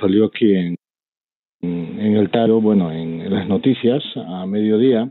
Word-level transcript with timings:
salió 0.00 0.26
aquí 0.26 0.54
en, 0.54 0.76
en 1.62 2.16
el 2.16 2.30
Taro, 2.30 2.60
bueno, 2.60 2.92
en, 2.92 3.30
las 3.30 3.48
noticias 3.48 4.02
a 4.16 4.46
mediodía, 4.46 5.10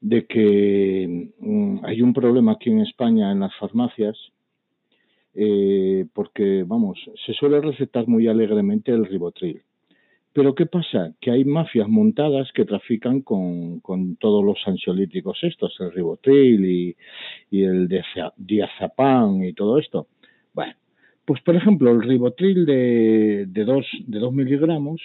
de 0.00 0.26
que 0.26 1.30
mm, 1.38 1.84
hay 1.84 2.02
un 2.02 2.12
problema 2.12 2.52
aquí 2.52 2.70
en 2.70 2.80
España 2.80 3.32
en 3.32 3.40
las 3.40 3.54
farmacias, 3.56 4.16
eh, 5.34 6.06
porque, 6.12 6.64
vamos, 6.66 6.98
se 7.24 7.32
suele 7.34 7.60
recetar 7.60 8.08
muy 8.08 8.26
alegremente 8.26 8.92
el 8.92 9.06
ribotril. 9.06 9.62
Pero 10.32 10.54
¿qué 10.54 10.66
pasa? 10.66 11.12
Que 11.20 11.32
hay 11.32 11.44
mafias 11.44 11.88
montadas 11.88 12.52
que 12.52 12.64
trafican 12.64 13.22
con, 13.22 13.80
todos 14.20 14.44
los 14.44 14.58
ansiolíticos 14.64 15.38
estos, 15.42 15.74
el 15.80 15.92
ribotril 15.92 16.64
y, 16.64 16.96
y 17.50 17.64
el 17.64 17.88
diazepam 18.36 19.42
y 19.42 19.52
todo 19.54 19.78
esto. 19.78 20.06
Bueno, 20.54 20.74
pues 21.30 21.42
por 21.42 21.54
ejemplo, 21.54 21.92
el 21.92 22.02
ribotril 22.02 22.66
de, 22.66 23.46
de, 23.46 23.64
dos, 23.64 23.86
de 24.04 24.18
dos 24.18 24.32
miligramos 24.32 25.00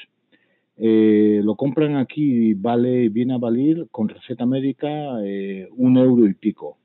eh, 0.76 1.40
lo 1.44 1.54
compran 1.54 1.98
aquí 1.98 2.56
vale, 2.56 3.10
viene 3.10 3.36
a 3.36 3.38
valer 3.38 3.86
con 3.92 4.10
receta 4.10 4.44
médica 4.48 5.24
eh, 5.24 5.70
un 5.78 5.98
euro 5.98 6.26
y 6.26 6.34
pico. 6.34 6.80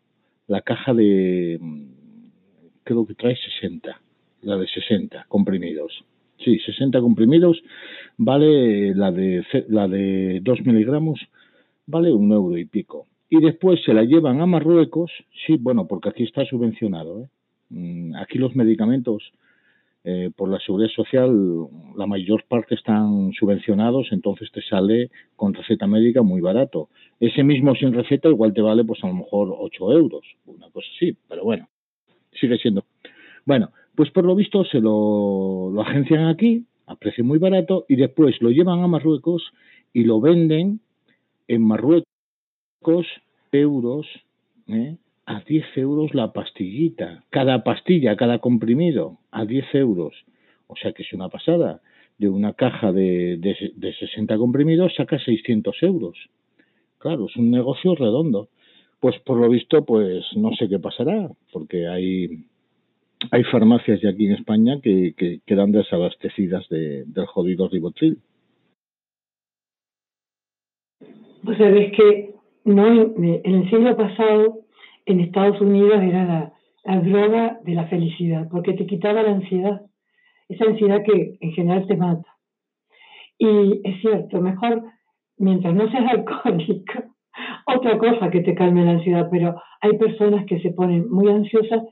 La 0.46 0.60
caja 0.60 0.92
de, 0.92 1.56
mm, 1.58 1.84
creo 2.84 3.06
que 3.06 3.14
trae 3.14 3.34
60, 3.34 3.98
la 4.42 4.58
de 4.58 4.66
60 4.66 5.24
comprimidos. 5.26 6.04
Sí, 6.44 6.58
60 6.58 7.00
comprimidos 7.00 7.62
vale 8.18 8.94
la 8.94 9.10
de, 9.10 9.42
la 9.68 9.88
de 9.88 10.40
2 10.42 10.66
miligramos, 10.66 11.18
vale 11.86 12.12
un 12.12 12.30
euro 12.30 12.58
y 12.58 12.66
pico. 12.66 13.06
Y 13.30 13.40
después 13.40 13.82
se 13.86 13.94
la 13.94 14.04
llevan 14.04 14.42
a 14.42 14.44
Marruecos, 14.44 15.10
sí, 15.46 15.56
bueno, 15.56 15.86
porque 15.88 16.10
aquí 16.10 16.24
está 16.24 16.44
subvencionado. 16.44 17.22
¿eh? 17.22 17.28
Mm, 17.70 18.14
aquí 18.16 18.38
los 18.38 18.54
medicamentos 18.54 19.32
eh, 20.02 20.30
por 20.34 20.48
la 20.48 20.58
seguridad 20.60 20.90
social, 20.90 21.30
la 21.96 22.06
mayor 22.06 22.44
parte 22.48 22.74
están 22.74 23.32
subvencionados, 23.32 24.08
entonces 24.12 24.50
te 24.50 24.62
sale 24.62 25.10
con 25.36 25.52
receta 25.52 25.86
médica 25.86 26.22
muy 26.22 26.40
barato. 26.40 26.88
Ese 27.18 27.44
mismo 27.44 27.74
sin 27.74 27.92
receta 27.92 28.28
igual 28.28 28.54
te 28.54 28.62
vale 28.62 28.84
pues 28.84 29.02
a 29.04 29.08
lo 29.08 29.14
mejor 29.14 29.54
8 29.58 29.92
euros, 29.92 30.24
una 30.46 30.70
cosa 30.70 30.88
así, 30.96 31.16
pero 31.28 31.44
bueno, 31.44 31.68
sigue 32.32 32.56
siendo. 32.58 32.84
Bueno, 33.44 33.72
pues 33.94 34.10
por 34.10 34.24
lo 34.24 34.34
visto 34.34 34.64
se 34.64 34.80
lo, 34.80 35.70
lo 35.70 35.82
agencian 35.82 36.28
aquí 36.28 36.64
a 36.86 36.96
precio 36.96 37.22
muy 37.24 37.38
barato 37.38 37.84
y 37.88 37.96
después 37.96 38.40
lo 38.40 38.50
llevan 38.50 38.80
a 38.80 38.86
Marruecos 38.86 39.52
y 39.92 40.04
lo 40.04 40.20
venden 40.20 40.80
en 41.46 41.62
Marruecos 41.62 42.06
euros, 43.52 44.06
¿eh? 44.68 44.96
A 45.30 45.40
10 45.46 45.76
euros 45.76 46.12
la 46.12 46.32
pastillita, 46.32 47.22
cada 47.30 47.62
pastilla, 47.62 48.16
cada 48.16 48.40
comprimido, 48.40 49.18
a 49.30 49.44
10 49.44 49.74
euros. 49.76 50.12
O 50.66 50.74
sea 50.74 50.92
que 50.92 51.04
es 51.04 51.12
una 51.12 51.28
pasada. 51.28 51.80
De 52.18 52.28
una 52.28 52.52
caja 52.52 52.92
de, 52.92 53.36
de, 53.38 53.72
de 53.76 53.94
60 53.94 54.36
comprimidos 54.36 54.92
saca 54.96 55.18
600 55.20 55.82
euros. 55.84 56.18
Claro, 56.98 57.26
es 57.26 57.36
un 57.36 57.50
negocio 57.50 57.94
redondo. 57.94 58.48
Pues 58.98 59.20
por 59.20 59.38
lo 59.38 59.48
visto, 59.48 59.84
pues 59.84 60.24
no 60.34 60.50
sé 60.58 60.68
qué 60.68 60.80
pasará, 60.80 61.30
porque 61.52 61.86
hay, 61.86 62.44
hay 63.30 63.44
farmacias 63.44 64.00
ya 64.02 64.10
aquí 64.10 64.26
en 64.26 64.32
España 64.32 64.80
que, 64.82 65.14
que 65.16 65.40
quedan 65.46 65.70
desabastecidas 65.70 66.68
de, 66.68 67.04
del 67.06 67.26
jodido 67.26 67.68
ribotril. 67.68 68.18
Pues 71.44 71.56
que 71.58 72.34
no, 72.64 73.14
en 73.16 73.54
el 73.54 73.70
siglo 73.70 73.96
pasado 73.96 74.60
en 75.06 75.20
Estados 75.20 75.60
Unidos 75.60 76.00
era 76.02 76.52
la, 76.84 77.00
droga 77.00 77.58
de 77.62 77.74
la 77.74 77.86
felicidad, 77.86 78.48
porque 78.50 78.72
te 78.72 78.86
quitaba 78.86 79.22
la 79.22 79.32
ansiedad, 79.32 79.82
esa 80.48 80.64
ansiedad 80.64 81.02
que 81.04 81.36
en 81.40 81.52
general 81.52 81.86
te 81.86 81.96
mata. 81.96 82.36
Y 83.38 83.80
es 83.84 84.00
cierto, 84.00 84.40
mejor 84.40 84.82
mientras 85.38 85.74
no 85.74 85.90
seas 85.90 86.06
alcohólico, 86.10 87.14
otra 87.66 87.98
cosa 87.98 88.30
que 88.30 88.40
te 88.40 88.54
calme 88.54 88.84
la 88.84 88.92
ansiedad, 88.92 89.28
pero 89.30 89.60
hay 89.80 89.96
personas 89.98 90.46
que 90.46 90.60
se 90.60 90.70
ponen 90.70 91.10
muy 91.10 91.28
ansiosas 91.28 91.82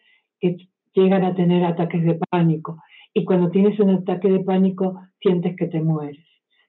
que 0.40 0.56
llegan 0.94 1.24
a 1.24 1.34
tener 1.34 1.64
ataques 1.64 2.02
de 2.04 2.18
pánico. 2.30 2.82
Y 3.14 3.24
cuando 3.24 3.50
tienes 3.50 3.78
un 3.80 3.90
ataque 3.90 4.28
de 4.30 4.40
pánico, 4.40 5.00
sientes 5.20 5.56
que 5.56 5.66
te 5.66 5.80
mueres. 5.80 6.24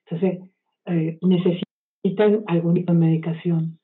Entonces, 0.06 0.40
eh, 0.85 1.18
necesitan 1.22 2.44
algún 2.47 2.75
tipo 2.75 2.94
de 2.94 3.00
medicación, 3.00 3.80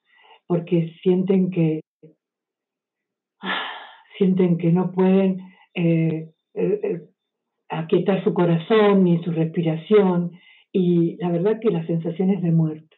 porque 0.47 0.93
sienten 1.01 1.51
que 1.51 1.81
sienten 4.17 4.57
que 4.57 4.71
no 4.71 4.91
pueden 4.91 5.41
eh, 5.73 6.29
eh, 6.53 6.79
eh, 6.83 7.01
aquietar 7.69 8.23
su 8.23 8.33
corazón 8.33 9.03
ni 9.03 9.21
su 9.23 9.31
respiración 9.31 10.31
y 10.71 11.17
la 11.17 11.29
verdad 11.29 11.59
que 11.59 11.71
la 11.71 11.85
sensación 11.85 12.29
es 12.29 12.41
de 12.41 12.51
muerte. 12.51 12.97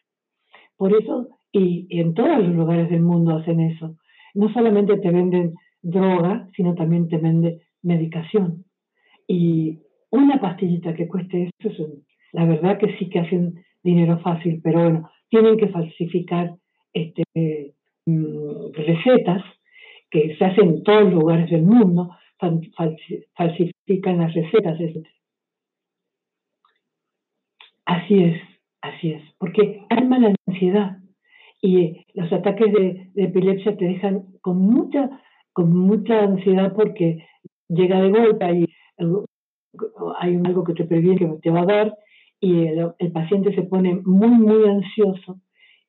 Por 0.76 0.94
eso, 0.94 1.28
y, 1.52 1.86
en 1.90 2.14
todos 2.14 2.38
los 2.38 2.54
lugares 2.54 2.90
del 2.90 3.02
mundo 3.02 3.36
hacen 3.36 3.60
eso, 3.60 3.96
no 4.34 4.52
solamente 4.52 4.98
te 4.98 5.10
venden 5.10 5.54
droga, 5.82 6.48
sino 6.56 6.74
también 6.74 7.08
te 7.08 7.18
venden 7.18 7.60
medicación. 7.82 8.64
Y 9.26 9.78
una 10.10 10.40
pastillita 10.40 10.94
que 10.94 11.08
cueste 11.08 11.50
eso, 11.58 11.86
la 12.32 12.44
verdad 12.44 12.78
que 12.78 12.96
sí 12.98 13.08
que 13.08 13.20
hacen 13.20 13.54
dinero 13.82 14.18
fácil, 14.20 14.60
pero 14.62 14.82
bueno, 14.82 15.10
tienen 15.30 15.56
que 15.56 15.68
falsificar 15.68 16.54
este, 16.92 17.74
mm, 18.06 18.72
recetas 18.74 19.42
que 20.10 20.36
se 20.36 20.44
hace 20.44 20.60
en 20.62 20.82
todos 20.82 21.04
los 21.04 21.14
lugares 21.14 21.50
del 21.50 21.62
mundo, 21.62 22.16
falsifican 23.36 24.18
las 24.18 24.34
recetas, 24.34 24.80
etc. 24.80 25.06
Así 27.84 28.22
es, 28.22 28.40
así 28.82 29.12
es, 29.12 29.22
porque 29.38 29.82
arma 29.88 30.18
la 30.18 30.34
ansiedad 30.46 30.98
y 31.60 32.04
los 32.14 32.32
ataques 32.32 32.72
de, 32.72 33.10
epilepsia 33.16 33.76
te 33.76 33.86
dejan 33.86 34.26
con 34.40 34.58
mucha, 34.58 35.10
con 35.52 35.76
mucha 35.76 36.22
ansiedad 36.22 36.74
porque 36.74 37.26
llega 37.68 38.00
de 38.00 38.10
golpe 38.10 38.52
y 38.52 38.66
hay 40.18 40.36
algo 40.44 40.64
que 40.64 40.74
te 40.74 40.84
previene 40.84 41.18
que 41.18 41.40
te 41.42 41.50
va 41.50 41.62
a 41.62 41.66
dar 41.66 41.94
y 42.40 42.66
el, 42.66 43.12
paciente 43.12 43.54
se 43.54 43.62
pone 43.62 43.94
muy, 44.04 44.30
muy 44.30 44.68
ansioso 44.68 45.40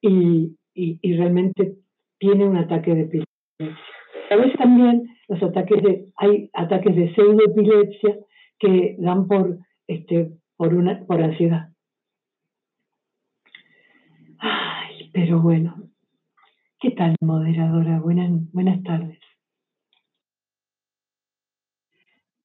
y, 0.02 0.56
y 0.74 1.18
realmente 1.18 1.76
tiene 2.18 2.46
un 2.46 2.58
ataque 2.58 2.96
de 2.96 3.02
epilepsia. 3.02 3.30
A 4.30 4.36
veces 4.36 4.58
también 4.58 5.10
los 5.28 5.42
ataques 5.42 5.82
de, 5.82 6.06
hay 6.18 6.50
ataques 6.54 6.96
de 6.96 7.14
pseudoepilepsia 7.14 8.18
que 8.60 8.96
dan 9.00 9.28
por, 9.28 9.58
este, 9.88 10.32
por, 10.56 10.74
una, 10.74 11.04
por 11.06 11.22
ansiedad. 11.22 11.70
Ay, 14.38 15.10
pero 15.14 15.42
bueno. 15.42 15.76
¿Qué 16.80 16.92
tal, 16.92 17.16
moderadora? 17.22 18.00
Buenas, 18.00 18.30
buenas 18.54 18.82
tardes. 18.84 19.20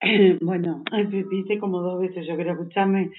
Bueno, 0.40 0.82
dice 1.30 1.58
como 1.58 1.80
dos 1.80 2.00
veces, 2.00 2.26
yo 2.26 2.34
quiero 2.34 2.52
escucharme. 2.52 3.10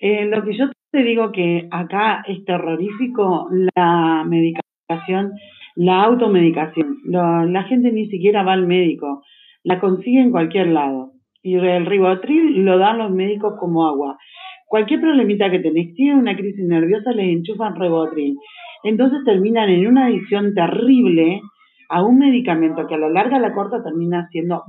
Eh, 0.00 0.24
lo 0.26 0.44
que 0.44 0.56
yo 0.56 0.66
te 0.90 1.02
digo 1.02 1.32
que 1.32 1.68
acá 1.70 2.22
es 2.26 2.44
terrorífico 2.44 3.48
la 3.74 4.24
medicación 4.24 5.32
la 5.78 6.02
automedicación. 6.02 6.96
la 7.04 7.62
gente 7.68 7.92
ni 7.92 8.08
siquiera 8.08 8.42
va 8.42 8.54
al 8.54 8.66
médico, 8.66 9.22
la 9.62 9.78
consigue 9.78 10.20
en 10.20 10.32
cualquier 10.32 10.66
lado. 10.66 11.12
Y 11.40 11.54
el 11.54 11.86
ribotril 11.86 12.64
lo 12.64 12.78
dan 12.78 12.98
los 12.98 13.12
médicos 13.12 13.54
como 13.60 13.86
agua. 13.86 14.18
Cualquier 14.66 15.00
problemita 15.00 15.48
que 15.50 15.60
tenés, 15.60 15.94
tienen 15.94 16.18
una 16.18 16.36
crisis 16.36 16.66
nerviosa, 16.66 17.12
les 17.12 17.28
enchufan 17.28 17.76
ribotril. 17.76 18.36
Entonces 18.82 19.20
terminan 19.24 19.70
en 19.70 19.86
una 19.86 20.06
adicción 20.06 20.52
terrible 20.52 21.40
a 21.88 22.02
un 22.02 22.18
medicamento 22.18 22.86
que 22.88 22.96
a 22.96 22.98
la 22.98 23.08
larga 23.08 23.36
a 23.36 23.40
la 23.40 23.54
corta 23.54 23.82
termina 23.82 24.26
siendo 24.32 24.64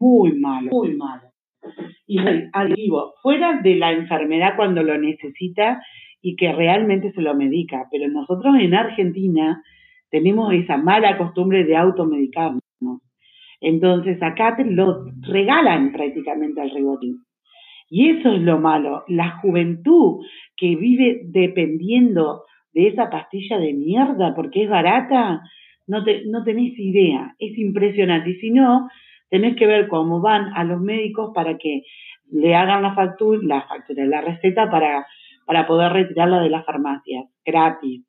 muy 0.00 0.38
malo, 0.38 0.70
muy 0.70 0.96
malo. 0.96 1.28
Y 2.06 2.18
adictivo, 2.54 3.12
fuera 3.22 3.60
de 3.60 3.76
la 3.76 3.92
enfermedad 3.92 4.56
cuando 4.56 4.82
lo 4.82 4.96
necesita 4.96 5.82
y 6.22 6.34
que 6.36 6.50
realmente 6.52 7.12
se 7.12 7.20
lo 7.20 7.34
medica. 7.34 7.88
Pero 7.92 8.08
nosotros 8.08 8.54
en 8.58 8.74
Argentina 8.74 9.62
tenemos 10.10 10.52
esa 10.52 10.76
mala 10.76 11.16
costumbre 11.16 11.64
de 11.64 11.76
automedicarnos. 11.76 12.62
Entonces 13.60 14.22
acá 14.22 14.56
te 14.56 14.64
lo 14.64 15.04
regalan 15.20 15.92
prácticamente 15.92 16.60
al 16.60 16.70
ribotín. 16.70 17.18
Y 17.90 18.10
eso 18.10 18.32
es 18.32 18.40
lo 18.42 18.58
malo, 18.58 19.04
la 19.08 19.38
juventud 19.38 20.24
que 20.56 20.76
vive 20.76 21.22
dependiendo 21.24 22.44
de 22.72 22.86
esa 22.86 23.10
pastilla 23.10 23.58
de 23.58 23.72
mierda 23.72 24.32
porque 24.34 24.62
es 24.62 24.70
barata, 24.70 25.42
no, 25.88 26.04
te, 26.04 26.24
no 26.26 26.44
tenés 26.44 26.78
idea, 26.78 27.34
es 27.38 27.58
impresionante. 27.58 28.30
Y 28.30 28.34
si 28.36 28.50
no, 28.50 28.88
tenés 29.28 29.56
que 29.56 29.66
ver 29.66 29.88
cómo 29.88 30.20
van 30.20 30.52
a 30.54 30.62
los 30.62 30.80
médicos 30.80 31.32
para 31.34 31.58
que 31.58 31.82
le 32.30 32.54
hagan 32.54 32.82
la 32.82 32.94
factura, 32.94 33.40
la 33.42 33.62
factura, 33.62 34.04
la 34.06 34.20
receta 34.20 34.70
para, 34.70 35.04
para 35.44 35.66
poder 35.66 35.92
retirarla 35.92 36.40
de 36.40 36.50
las 36.50 36.64
farmacias, 36.64 37.24
gratis. 37.44 38.04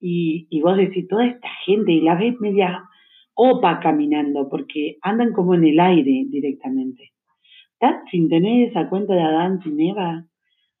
Y, 0.00 0.46
y 0.50 0.60
vos 0.62 0.76
decís, 0.76 1.06
toda 1.08 1.26
esta 1.26 1.48
gente, 1.66 1.92
y 1.92 2.00
la 2.00 2.14
ves 2.14 2.40
media 2.40 2.84
opa 3.34 3.80
caminando, 3.80 4.48
porque 4.48 4.96
andan 5.02 5.32
como 5.32 5.54
en 5.54 5.64
el 5.64 5.80
aire 5.80 6.26
directamente. 6.28 7.12
sin 8.10 8.28
tener 8.28 8.68
esa 8.68 8.88
cuenta 8.88 9.14
de 9.14 9.22
Adán 9.22 9.62
sin 9.62 9.80
Eva. 9.80 10.24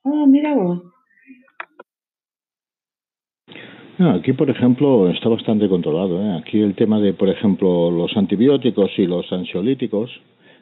Ah, 0.04 0.24
mira 0.26 0.54
vos. 0.54 0.82
aquí, 3.98 4.32
por 4.32 4.48
ejemplo, 4.50 5.10
está 5.10 5.28
bastante 5.28 5.68
controlado. 5.68 6.22
¿eh? 6.22 6.38
Aquí 6.38 6.60
el 6.60 6.74
tema 6.74 7.00
de, 7.00 7.12
por 7.12 7.28
ejemplo, 7.28 7.90
los 7.90 8.16
antibióticos 8.16 8.90
y 8.98 9.06
los 9.06 9.30
ansiolíticos 9.32 10.10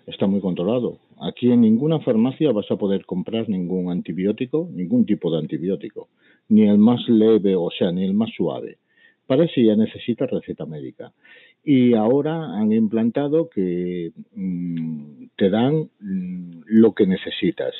está 0.06 0.26
muy 0.26 0.40
controlado. 0.40 0.98
Aquí 1.20 1.50
en 1.50 1.60
ninguna 1.60 2.00
farmacia 2.00 2.50
vas 2.52 2.70
a 2.70 2.76
poder 2.76 3.04
comprar 3.04 3.48
ningún 3.48 3.90
antibiótico, 3.90 4.68
ningún 4.72 5.04
tipo 5.04 5.30
de 5.30 5.38
antibiótico, 5.38 6.08
ni 6.48 6.68
el 6.68 6.78
más 6.78 7.06
leve, 7.08 7.54
o 7.56 7.70
sea, 7.70 7.92
ni 7.92 8.04
el 8.04 8.14
más 8.14 8.30
suave. 8.36 8.78
Para 9.26 9.44
eso 9.44 9.60
ya 9.60 9.76
necesitas 9.76 10.30
receta 10.30 10.64
médica. 10.64 11.12
Y 11.62 11.94
ahora 11.94 12.58
han 12.58 12.72
implantado 12.72 13.50
que 13.50 14.12
mm, 14.34 15.26
te 15.36 15.50
dan 15.50 15.90
mm, 16.00 16.62
lo 16.66 16.94
que 16.94 17.06
necesitas. 17.06 17.74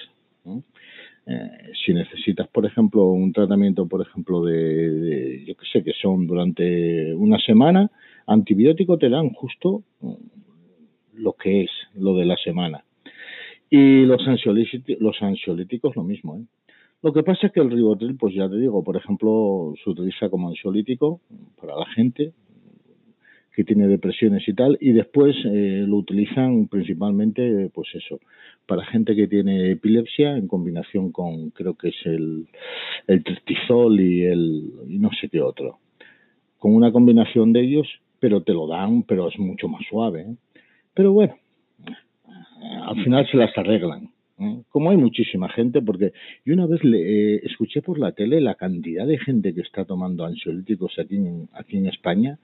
Eh, 1.26 1.72
si 1.84 1.92
necesitas, 1.92 2.48
por 2.48 2.64
ejemplo, 2.66 3.04
un 3.06 3.32
tratamiento, 3.32 3.86
por 3.86 4.02
ejemplo, 4.02 4.44
de, 4.44 5.44
yo 5.46 5.54
que 5.56 5.66
sé, 5.72 5.84
que 5.84 5.92
son 5.92 6.26
durante 6.26 7.14
una 7.14 7.38
semana, 7.38 7.90
antibiótico 8.26 8.98
te 8.98 9.08
dan 9.08 9.30
justo 9.30 9.82
mm, 10.00 10.14
lo 11.14 11.32
que 11.32 11.64
es, 11.64 11.70
lo 11.94 12.14
de 12.14 12.26
la 12.26 12.36
semana. 12.36 12.84
Y 13.70 14.04
los 14.06 14.26
ansiolíticos, 14.26 15.00
los 15.00 15.22
ansiolíticos 15.22 15.96
lo 15.96 16.02
mismo. 16.02 16.36
¿eh? 16.36 16.44
Lo 17.02 17.12
que 17.12 17.22
pasa 17.22 17.46
es 17.46 17.52
que 17.52 17.60
el 17.60 17.70
ribotril, 17.70 18.16
pues 18.16 18.34
ya 18.34 18.48
te 18.48 18.56
digo, 18.56 18.82
por 18.82 18.96
ejemplo, 18.96 19.72
se 19.82 19.90
utiliza 19.90 20.28
como 20.28 20.48
ansiolítico 20.48 21.20
para 21.60 21.76
la 21.76 21.86
gente 21.86 22.32
que 23.58 23.64
tiene 23.64 23.88
depresiones 23.88 24.46
y 24.48 24.54
tal, 24.54 24.78
y 24.80 24.92
después 24.92 25.34
eh, 25.44 25.84
lo 25.84 25.96
utilizan 25.96 26.68
principalmente, 26.68 27.68
pues 27.74 27.88
eso, 27.92 28.20
para 28.66 28.84
gente 28.84 29.16
que 29.16 29.26
tiene 29.26 29.72
epilepsia 29.72 30.36
en 30.36 30.46
combinación 30.46 31.10
con, 31.10 31.50
creo 31.50 31.74
que 31.74 31.88
es 31.88 31.96
el, 32.04 32.46
el 33.08 33.24
tristizol 33.24 34.00
y 34.00 34.24
el, 34.24 34.72
y 34.88 34.98
no 35.00 35.10
sé 35.20 35.28
qué 35.28 35.40
otro. 35.40 35.78
Con 36.58 36.72
una 36.72 36.92
combinación 36.92 37.52
de 37.52 37.62
ellos, 37.62 37.88
pero 38.20 38.42
te 38.44 38.52
lo 38.52 38.68
dan, 38.68 39.02
pero 39.02 39.28
es 39.28 39.36
mucho 39.40 39.66
más 39.66 39.82
suave. 39.90 40.20
¿eh? 40.20 40.36
Pero 40.94 41.12
bueno, 41.12 41.34
al 42.86 43.02
final 43.02 43.26
se 43.28 43.38
las 43.38 43.56
arreglan. 43.58 44.10
Como 44.68 44.90
hay 44.90 44.96
muchísima 44.96 45.48
gente, 45.48 45.82
porque 45.82 46.12
yo 46.44 46.54
una 46.54 46.66
vez 46.66 46.84
le, 46.84 46.98
eh, 47.34 47.40
escuché 47.42 47.82
por 47.82 47.98
la 47.98 48.12
tele 48.12 48.40
la 48.40 48.54
cantidad 48.54 49.04
de 49.06 49.18
gente 49.18 49.52
que 49.52 49.62
está 49.62 49.84
tomando 49.84 50.24
ansiolíticos 50.24 50.96
aquí 50.98 51.16
en, 51.16 51.48
aquí 51.52 51.76
en 51.76 51.86
España 51.86 52.38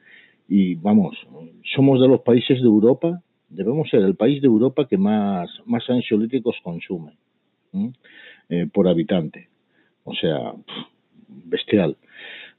y 0.49 0.75
vamos, 0.75 1.17
somos 1.75 2.01
de 2.01 2.09
los 2.09 2.21
países 2.23 2.61
de 2.61 2.67
Europa, 2.67 3.23
debemos 3.49 3.89
ser 3.89 4.03
el 4.03 4.17
país 4.17 4.43
de 4.43 4.49
Europa 4.49 4.89
que 4.89 4.99
más, 4.99 5.49
más 5.67 5.89
ansiolíticos 5.89 6.57
consume 6.63 7.13
eh, 8.49 8.67
por 8.73 8.89
habitante. 8.89 9.49
O 10.03 10.15
sea, 10.15 10.53
bestial. 11.29 11.97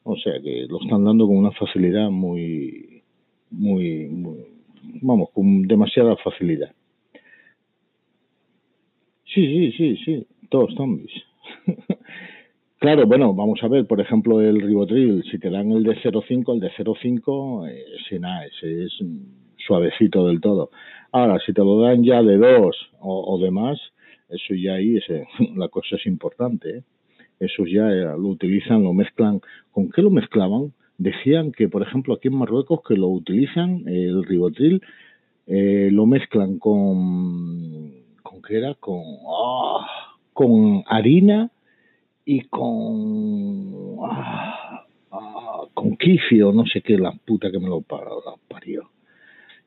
O 0.03 0.15
sea 0.17 0.33
que 0.41 0.65
lo 0.69 0.81
están 0.81 1.03
dando 1.03 1.27
con 1.27 1.37
una 1.37 1.51
facilidad 1.51 2.09
muy, 2.09 3.01
muy 3.51 4.09
vamos, 5.01 5.29
con 5.31 5.63
demasiada 5.63 6.15
facilidad. 6.17 6.71
Sí, 9.35 9.45
sí, 9.47 9.71
sí, 9.73 9.97
sí, 10.05 10.27
todos 10.49 10.73
zombies. 10.75 11.11
claro, 12.79 13.05
bueno, 13.05 13.33
vamos 13.33 13.61
a 13.63 13.67
ver, 13.67 13.85
por 13.85 13.99
ejemplo, 13.99 14.39
el 14.39 14.61
ribotril, 14.61 15.25
si 15.29 15.37
te 15.39 15.49
dan 15.49 15.73
el 15.73 15.83
de 15.83 15.97
0,5, 15.97 16.53
el 16.53 16.61
de 16.61 16.71
0,5, 16.71 17.67
ese 17.67 18.17
nada, 18.17 18.45
ese 18.45 18.85
es 18.85 18.93
suavecito 19.57 20.25
del 20.25 20.39
todo. 20.39 20.69
Ahora, 21.11 21.37
si 21.45 21.51
te 21.51 21.59
lo 21.59 21.81
dan 21.81 22.05
ya 22.05 22.23
de 22.23 22.37
2 22.37 22.91
o, 23.01 23.37
de 23.41 23.51
más, 23.51 23.77
eso 24.29 24.55
ya 24.55 24.75
ahí, 24.75 24.99
la 25.57 25.67
cosa 25.67 25.97
es 25.97 26.05
importante. 26.05 26.77
¿eh? 26.77 26.83
Eso 27.41 27.65
ya 27.65 27.91
eh, 27.91 28.05
lo 28.17 28.29
utilizan, 28.29 28.83
lo 28.83 28.93
mezclan. 28.93 29.41
¿Con 29.71 29.89
qué 29.89 30.01
lo 30.01 30.11
mezclaban? 30.11 30.71
Decían 30.97 31.51
que, 31.51 31.67
por 31.67 31.81
ejemplo, 31.81 32.13
aquí 32.13 32.29
en 32.29 32.37
Marruecos, 32.37 32.79
que 32.87 32.95
lo 32.95 33.09
utilizan, 33.09 33.83
el 33.85 34.23
ribotril, 34.23 34.81
eh, 35.45 35.89
lo 35.91 36.05
mezclan 36.05 36.57
con 36.57 38.04
con 38.35 38.41
qué 38.41 38.57
era 38.57 38.73
con 38.75 39.01
ah, 39.27 40.17
con 40.33 40.83
harina 40.87 41.49
y 42.25 42.41
con 42.47 43.97
ah, 44.03 44.85
ah, 45.11 45.63
con 45.73 45.97
no 46.53 46.65
sé 46.65 46.81
qué, 46.81 46.97
la 46.97 47.13
puta 47.25 47.51
que 47.51 47.59
me 47.59 47.69
lo 47.69 47.81
parió. 47.81 48.89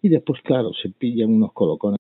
Y 0.03 0.09
después, 0.09 0.41
claro, 0.43 0.73
se 0.75 0.91
pillan 0.91 1.31
unos 1.31 1.53
colocones. 1.53 1.99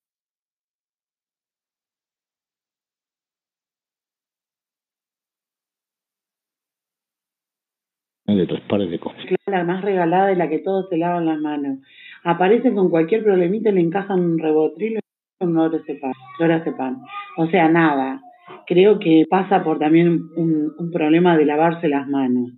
de 8.26 8.46
tres 8.46 8.60
pares 8.68 8.90
de 8.90 9.00
cosas. 9.00 9.20
La 9.46 9.64
más 9.64 9.82
regalada 9.82 10.26
de 10.26 10.36
la 10.36 10.48
que 10.48 10.58
todos 10.58 10.88
se 10.90 10.98
lavan 10.98 11.26
las 11.26 11.40
manos. 11.40 11.78
Aparecen 12.22 12.74
con 12.74 12.90
cualquier 12.90 13.24
problemita 13.24 13.70
y 13.70 13.72
le 13.72 13.80
encajan 13.80 14.20
un 14.20 14.38
rebotril 14.38 15.00
de 15.40 16.72
pan 16.72 16.96
O 17.36 17.46
sea, 17.46 17.68
nada. 17.68 18.20
Creo 18.66 18.98
que 18.98 19.24
pasa 19.30 19.62
por 19.62 19.78
también 19.78 20.08
un, 20.36 20.72
un 20.76 20.90
problema 20.90 21.36
de 21.36 21.44
lavarse 21.44 21.88
las 21.88 22.08
manos. 22.08 22.50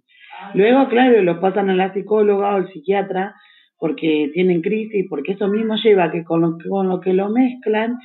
Luego, 0.54 0.88
claro, 0.88 1.20
los 1.22 1.38
pasan 1.38 1.68
a 1.68 1.74
la 1.74 1.92
psicóloga 1.92 2.52
o 2.52 2.56
al 2.56 2.72
psiquiatra 2.72 3.34
porque 3.78 4.30
tienen 4.32 4.62
crisis, 4.62 5.06
porque 5.10 5.32
eso 5.32 5.48
mismo 5.48 5.74
lleva 5.82 6.10
que 6.10 6.24
con 6.24 6.40
lo, 6.40 6.56
con 6.68 6.88
lo 6.88 7.00
que 7.00 7.12
lo 7.12 7.28
mezclan 7.28 7.96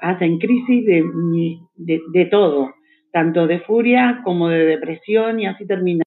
hacen 0.00 0.38
crisis 0.38 0.84
de, 0.84 1.04
de, 1.76 2.00
de 2.12 2.24
todo, 2.26 2.74
tanto 3.12 3.46
de 3.46 3.60
furia 3.60 4.20
como 4.24 4.48
de 4.48 4.64
depresión 4.64 5.40
y 5.40 5.46
así 5.46 5.66
terminan 5.66 6.04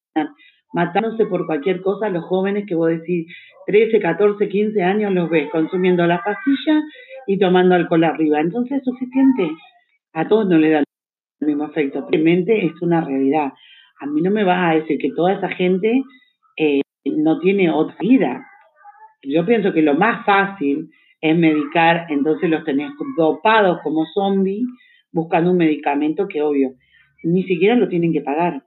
matándose 0.73 1.25
por 1.25 1.45
cualquier 1.45 1.81
cosa 1.81 2.09
los 2.09 2.23
jóvenes 2.25 2.65
que 2.68 2.75
vos 2.75 2.89
decís 2.89 3.27
13, 3.68 4.00
14, 4.00 4.47
15 4.47 4.83
años 4.83 5.12
los 5.13 5.29
ves 5.29 5.50
consumiendo 5.51 6.06
las 6.07 6.21
pastillas 6.23 6.83
y 7.31 7.39
tomando 7.39 7.75
alcohol 7.75 8.04
arriba. 8.04 8.42
Entonces 8.42 8.80
es 8.80 8.83
suficiente. 8.83 9.50
A 10.13 10.28
todos 10.28 10.48
no 10.50 10.57
le 10.57 10.69
da 10.69 10.80
el 10.80 11.48
mismo 11.48 11.66
efecto. 11.66 12.01
Simplemente 12.01 12.66
es 12.66 12.81
una 12.81 13.01
realidad. 13.01 13.54
A 14.01 14.06
mí 14.06 14.22
no 14.22 14.31
me 14.31 14.44
va 14.44 14.69
a 14.69 14.75
decir 14.75 14.98
que 14.98 15.12
toda 15.16 15.33
esa 15.33 15.50
gente 15.50 16.04
eh, 16.57 16.81
no 17.06 17.39
tiene 17.39 17.69
otra 17.69 17.95
vida. 18.00 18.45
Yo 19.24 19.45
pienso 19.45 19.71
que 19.71 19.81
lo 19.81 19.94
más 19.94 20.26
fácil 20.26 20.90
es 21.21 21.38
medicar, 21.38 22.07
entonces 22.09 22.50
los 22.50 22.64
tenés 22.66 22.92
dopados 23.16 23.80
como 23.83 24.06
zombies 24.14 24.66
buscando 25.11 25.52
un 25.52 25.57
medicamento 25.57 26.28
que 26.28 26.42
obvio, 26.42 26.71
ni 27.23 27.44
siquiera 27.44 27.76
lo 27.76 27.88
tienen 27.88 28.11
que 28.11 28.21
pagar. 28.21 28.64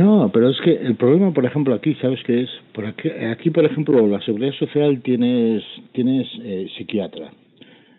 No, 0.00 0.30
pero 0.32 0.48
es 0.48 0.58
que 0.62 0.72
el 0.72 0.96
problema, 0.96 1.30
por 1.30 1.44
ejemplo, 1.44 1.74
aquí, 1.74 1.94
¿sabes 1.96 2.20
qué 2.24 2.44
es? 2.44 2.48
Por 2.72 2.86
aquí, 2.86 3.10
aquí 3.10 3.50
por 3.50 3.66
ejemplo, 3.66 4.06
la 4.06 4.18
seguridad 4.22 4.54
social 4.54 5.02
tienes, 5.02 5.62
tienes 5.92 6.26
eh, 6.42 6.68
psiquiatra. 6.74 7.30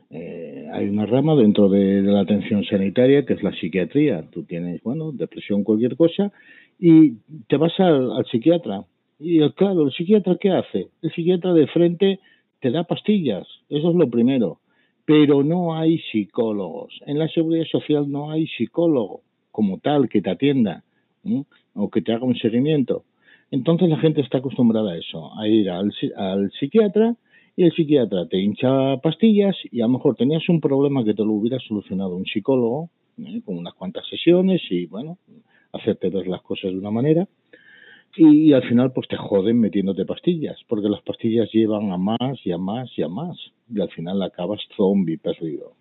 Eh, 0.10 0.67
hay 0.74 0.89
una 0.89 1.05
rama 1.05 1.36
dentro 1.36 1.70
de, 1.70 2.01
la 2.01 2.22
atención 2.22 2.63
sanitaria 2.63 3.24
que 3.24 3.34
es 3.34 3.43
la 3.43 3.51
psiquiatría. 3.51 4.25
Tú 4.31 4.41
tienes, 4.41 4.81
bueno, 4.81 5.12
depresión, 5.12 5.63
cualquier 5.63 5.96
cosa, 5.96 6.31
y 6.79 7.17
te 7.48 7.58
vas 7.58 7.79
al, 7.79 8.25
psiquiatra. 8.31 8.84
Y 9.20 9.48
claro, 9.51 9.84
¿el 9.84 9.91
psiquiatra 9.91 10.38
qué 10.41 10.50
hace? 10.50 10.88
El 11.03 11.12
psiquiatra 11.12 11.53
de 11.53 11.67
frente 11.67 12.20
te 12.62 12.72
da 12.72 12.84
pastillas, 12.84 13.46
eso 13.70 13.89
es 13.91 13.96
lo 13.96 14.10
primero. 14.10 14.58
Pero 15.05 15.43
no 15.43 15.75
hay 15.75 16.00
psicólogos. 16.12 17.00
En 17.05 17.20
la 17.20 17.27
seguridad 17.27 17.65
social 17.65 18.10
no 18.10 18.31
hay 18.31 18.48
psicólogo 18.48 19.22
como 19.51 19.77
tal 19.77 20.10
que 20.10 20.24
te 20.24 20.31
atienda 20.31 20.84
o 21.73 21.89
que 21.89 22.01
te 22.01 22.13
haga 22.13 22.25
un 22.25 22.35
seguimiento. 22.35 23.03
Entonces 23.51 23.89
la 23.89 23.97
gente 23.97 24.21
está 24.21 24.37
acostumbrada 24.37 24.91
a 24.91 24.97
eso, 24.97 25.37
a 25.37 25.47
ir 25.47 25.69
al, 25.69 25.91
al 26.15 26.51
psiquiatra 26.51 27.15
y 27.55 27.63
el 27.63 27.73
psiquiatra 27.73 28.27
te 28.27 28.37
hincha 28.37 28.97
pastillas 28.97 29.55
y 29.71 29.81
a 29.81 29.85
lo 29.85 29.93
mejor 29.93 30.15
tenías 30.15 30.47
un 30.47 30.61
problema 30.61 31.03
que 31.03 31.13
te 31.13 31.23
lo 31.23 31.33
hubiera 31.33 31.59
solucionado 31.59 32.15
un 32.15 32.25
psicólogo 32.25 32.89
¿eh? 33.19 33.41
con 33.45 33.57
unas 33.57 33.73
cuantas 33.73 34.07
sesiones 34.07 34.61
y 34.69 34.85
bueno, 34.85 35.17
hacerte 35.73 36.09
ver 36.09 36.27
las 36.27 36.41
cosas 36.41 36.71
de 36.71 36.77
una 36.77 36.91
manera 36.91 37.27
y, 38.15 38.51
al 38.53 38.63
final 38.63 38.91
pues 38.91 39.07
te 39.07 39.17
joden 39.17 39.59
metiéndote 39.59 40.05
pastillas 40.05 40.57
porque 40.67 40.89
las 40.89 41.01
pastillas 41.01 41.49
llevan 41.51 41.91
a 41.91 41.97
más 41.97 42.39
y 42.43 42.51
a 42.51 42.57
más 42.57 42.89
y 42.97 43.03
a 43.03 43.07
más 43.07 43.37
y 43.73 43.79
al 43.79 43.89
final 43.89 44.21
acabas 44.21 44.59
zombie 44.75 45.17
perdido. 45.17 45.73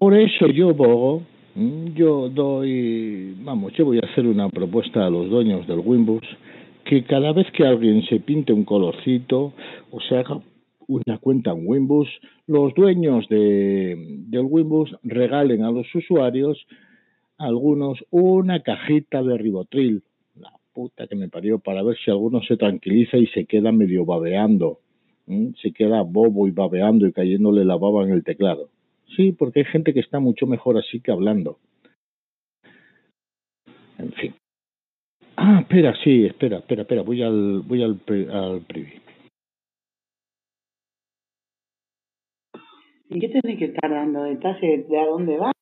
Por 0.00 0.14
eso 0.14 0.46
yo, 0.46 0.74
Bogo, 0.74 1.22
mm, 1.54 1.94
yo 1.94 2.28
doy, 2.28 3.34
vamos, 3.44 3.72
yo 3.74 3.84
voy 3.84 3.98
a 3.98 4.10
hacer 4.10 4.26
una 4.26 4.48
propuesta 4.48 5.06
a 5.06 5.10
los 5.10 5.28
dueños 5.28 5.66
del 5.66 5.78
Wimbus 5.78 6.24
que 6.84 7.04
cada 7.04 7.32
vez 7.32 7.46
que 7.52 7.66
alguien 7.66 8.02
se 8.06 8.20
pinte 8.20 8.52
un 8.52 8.64
colorcito 8.64 9.52
o 9.90 10.00
se 10.00 10.16
haga 10.16 10.40
una 10.88 11.18
cuenta 11.18 11.52
en 11.52 11.66
Wimbus, 11.66 12.08
los 12.46 12.74
dueños 12.74 13.28
de, 13.28 13.96
del 14.28 14.46
Wimbus 14.48 14.94
regalen 15.02 15.62
a 15.62 15.70
los 15.70 15.86
usuarios 15.94 16.58
algunos 17.38 18.04
una 18.10 18.60
cajita 18.60 19.22
de 19.22 19.38
ribotril, 19.38 20.02
la 20.38 20.52
puta 20.72 21.06
que 21.06 21.16
me 21.16 21.28
parió, 21.28 21.58
para 21.58 21.82
ver 21.82 21.96
si 22.04 22.10
alguno 22.10 22.42
se 22.42 22.56
tranquiliza 22.56 23.16
y 23.16 23.26
se 23.28 23.44
queda 23.44 23.72
medio 23.72 24.04
babeando, 24.04 24.80
se 25.62 25.72
queda 25.72 26.02
bobo 26.02 26.48
y 26.48 26.50
babeando 26.50 27.06
y 27.06 27.12
cayéndole 27.12 27.64
la 27.64 27.76
baba 27.76 28.04
en 28.04 28.10
el 28.10 28.24
teclado. 28.24 28.73
Sí, 29.16 29.32
porque 29.32 29.60
hay 29.60 29.66
gente 29.66 29.94
que 29.94 30.00
está 30.00 30.18
mucho 30.20 30.46
mejor 30.46 30.78
así 30.78 31.00
que 31.00 31.12
hablando. 31.12 31.58
En 33.98 34.12
fin. 34.12 34.34
Ah, 35.36 35.60
espera, 35.60 35.94
sí, 36.02 36.26
espera, 36.26 36.58
espera, 36.58 36.82
espera, 36.82 37.02
voy 37.02 37.22
al, 37.22 37.60
voy 37.60 37.82
al, 37.82 38.00
al 38.30 38.60
privy. 38.62 39.00
¿Y 43.10 43.20
qué 43.20 43.28
tenés 43.28 43.58
que 43.58 43.66
estar 43.66 43.90
dando 43.90 44.22
detalles 44.22 44.88
de 44.88 44.98
a 44.98 45.06
dónde 45.06 45.38
vas? 45.38 45.52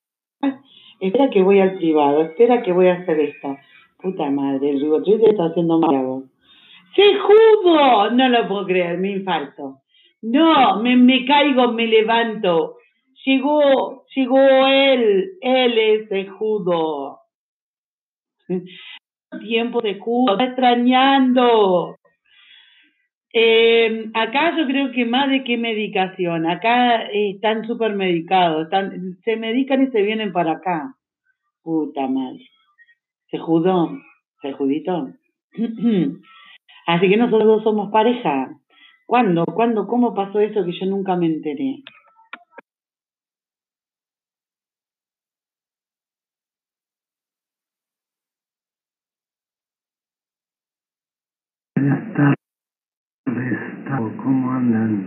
Espera 1.01 1.31
que 1.31 1.43
voy 1.43 1.59
al 1.59 1.77
privado, 1.77 2.23
espera 2.23 2.63
que 2.63 2.73
voy 2.73 2.89
a 2.89 2.95
hacer 2.95 3.19
esto. 3.21 3.57
Puta 4.01 4.31
madre, 4.31 4.71
el 4.71 4.81
ribotril 4.81 5.21
te 5.21 5.31
está 5.31 5.47
haciendo 5.47 5.79
mal. 5.79 6.25
¡Se 6.95 7.03
judo! 7.19 8.11
No 8.13 8.29
lo 8.29 8.49
puedo 8.49 8.67
creer, 8.67 8.99
me 8.99 9.11
infarto. 9.11 9.79
No, 10.23 10.81
me, 10.81 10.97
me 10.97 11.25
caigo, 11.25 11.73
me 11.73 11.87
levanto. 11.87 12.77
Llegó, 13.25 14.05
llegó 14.15 14.67
él, 14.67 15.33
él 15.41 15.79
es 15.79 16.31
judo. 16.33 17.21
Tiempo 19.41 19.81
de 19.81 19.99
judo, 19.99 20.33
está 20.33 20.45
extrañando. 20.45 21.97
Eh, 23.33 24.11
acá 24.13 24.57
yo 24.59 24.67
creo 24.67 24.93
que 24.93 25.07
más 25.07 25.31
de 25.31 25.43
qué 25.43 25.57
medicación, 25.57 26.47
acá 26.47 27.05
están 27.05 27.67
súper 27.67 27.95
medicados, 27.95 28.65
están, 28.65 29.17
se 29.25 29.37
medican 29.37 29.83
y 29.85 29.87
se 29.91 30.03
vienen 30.03 30.33
para 30.33 30.53
acá. 30.53 30.97
Puta 31.63 32.07
madre. 32.09 32.45
Se 33.31 33.39
judó, 33.39 33.91
se 34.43 34.53
judito. 34.53 35.09
Así 36.87 37.09
que 37.09 37.17
nosotros 37.17 37.45
dos 37.45 37.63
somos 37.63 37.91
pareja. 37.91 38.51
¿Cuándo? 39.07 39.45
¿Cuándo? 39.47 39.87
¿Cómo 39.87 40.15
pasó 40.15 40.41
eso 40.41 40.65
que 40.65 40.73
yo 40.73 40.87
nunca 40.87 41.17
me 41.17 41.27
enteré? 41.27 41.83
¿Cómo 54.23 54.53
andan? 54.53 55.07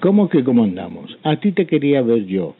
¿Cómo 0.00 0.28
que 0.28 0.44
cómo 0.44 0.64
andamos? 0.64 1.18
A 1.24 1.40
ti 1.40 1.52
te 1.52 1.66
quería 1.66 2.02
ver 2.02 2.26
yo. 2.26 2.54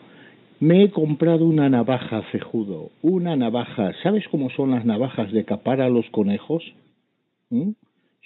Me 0.58 0.84
he 0.84 0.90
comprado 0.90 1.44
una 1.44 1.68
navaja 1.68 2.22
cejudo, 2.32 2.90
una 3.02 3.36
navaja. 3.36 3.92
¿Sabes 4.02 4.24
cómo 4.30 4.48
son 4.50 4.70
las 4.70 4.84
navajas 4.84 5.30
de 5.32 5.44
capar 5.44 5.80
a 5.80 5.90
los 5.90 6.08
conejos? 6.10 6.64
¿Mm? 7.50 7.72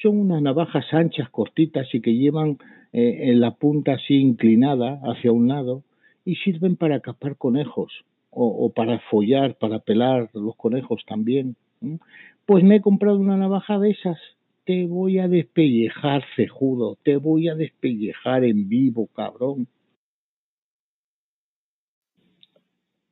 Son 0.00 0.18
unas 0.18 0.40
navajas 0.42 0.86
anchas, 0.92 1.28
cortitas 1.30 1.92
y 1.92 2.00
que 2.00 2.14
llevan 2.14 2.58
eh, 2.92 3.30
en 3.30 3.40
la 3.40 3.50
punta 3.50 3.94
así 3.94 4.14
inclinada 4.14 5.00
hacia 5.04 5.32
un 5.32 5.48
lado 5.48 5.82
y 6.24 6.36
sirven 6.36 6.76
para 6.76 7.00
capar 7.00 7.36
conejos 7.36 7.92
o, 8.34 8.72
para 8.72 8.98
follar, 9.10 9.56
para 9.58 9.80
pelar 9.80 10.30
los 10.32 10.56
conejos 10.56 11.04
también. 11.06 11.56
¿Mm? 11.80 11.96
Pues 12.46 12.64
me 12.64 12.76
he 12.76 12.80
comprado 12.80 13.18
una 13.18 13.36
navaja 13.36 13.78
de 13.78 13.90
esas 13.90 14.18
te 14.64 14.86
voy 14.86 15.18
a 15.18 15.28
despellejar, 15.28 16.24
cejudo, 16.36 16.96
te 17.02 17.16
voy 17.16 17.48
a 17.48 17.54
despellejar 17.54 18.44
en 18.44 18.68
vivo, 18.68 19.08
cabrón. 19.08 19.66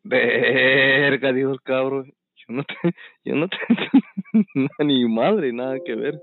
Verga, 0.03 1.33
dijo 1.33 1.51
el 1.51 1.63
cabrón. 1.63 2.15
Yo 2.37 2.55
no 2.55 2.65
te, 2.65 2.75
yo 3.25 3.35
no 3.35 3.49
te, 3.49 3.57
ni 4.85 5.05
madre, 5.07 5.53
nada 5.53 5.79
que 5.85 5.95
ver. 5.95 6.21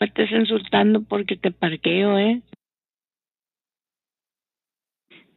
Me 0.00 0.06
estás 0.06 0.30
insultando 0.30 1.02
porque 1.02 1.36
te 1.36 1.50
parqueo, 1.50 2.18
¿eh? 2.18 2.42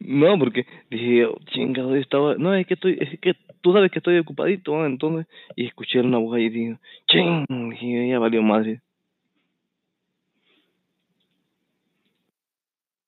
No, 0.00 0.38
porque 0.38 0.66
dije, 0.90 1.24
oh, 1.24 1.38
chingado, 1.46 1.96
estaba, 1.96 2.34
no, 2.36 2.54
es 2.54 2.66
que 2.66 2.74
estoy, 2.74 2.98
es 3.00 3.18
que 3.18 3.34
tú 3.60 3.72
sabes 3.72 3.90
que 3.90 3.98
estoy 3.98 4.18
ocupadito, 4.18 4.84
entonces, 4.84 5.26
y 5.56 5.66
escuché 5.66 6.00
una 6.00 6.18
voz 6.18 6.36
ahí 6.36 6.44
y 6.44 6.50
dije, 6.50 6.76
ching, 7.08 7.44
y 7.80 8.10
ya 8.10 8.18
valió 8.18 8.42
madre. 8.42 8.80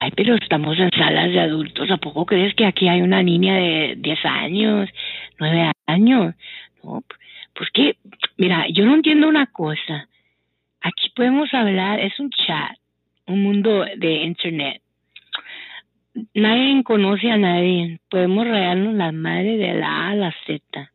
Ay, 0.00 0.12
pero 0.16 0.34
estamos 0.36 0.78
en 0.78 0.90
salas 0.90 1.30
de 1.30 1.40
adultos, 1.40 1.90
¿a 1.90 1.96
poco 1.98 2.24
crees 2.24 2.54
que 2.54 2.64
aquí 2.64 2.88
hay 2.88 3.02
una 3.02 3.22
niña 3.22 3.56
de 3.56 3.96
10 3.98 4.24
años, 4.24 4.88
9 5.38 5.72
años? 5.86 6.34
No, 6.82 7.02
pues 7.54 7.70
mira, 8.36 8.66
yo 8.70 8.84
no 8.84 8.94
entiendo 8.94 9.28
una 9.28 9.46
cosa. 9.46 10.08
Aquí 10.80 11.10
podemos 11.14 11.52
hablar, 11.52 12.00
es 12.00 12.18
un 12.20 12.30
chat, 12.30 12.76
un 13.26 13.42
mundo 13.42 13.84
de 13.96 14.22
internet 14.22 14.82
nadie 16.34 16.82
conoce 16.84 17.30
a 17.30 17.36
nadie. 17.36 18.00
Podemos 18.10 18.46
regarnos 18.46 18.94
la 18.94 19.12
madre 19.12 19.56
de 19.56 19.74
la 19.74 19.88
A 19.88 20.10
a 20.10 20.14
la 20.14 20.34
Z. 20.46 20.92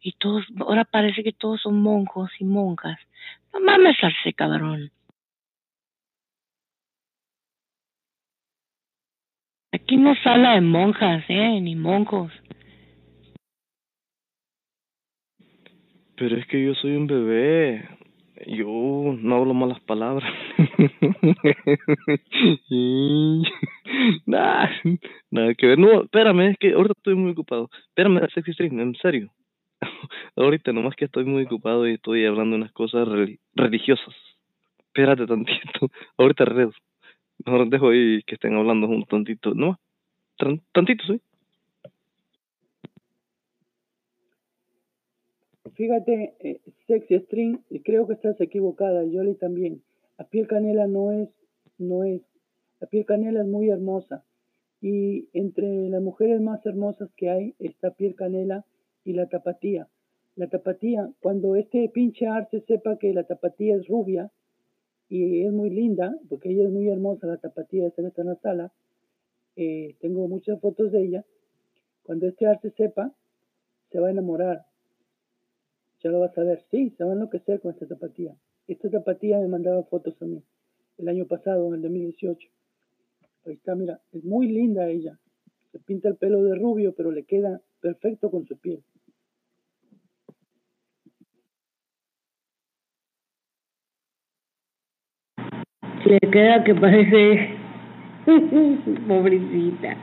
Y 0.00 0.12
todos, 0.12 0.46
ahora 0.58 0.84
parece 0.84 1.22
que 1.22 1.32
todos 1.32 1.60
son 1.62 1.82
monjos 1.82 2.30
y 2.38 2.44
monjas. 2.44 2.98
No 3.52 3.60
mames, 3.60 4.02
arce, 4.02 4.32
cabrón. 4.32 4.90
Aquí 9.72 9.96
no 9.96 10.14
se 10.16 10.28
habla 10.28 10.54
de 10.54 10.60
monjas, 10.60 11.24
¿eh? 11.28 11.60
Ni 11.60 11.76
monjos. 11.76 12.32
Pero 16.16 16.36
es 16.36 16.46
que 16.46 16.64
yo 16.64 16.74
soy 16.74 16.96
un 16.96 17.06
bebé. 17.06 17.88
Yo 18.46 18.66
no 19.18 19.36
hablo 19.36 19.54
malas 19.54 19.80
palabras. 19.80 20.32
nada, 24.26 24.70
nada 25.30 25.54
que 25.54 25.66
ver. 25.66 25.78
No, 25.78 26.04
espérame, 26.04 26.50
es 26.50 26.58
que 26.58 26.72
ahorita 26.72 26.94
estoy 26.96 27.14
muy 27.16 27.32
ocupado. 27.32 27.68
Espérame, 27.88 28.26
Sexy 28.32 28.52
Stream, 28.52 28.80
en 28.80 28.94
serio. 28.96 29.30
ahorita 30.36 30.72
nomás 30.72 30.96
que 30.96 31.06
estoy 31.06 31.24
muy 31.24 31.44
ocupado 31.44 31.86
y 31.86 31.94
estoy 31.94 32.24
hablando 32.24 32.56
unas 32.56 32.72
cosas 32.72 33.06
religiosas. 33.54 34.14
Espérate 34.78 35.26
tantito. 35.26 35.90
ahorita 36.18 36.44
redo. 36.46 36.72
Mejor 37.44 37.68
dejo 37.68 37.90
ahí 37.90 38.22
que 38.26 38.34
estén 38.34 38.56
hablando 38.56 38.86
un 38.86 39.04
tantito. 39.04 39.54
No, 39.54 39.78
tantito, 40.72 41.04
sí. 41.06 41.20
Fíjate, 45.80 46.34
eh, 46.40 46.60
Sexy 46.86 47.20
String, 47.20 47.60
creo 47.82 48.06
que 48.06 48.12
estás 48.12 48.38
equivocada, 48.38 49.02
Yoli 49.02 49.34
también. 49.34 49.82
La 50.18 50.26
piel 50.26 50.46
canela 50.46 50.86
no 50.86 51.10
es, 51.10 51.30
no 51.78 52.04
es, 52.04 52.20
la 52.80 52.86
piel 52.86 53.06
canela 53.06 53.40
es 53.40 53.46
muy 53.46 53.70
hermosa. 53.70 54.22
Y 54.82 55.30
entre 55.32 55.88
las 55.88 56.02
mujeres 56.02 56.42
más 56.42 56.66
hermosas 56.66 57.08
que 57.16 57.30
hay 57.30 57.54
está 57.58 57.92
piel 57.92 58.14
canela 58.14 58.66
y 59.06 59.14
la 59.14 59.30
tapatía. 59.30 59.88
La 60.36 60.48
tapatía, 60.48 61.10
cuando 61.18 61.56
este 61.56 61.88
pinche 61.88 62.26
arte 62.26 62.60
sepa 62.68 62.98
que 62.98 63.14
la 63.14 63.24
tapatía 63.24 63.76
es 63.76 63.88
rubia 63.88 64.30
y 65.08 65.46
es 65.46 65.52
muy 65.54 65.70
linda, 65.70 66.14
porque 66.28 66.50
ella 66.50 66.64
es 66.64 66.70
muy 66.70 66.88
hermosa, 66.88 67.26
la 67.26 67.38
tapatía 67.38 67.86
está 67.86 68.02
en 68.20 68.28
la 68.28 68.36
sala, 68.36 68.70
eh, 69.56 69.94
tengo 69.98 70.28
muchas 70.28 70.60
fotos 70.60 70.92
de 70.92 71.04
ella, 71.04 71.24
cuando 72.02 72.26
este 72.26 72.46
arte 72.46 72.70
sepa, 72.76 73.14
se 73.90 73.98
va 73.98 74.08
a 74.08 74.10
enamorar 74.10 74.66
ya 76.02 76.10
lo 76.10 76.20
vas 76.20 76.36
a 76.36 76.42
ver. 76.42 76.62
Sí, 76.70 76.90
se 76.96 77.04
va 77.04 77.10
a 77.10 77.14
enloquecer 77.14 77.60
con 77.60 77.72
esta 77.72 77.86
tapatía. 77.86 78.34
Esta 78.66 78.90
tapatía 78.90 79.38
me 79.38 79.48
mandaba 79.48 79.82
fotos 79.84 80.20
a 80.22 80.24
mí 80.24 80.42
el 80.98 81.08
año 81.08 81.26
pasado, 81.26 81.68
en 81.68 81.74
el 81.74 81.82
2018. 81.82 82.48
Ahí 83.46 83.54
está, 83.54 83.74
mira, 83.74 84.00
es 84.12 84.24
muy 84.24 84.48
linda 84.48 84.88
ella. 84.88 85.18
Se 85.72 85.78
pinta 85.78 86.08
el 86.08 86.16
pelo 86.16 86.42
de 86.42 86.56
rubio, 86.56 86.94
pero 86.94 87.10
le 87.10 87.24
queda 87.24 87.60
perfecto 87.80 88.30
con 88.30 88.46
su 88.46 88.58
piel. 88.58 88.82
Le 96.04 96.18
queda 96.18 96.64
que 96.64 96.74
parece 96.74 97.54
pobrecita. 99.08 99.96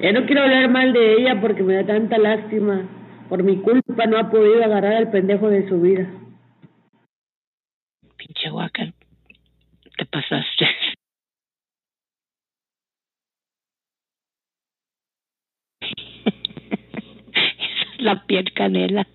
Ya 0.00 0.12
no 0.12 0.26
quiero 0.26 0.42
hablar 0.42 0.70
mal 0.70 0.92
de 0.92 1.14
ella 1.14 1.40
porque 1.40 1.62
me 1.62 1.74
da 1.74 1.86
tanta 1.86 2.18
lástima. 2.18 2.88
Por 3.28 3.42
mi 3.42 3.56
culpa 3.56 3.85
no 4.04 4.18
ha 4.18 4.30
podido 4.30 4.62
agarrar 4.62 4.92
al 4.94 5.10
pendejo 5.10 5.48
de 5.48 5.66
su 5.68 5.80
vida. 5.80 6.06
Pinche 8.16 8.50
Walker, 8.50 8.92
te 9.96 10.04
pasaste. 10.06 10.66
Esa 15.80 15.90
es 17.32 17.98
la 17.98 18.26
piel 18.26 18.52
canela. 18.52 19.06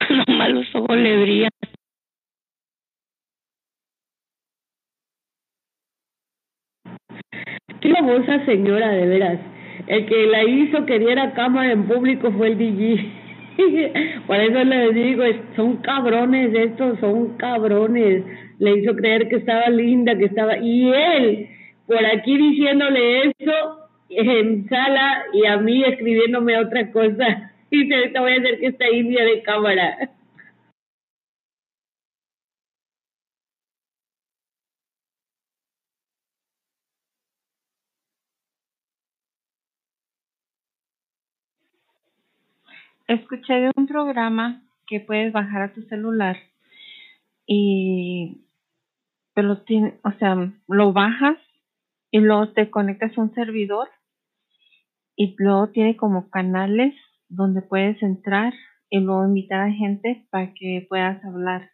Los 0.08 0.28
malos 0.28 0.66
ojos 0.74 0.96
le 0.96 1.22
brillan. 1.22 1.55
Famosa 7.80 8.44
señora, 8.44 8.90
de 8.90 9.06
veras. 9.06 9.38
El 9.86 10.06
que 10.06 10.26
la 10.26 10.44
hizo 10.44 10.84
que 10.86 10.98
diera 10.98 11.32
cámara 11.32 11.72
en 11.72 11.84
público 11.84 12.32
fue 12.32 12.48
el 12.48 12.58
DJ. 12.58 13.12
Por 14.26 14.36
eso 14.36 14.64
les 14.64 14.94
digo, 14.94 15.24
son 15.54 15.76
cabrones 15.78 16.54
estos, 16.54 16.98
son 17.00 17.36
cabrones. 17.36 18.24
Le 18.58 18.78
hizo 18.78 18.94
creer 18.96 19.28
que 19.28 19.36
estaba 19.36 19.68
linda, 19.68 20.16
que 20.16 20.26
estaba... 20.26 20.58
Y 20.58 20.88
él, 20.88 21.48
por 21.86 22.04
aquí 22.04 22.36
diciéndole 22.36 23.28
eso 23.28 23.88
en 24.08 24.68
sala 24.68 25.24
y 25.32 25.46
a 25.46 25.58
mí 25.58 25.84
escribiéndome 25.84 26.58
otra 26.58 26.90
cosa. 26.90 27.52
Y 27.68 27.92
ahorita 27.92 28.20
voy 28.20 28.32
a 28.32 28.36
hacer 28.36 28.60
que 28.60 28.66
está 28.68 28.88
india 28.88 29.24
de 29.24 29.42
cámara. 29.42 30.10
Escuché 43.06 43.54
de 43.54 43.72
un 43.76 43.86
programa 43.86 44.62
que 44.86 45.00
puedes 45.00 45.32
bajar 45.32 45.62
a 45.62 45.72
tu 45.72 45.82
celular 45.82 46.36
y 47.46 48.42
pero 49.34 49.62
tiene, 49.64 49.98
o 50.02 50.12
sea, 50.12 50.34
lo 50.66 50.92
bajas 50.94 51.36
y 52.10 52.20
luego 52.20 52.52
te 52.52 52.70
conectas 52.70 53.16
a 53.16 53.20
un 53.20 53.34
servidor 53.34 53.88
y 55.14 55.34
luego 55.38 55.68
tiene 55.68 55.96
como 55.96 56.30
canales 56.30 56.94
donde 57.28 57.60
puedes 57.60 58.02
entrar 58.02 58.54
y 58.88 59.00
luego 59.00 59.26
invitar 59.26 59.60
a 59.60 59.72
gente 59.72 60.26
para 60.30 60.54
que 60.54 60.86
puedas 60.88 61.22
hablar 61.22 61.70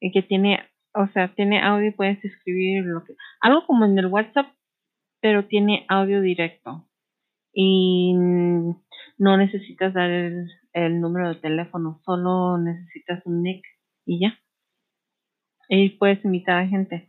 y 0.00 0.10
que 0.10 0.22
tiene, 0.22 0.58
o 0.92 1.06
sea, 1.08 1.32
tiene 1.34 1.62
audio 1.62 1.88
y 1.88 1.92
puedes 1.92 2.24
escribir 2.24 2.84
lo 2.84 3.04
que, 3.04 3.14
algo 3.40 3.64
como 3.66 3.84
en 3.84 3.96
el 3.98 4.06
WhatsApp, 4.06 4.48
pero 5.20 5.46
tiene 5.46 5.86
audio 5.88 6.20
directo. 6.20 6.88
Y 7.54 8.14
no 9.22 9.36
necesitas 9.36 9.94
dar 9.94 10.10
el, 10.10 10.48
el 10.72 11.00
número 11.00 11.28
de 11.28 11.36
teléfono, 11.36 12.00
solo 12.04 12.58
necesitas 12.58 13.24
un 13.24 13.44
nick 13.44 13.64
y 14.04 14.18
ya. 14.18 14.36
Y 15.68 15.90
puedes 15.90 16.24
invitar 16.24 16.58
a 16.58 16.66
gente. 16.66 17.06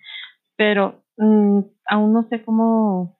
Pero 0.55 1.03
mm, 1.17 1.61
aún 1.87 2.13
no 2.13 2.27
sé 2.29 2.43
cómo, 2.43 3.17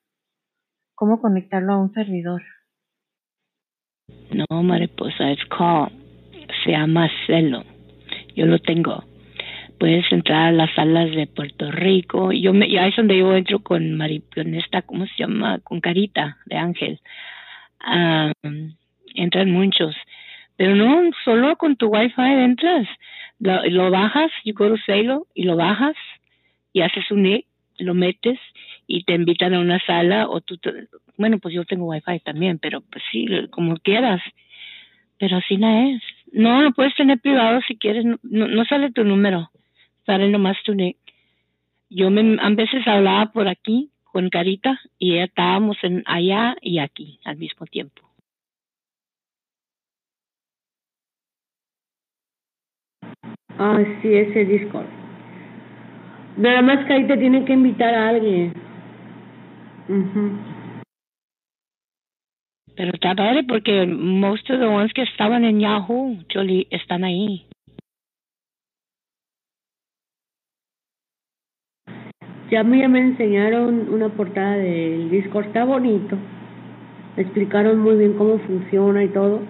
cómo 0.93 1.19
conectarlo 1.19 1.73
a 1.73 1.79
un 1.79 1.91
servidor. 1.93 2.43
No, 4.31 4.62
mariposa, 4.62 5.31
es 5.31 5.43
called, 5.45 5.91
se 6.63 6.73
llama 6.73 7.09
Celo. 7.25 7.63
Yo 8.35 8.45
lo 8.45 8.59
tengo. 8.59 9.03
Puedes 9.79 10.05
entrar 10.12 10.50
a 10.50 10.51
las 10.51 10.73
salas 10.75 11.09
de 11.15 11.25
Puerto 11.25 11.71
Rico. 11.71 12.31
Yo 12.31 12.53
me, 12.53 12.65
ahí 12.77 12.89
es 12.89 12.95
donde 12.95 13.17
yo 13.17 13.35
entro 13.35 13.57
con 13.63 13.97
Mari, 13.97 14.23
¿cómo 14.85 15.07
se 15.07 15.13
llama? 15.17 15.57
Con 15.63 15.81
Carita 15.81 16.38
de 16.45 16.57
Ángel. 16.57 17.01
Um, 17.83 18.75
entran 19.15 19.51
muchos. 19.51 19.96
Pero 20.58 20.75
no, 20.75 21.10
solo 21.24 21.55
con 21.58 21.75
tu 21.75 21.88
wifi 21.88 22.22
entras. 22.22 22.88
Lo, 23.39 23.91
bajas, 23.91 24.32
you 24.46 24.53
go 24.53 24.70
to 24.70 25.27
y 25.34 25.43
lo 25.43 25.55
bajas 25.55 25.96
y 26.72 26.82
haces 26.82 27.10
un 27.12 27.24
nick, 27.24 27.46
lo 27.77 27.93
metes 27.93 28.39
y 28.88 29.03
te 29.03 29.13
invitan 29.13 29.53
a 29.53 29.60
una 29.60 29.79
sala 29.86 30.29
o 30.29 30.39
tú, 30.41 30.60
bueno, 31.17 31.39
pues 31.39 31.53
yo 31.53 31.65
tengo 31.65 31.88
wifi 31.88 32.20
también, 32.20 32.60
pero 32.60 32.82
pues 32.82 33.03
sí, 33.12 33.27
como 33.50 33.75
quieras. 33.77 34.22
Pero 35.20 35.38
así 35.38 35.58
no 35.58 35.89
es. 35.89 36.01
No, 36.32 36.62
lo 36.62 36.72
puedes 36.72 36.96
tener 36.96 37.20
privado 37.20 37.62
si 37.67 37.77
quieres, 37.77 38.05
no, 38.05 38.17
no 38.22 38.65
sale 38.65 38.91
tu 38.91 39.04
número, 39.04 39.52
sale 40.06 40.30
nomás 40.30 40.58
tu 40.63 40.73
nick. 40.73 40.97
Yo 41.89 42.10
me, 42.10 42.38
a 42.41 42.49
veces 42.49 42.88
hablaba 42.88 43.32
por 43.32 43.47
aquí 43.47 43.91
con 44.04 44.30
Carita 44.30 44.80
y 44.97 45.15
ya 45.15 45.26
estábamos 45.26 45.78
en 45.84 46.04
allá 46.06 46.56
y 46.62 46.80
aquí 46.80 47.19
al 47.23 47.38
mismo 47.38 47.65
tiempo. 47.67 48.02
Ah, 53.49 53.53
sí, 54.02 54.13
ese 54.13 54.45
Discord. 54.45 54.86
Nada 56.38 56.62
más 56.62 56.86
que 56.86 56.93
ahí 56.93 57.08
te 57.08 57.17
tienen 57.17 57.45
que 57.45 57.54
invitar 57.54 57.93
a 57.93 58.10
alguien. 58.10 58.54
Pero 62.76 62.91
está 62.93 63.13
padre 63.13 63.43
porque 63.43 63.86
most 63.86 64.49
of 64.49 64.60
the 64.60 64.65
ones 64.65 64.93
que 64.93 65.04
estaban 65.04 65.43
en 65.43 65.60
Yahoo, 65.60 66.17
Jolie, 66.34 66.67
están 66.71 67.04
ahí. 67.04 67.45
Ya 72.49 72.63
mí 72.63 72.80
ya 72.80 72.88
me 72.88 72.99
enseñaron 72.99 73.89
una 73.89 74.10
portada 74.10 74.58
del 74.58 75.10
Discord, 75.10 75.47
está 75.47 75.65
bonito. 75.65 76.17
Me 77.15 77.23
explicaron 77.23 77.80
muy 77.80 77.95
bien 77.97 78.13
cómo 78.13 78.39
funciona 78.39 79.04
y 79.04 79.10
todo. 79.10 79.41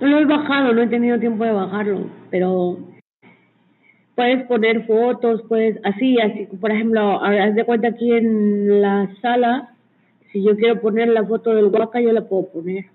No 0.00 0.06
lo 0.06 0.18
he 0.18 0.24
bajado, 0.24 0.72
no 0.72 0.82
he 0.82 0.86
tenido 0.88 1.18
tiempo 1.18 1.44
de 1.44 1.52
bajarlo, 1.52 2.10
pero 2.30 2.78
puedes 4.16 4.46
poner 4.46 4.86
fotos, 4.86 5.42
puedes, 5.46 5.78
así, 5.84 6.18
así, 6.18 6.46
por 6.46 6.72
ejemplo, 6.72 7.22
haz 7.22 7.54
de 7.54 7.64
cuenta 7.64 7.88
aquí 7.88 8.10
en 8.12 8.80
la 8.80 9.14
sala, 9.20 9.76
si 10.32 10.42
yo 10.42 10.56
quiero 10.56 10.80
poner 10.80 11.08
la 11.08 11.24
foto 11.24 11.54
del 11.54 11.66
huaca, 11.66 12.00
yo 12.00 12.12
la 12.12 12.26
puedo 12.26 12.48
poner. 12.48 12.86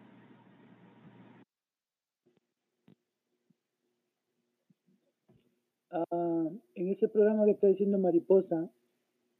Ah, 5.91 6.47
en 6.75 6.87
ese 6.89 7.07
programa 7.07 7.45
que 7.45 7.51
está 7.51 7.67
diciendo 7.67 7.99
Mariposa, 7.99 8.69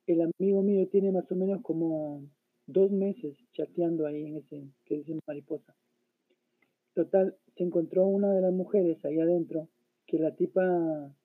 el 0.05 0.21
amigo 0.21 0.61
mío 0.61 0.87
tiene 0.91 1.11
más 1.11 1.29
o 1.31 1.35
menos 1.35 1.61
como 1.61 2.21
dos 2.67 2.91
meses 2.91 3.35
chateando 3.53 4.05
ahí 4.05 4.27
en 4.27 4.37
ese 4.37 4.67
que 4.85 4.97
dice 4.97 5.17
Mariposa. 5.25 5.73
Total, 6.93 7.35
se 7.55 7.63
encontró 7.63 8.05
una 8.05 8.33
de 8.33 8.41
las 8.41 8.53
mujeres 8.53 9.03
ahí 9.05 9.19
adentro 9.19 9.69
que 10.05 10.19
la 10.19 10.35
tipa 10.35 11.15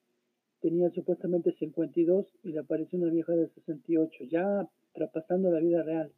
tenía 0.61 0.89
supuestamente 0.91 1.53
52 1.53 2.25
y 2.43 2.51
le 2.51 2.59
apareció 2.59 2.99
una 2.99 3.11
vieja 3.11 3.33
de 3.33 3.47
68, 3.49 4.25
ya 4.29 4.67
traspasando 4.93 5.51
la 5.51 5.59
vida 5.59 5.83
real. 5.83 6.11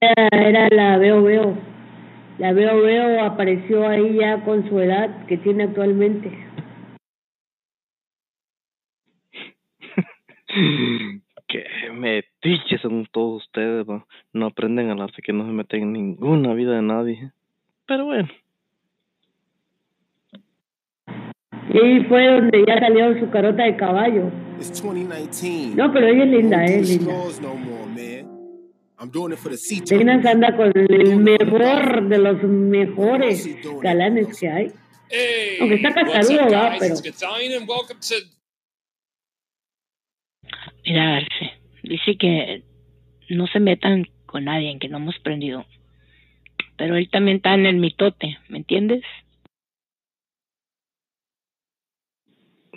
Era, 0.00 0.68
la 0.70 0.98
Veo 0.98 1.22
Veo. 1.22 1.56
La 2.38 2.52
Veo 2.52 2.82
Veo 2.82 3.24
apareció 3.24 3.86
ahí 3.86 4.16
ya 4.18 4.44
con 4.44 4.68
su 4.68 4.80
edad 4.80 5.26
que 5.26 5.36
tiene 5.36 5.64
actualmente. 5.64 6.28
Qué 11.48 11.64
metiches 11.92 12.80
son 12.80 13.06
todos 13.12 13.44
ustedes, 13.44 13.86
no 14.32 14.46
aprenden 14.46 14.88
a 14.88 14.92
hablarse 14.92 15.22
que 15.22 15.32
no 15.32 15.46
se 15.46 15.52
meten 15.52 15.82
en 15.82 15.92
ninguna 15.92 16.52
vida 16.54 16.74
de 16.74 16.82
nadie. 16.82 17.32
Pero 17.86 18.06
bueno. 18.06 18.28
Y 21.74 22.04
fue 22.04 22.26
donde 22.26 22.64
ya 22.66 22.78
salió 22.78 23.18
su 23.18 23.30
carota 23.30 23.64
de 23.64 23.76
caballo. 23.76 24.30
No, 25.74 25.92
pero 25.92 26.06
ella 26.06 26.24
es 26.24 26.30
linda, 26.30 26.64
es 26.64 26.88
linda. 26.88 27.12
Apenas 29.94 30.26
anda 30.26 30.56
con 30.56 30.72
el 30.76 31.16
mejor 31.16 32.08
de 32.08 32.18
los 32.18 32.42
mejores 32.42 33.48
galanes 33.80 34.38
que 34.38 34.48
hay. 34.48 34.72
Aunque 35.60 35.76
está 35.76 35.92
casadudo, 35.92 36.50
va, 36.52 36.76
pero... 36.78 36.94
Mira, 40.84 41.16
Arce, 41.16 41.52
dice 41.82 42.16
que 42.18 42.62
no 43.30 43.46
se 43.46 43.60
metan 43.60 44.06
con 44.26 44.44
nadie, 44.44 44.70
en 44.70 44.78
que 44.78 44.88
no 44.88 44.98
hemos 44.98 45.18
prendido. 45.20 45.64
Pero 46.76 46.96
él 46.96 47.08
también 47.10 47.38
está 47.38 47.54
en 47.54 47.66
el 47.66 47.76
mitote, 47.76 48.38
¿me 48.48 48.58
entiendes? 48.58 49.02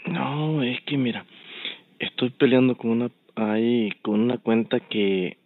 No, 0.06 0.62
es 0.64 0.82
que 0.82 0.98
mira, 0.98 1.26
estoy 2.00 2.30
peleando 2.30 2.76
con 2.78 2.92
una 2.92 3.10
ahí 3.36 3.92
con 4.02 4.20
una 4.22 4.38
cuenta 4.38 4.80
que 4.80 5.38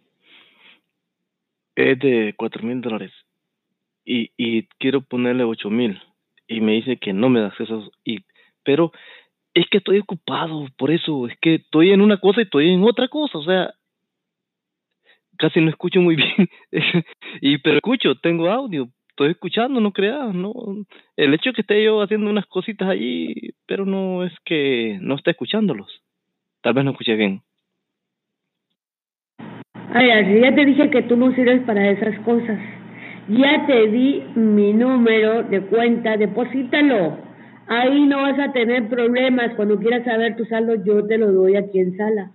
es 1.74 1.98
de 1.98 2.34
cuatro 2.36 2.62
mil 2.62 2.80
dólares 2.80 3.12
y, 4.04 4.30
y 4.36 4.64
quiero 4.78 5.00
ponerle 5.00 5.44
ocho 5.44 5.70
mil 5.70 6.00
y 6.46 6.60
me 6.60 6.72
dice 6.72 6.98
que 6.98 7.12
no 7.12 7.28
me 7.28 7.40
da 7.40 7.48
acceso 7.48 7.90
y 8.04 8.20
pero 8.64 8.92
es 9.54 9.66
que 9.70 9.78
estoy 9.78 9.98
ocupado 9.98 10.68
por 10.76 10.90
eso 10.90 11.26
es 11.26 11.36
que 11.40 11.56
estoy 11.56 11.90
en 11.90 12.00
una 12.00 12.18
cosa 12.18 12.40
y 12.40 12.44
estoy 12.44 12.70
en 12.70 12.84
otra 12.84 13.08
cosa 13.08 13.38
o 13.38 13.44
sea 13.44 13.74
casi 15.36 15.60
no 15.60 15.70
escucho 15.70 16.00
muy 16.00 16.16
bien. 16.16 16.48
Y 17.40 17.58
pero 17.58 17.76
escucho 17.76 18.14
tengo 18.16 18.48
audio 18.50 18.88
estoy 19.20 19.32
escuchando, 19.32 19.82
no 19.82 19.92
creas, 19.92 20.34
no. 20.34 20.54
El 21.14 21.34
hecho 21.34 21.50
de 21.50 21.54
que 21.54 21.60
esté 21.60 21.84
yo 21.84 22.00
haciendo 22.00 22.30
unas 22.30 22.46
cositas 22.46 22.88
allí, 22.88 23.34
pero 23.66 23.84
no 23.84 24.24
es 24.24 24.32
que 24.46 24.98
no 25.02 25.16
esté 25.16 25.32
escuchándolos. 25.32 26.02
Tal 26.62 26.72
vez 26.72 26.86
no 26.86 26.92
escuché 26.92 27.16
bien. 27.16 27.42
Ay, 29.92 30.40
ya 30.40 30.54
te 30.54 30.64
dije 30.64 30.88
que 30.88 31.02
tú 31.02 31.18
no 31.18 31.34
sirves 31.34 31.60
para 31.64 31.90
esas 31.90 32.18
cosas. 32.20 32.58
Ya 33.28 33.66
te 33.66 33.88
di 33.88 34.22
mi 34.36 34.72
número 34.72 35.42
de 35.42 35.66
cuenta, 35.66 36.16
deposítalo. 36.16 37.18
Ahí 37.68 38.06
no 38.06 38.22
vas 38.22 38.38
a 38.38 38.52
tener 38.52 38.88
problemas. 38.88 39.54
Cuando 39.54 39.78
quieras 39.78 40.02
saber 40.06 40.34
tu 40.36 40.46
saldo, 40.46 40.82
yo 40.82 41.06
te 41.06 41.18
lo 41.18 41.30
doy 41.30 41.56
aquí 41.56 41.78
en 41.78 41.94
sala. 41.94 42.32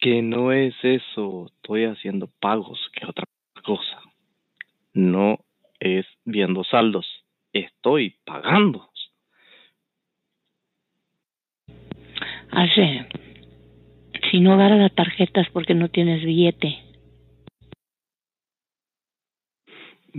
Que 0.00 0.20
no 0.20 0.52
es 0.52 0.74
eso, 0.82 1.46
estoy 1.46 1.84
haciendo 1.84 2.28
pagos, 2.40 2.78
que 2.92 3.04
es 3.04 3.08
otra 3.08 3.29
cosa. 3.70 4.00
No 4.94 5.38
es 5.78 6.04
viendo 6.24 6.64
saldos, 6.64 7.06
estoy 7.52 8.16
pagando. 8.24 8.90
Hace, 12.50 13.06
si 14.28 14.40
no 14.40 14.54
agarras 14.54 14.80
las 14.80 14.94
tarjetas 14.96 15.46
porque 15.52 15.74
no 15.74 15.88
tienes 15.88 16.24
billete. 16.24 16.78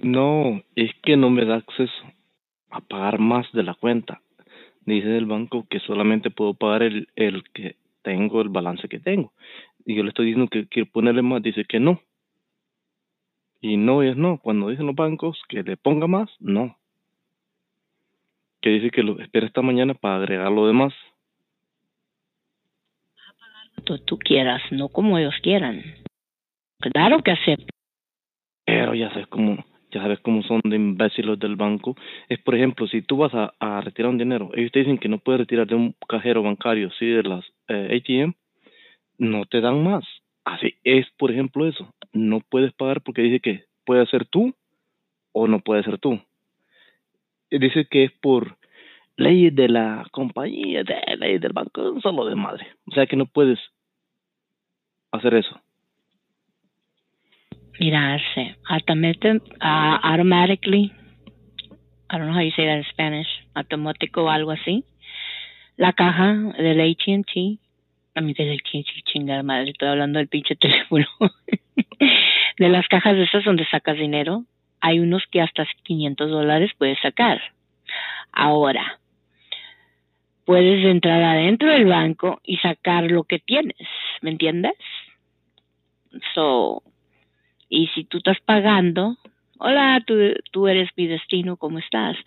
No, 0.01 0.63
es 0.77 0.91
que 1.03 1.17
no 1.17 1.29
me 1.29 1.43
da 1.43 1.55
acceso 1.55 2.03
a 2.69 2.79
pagar 2.79 3.19
más 3.19 3.51
de 3.51 3.63
la 3.63 3.73
cuenta. 3.73 4.21
Dice 4.85 5.17
el 5.17 5.25
banco 5.25 5.67
que 5.69 5.81
solamente 5.81 6.29
puedo 6.29 6.53
pagar 6.53 6.83
el, 6.83 7.09
el 7.17 7.43
que 7.51 7.75
tengo, 8.01 8.41
el 8.41 8.47
balance 8.47 8.87
que 8.87 8.99
tengo. 8.99 9.33
Y 9.85 9.95
yo 9.95 10.03
le 10.03 10.09
estoy 10.09 10.27
diciendo 10.27 10.49
que 10.49 10.67
quiero 10.67 10.89
ponerle 10.89 11.21
más, 11.21 11.43
dice 11.43 11.65
que 11.65 11.81
no. 11.81 11.99
Y 13.61 13.77
no 13.77 14.01
es 14.01 14.17
no. 14.17 14.39
Cuando 14.39 14.69
dicen 14.69 14.87
los 14.87 14.95
bancos 14.95 15.39
que 15.47 15.63
le 15.63 15.77
ponga 15.77 16.07
más, 16.07 16.29
no. 16.39 16.75
Que 18.59 18.71
dice 18.71 18.89
que 18.89 19.03
lo 19.03 19.19
espera 19.19 19.45
esta 19.45 19.61
mañana 19.61 19.93
para 19.93 20.17
agregar 20.17 20.51
lo 20.51 20.67
demás. 20.67 20.93
Tú, 23.85 23.97
tú 23.99 24.17
quieras, 24.17 24.61
no 24.71 24.89
como 24.89 25.17
ellos 25.17 25.35
quieran. 25.41 25.83
Claro 26.79 27.21
que 27.23 27.31
acepto. 27.31 27.67
Pero 28.65 28.93
ya 28.93 29.09
sabes 29.09 29.27
cómo, 29.27 29.63
ya 29.91 30.01
sabes 30.01 30.19
cómo 30.19 30.43
son 30.43 30.61
de 30.63 30.75
imbéciles 30.75 31.39
del 31.39 31.55
banco. 31.55 31.95
Es 32.29 32.39
por 32.39 32.55
ejemplo, 32.55 32.87
si 32.87 33.01
tú 33.01 33.17
vas 33.17 33.33
a, 33.33 33.53
a 33.59 33.81
retirar 33.81 34.11
un 34.11 34.17
dinero, 34.17 34.51
ellos 34.55 34.71
te 34.71 34.79
dicen 34.79 34.97
que 34.97 35.09
no 35.09 35.19
puedes 35.19 35.41
retirar 35.41 35.67
de 35.67 35.75
un 35.75 35.95
cajero 36.07 36.43
bancario, 36.43 36.91
sí, 36.97 37.07
de 37.07 37.23
las 37.23 37.45
eh, 37.67 38.01
ATM, 38.01 38.33
no 39.17 39.45
te 39.45 39.61
dan 39.61 39.83
más. 39.83 40.03
Así 40.43 40.75
es, 40.83 41.07
por 41.17 41.31
ejemplo, 41.31 41.67
eso. 41.67 41.93
No 42.13 42.39
puedes 42.39 42.73
pagar 42.73 43.01
porque 43.01 43.21
dice 43.21 43.39
que 43.39 43.65
puede 43.85 44.05
ser 44.07 44.25
tú 44.25 44.53
o 45.31 45.47
no 45.47 45.59
puede 45.59 45.83
ser 45.83 45.97
tú. 45.97 46.19
Dice 47.49 47.85
que 47.85 48.05
es 48.05 48.11
por 48.11 48.57
leyes 49.17 49.55
de 49.55 49.69
la 49.69 50.05
compañía, 50.11 50.83
de 50.83 51.17
leyes 51.17 51.41
del 51.41 51.53
banco, 51.53 51.99
solo 52.01 52.25
de 52.25 52.35
madre. 52.35 52.65
O 52.87 52.93
sea 52.93 53.05
que 53.05 53.15
no 53.15 53.25
puedes 53.25 53.59
hacer 55.11 55.35
eso. 55.35 55.59
Mirarse. 57.79 58.57
Uh, 58.69 59.97
automatically, 60.03 60.91
I 62.09 62.17
don't 62.17 62.27
know 62.27 62.33
how 62.33 62.41
you 62.41 62.51
say 62.51 62.65
that 62.65 62.77
in 62.77 62.83
Spanish, 62.91 63.27
automático 63.55 64.23
o 64.23 64.29
algo 64.29 64.51
así. 64.51 64.85
La 65.77 65.93
caja 65.93 66.33
del 66.57 66.79
AT&T, 66.79 67.57
a 68.15 68.21
mí 68.21 68.31
AT&T, 68.31 68.83
chingada 69.05 69.43
madre, 69.43 69.71
estoy 69.71 69.87
hablando 69.87 70.19
del 70.19 70.27
pinche 70.27 70.55
teléfono. 70.57 71.05
de 72.57 72.69
las 72.69 72.87
cajas 72.87 73.15
de 73.15 73.23
esas 73.23 73.43
donde 73.43 73.65
sacas 73.65 73.97
dinero, 73.97 74.45
hay 74.81 74.99
unos 74.99 75.23
que 75.31 75.41
hasta 75.41 75.65
500 75.83 76.29
dólares 76.29 76.71
puedes 76.77 76.99
sacar. 76.99 77.41
Ahora, 78.31 78.99
puedes 80.45 80.83
entrar 80.85 81.21
adentro 81.21 81.69
del 81.69 81.85
banco 81.85 82.41
y 82.43 82.57
sacar 82.57 83.05
lo 83.05 83.23
que 83.23 83.39
tienes, 83.39 83.87
¿me 84.21 84.31
entiendes? 84.31 84.73
So, 86.33 86.83
y 87.69 87.87
si 87.87 88.03
tú 88.03 88.17
estás 88.17 88.39
pagando, 88.41 89.17
hola, 89.59 90.03
tú, 90.05 90.15
tú 90.51 90.67
eres 90.67 90.89
mi 90.97 91.07
destino, 91.07 91.57
¿cómo 91.57 91.79
estás? 91.79 92.17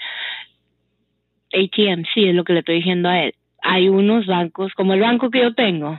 ATM, 1.53 2.05
sí, 2.15 2.29
es 2.29 2.35
lo 2.35 2.45
que 2.45 2.55
le 2.55 2.61
estoy 2.61 2.77
diciendo 2.77 3.09
a 3.09 3.21
él. 3.25 3.35
Hay 3.67 3.89
unos 3.89 4.27
bancos, 4.27 4.75
como 4.75 4.93
el 4.93 5.01
banco 5.01 5.31
que 5.31 5.41
yo 5.41 5.55
tengo, 5.55 5.99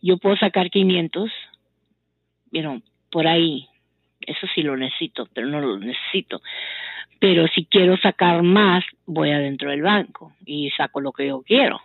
yo 0.00 0.16
puedo 0.16 0.34
sacar 0.36 0.70
500, 0.70 1.30
you 2.52 2.82
por 3.10 3.26
ahí. 3.26 3.68
Eso 4.20 4.46
sí 4.54 4.62
lo 4.62 4.78
necesito, 4.78 5.28
pero 5.34 5.46
no 5.46 5.60
lo 5.60 5.78
necesito. 5.78 6.40
Pero 7.18 7.46
si 7.48 7.66
quiero 7.66 7.98
sacar 7.98 8.42
más, 8.42 8.82
voy 9.04 9.30
adentro 9.30 9.70
del 9.70 9.82
banco 9.82 10.32
y 10.46 10.70
saco 10.70 11.02
lo 11.02 11.12
que 11.12 11.26
yo 11.26 11.42
quiero. 11.42 11.82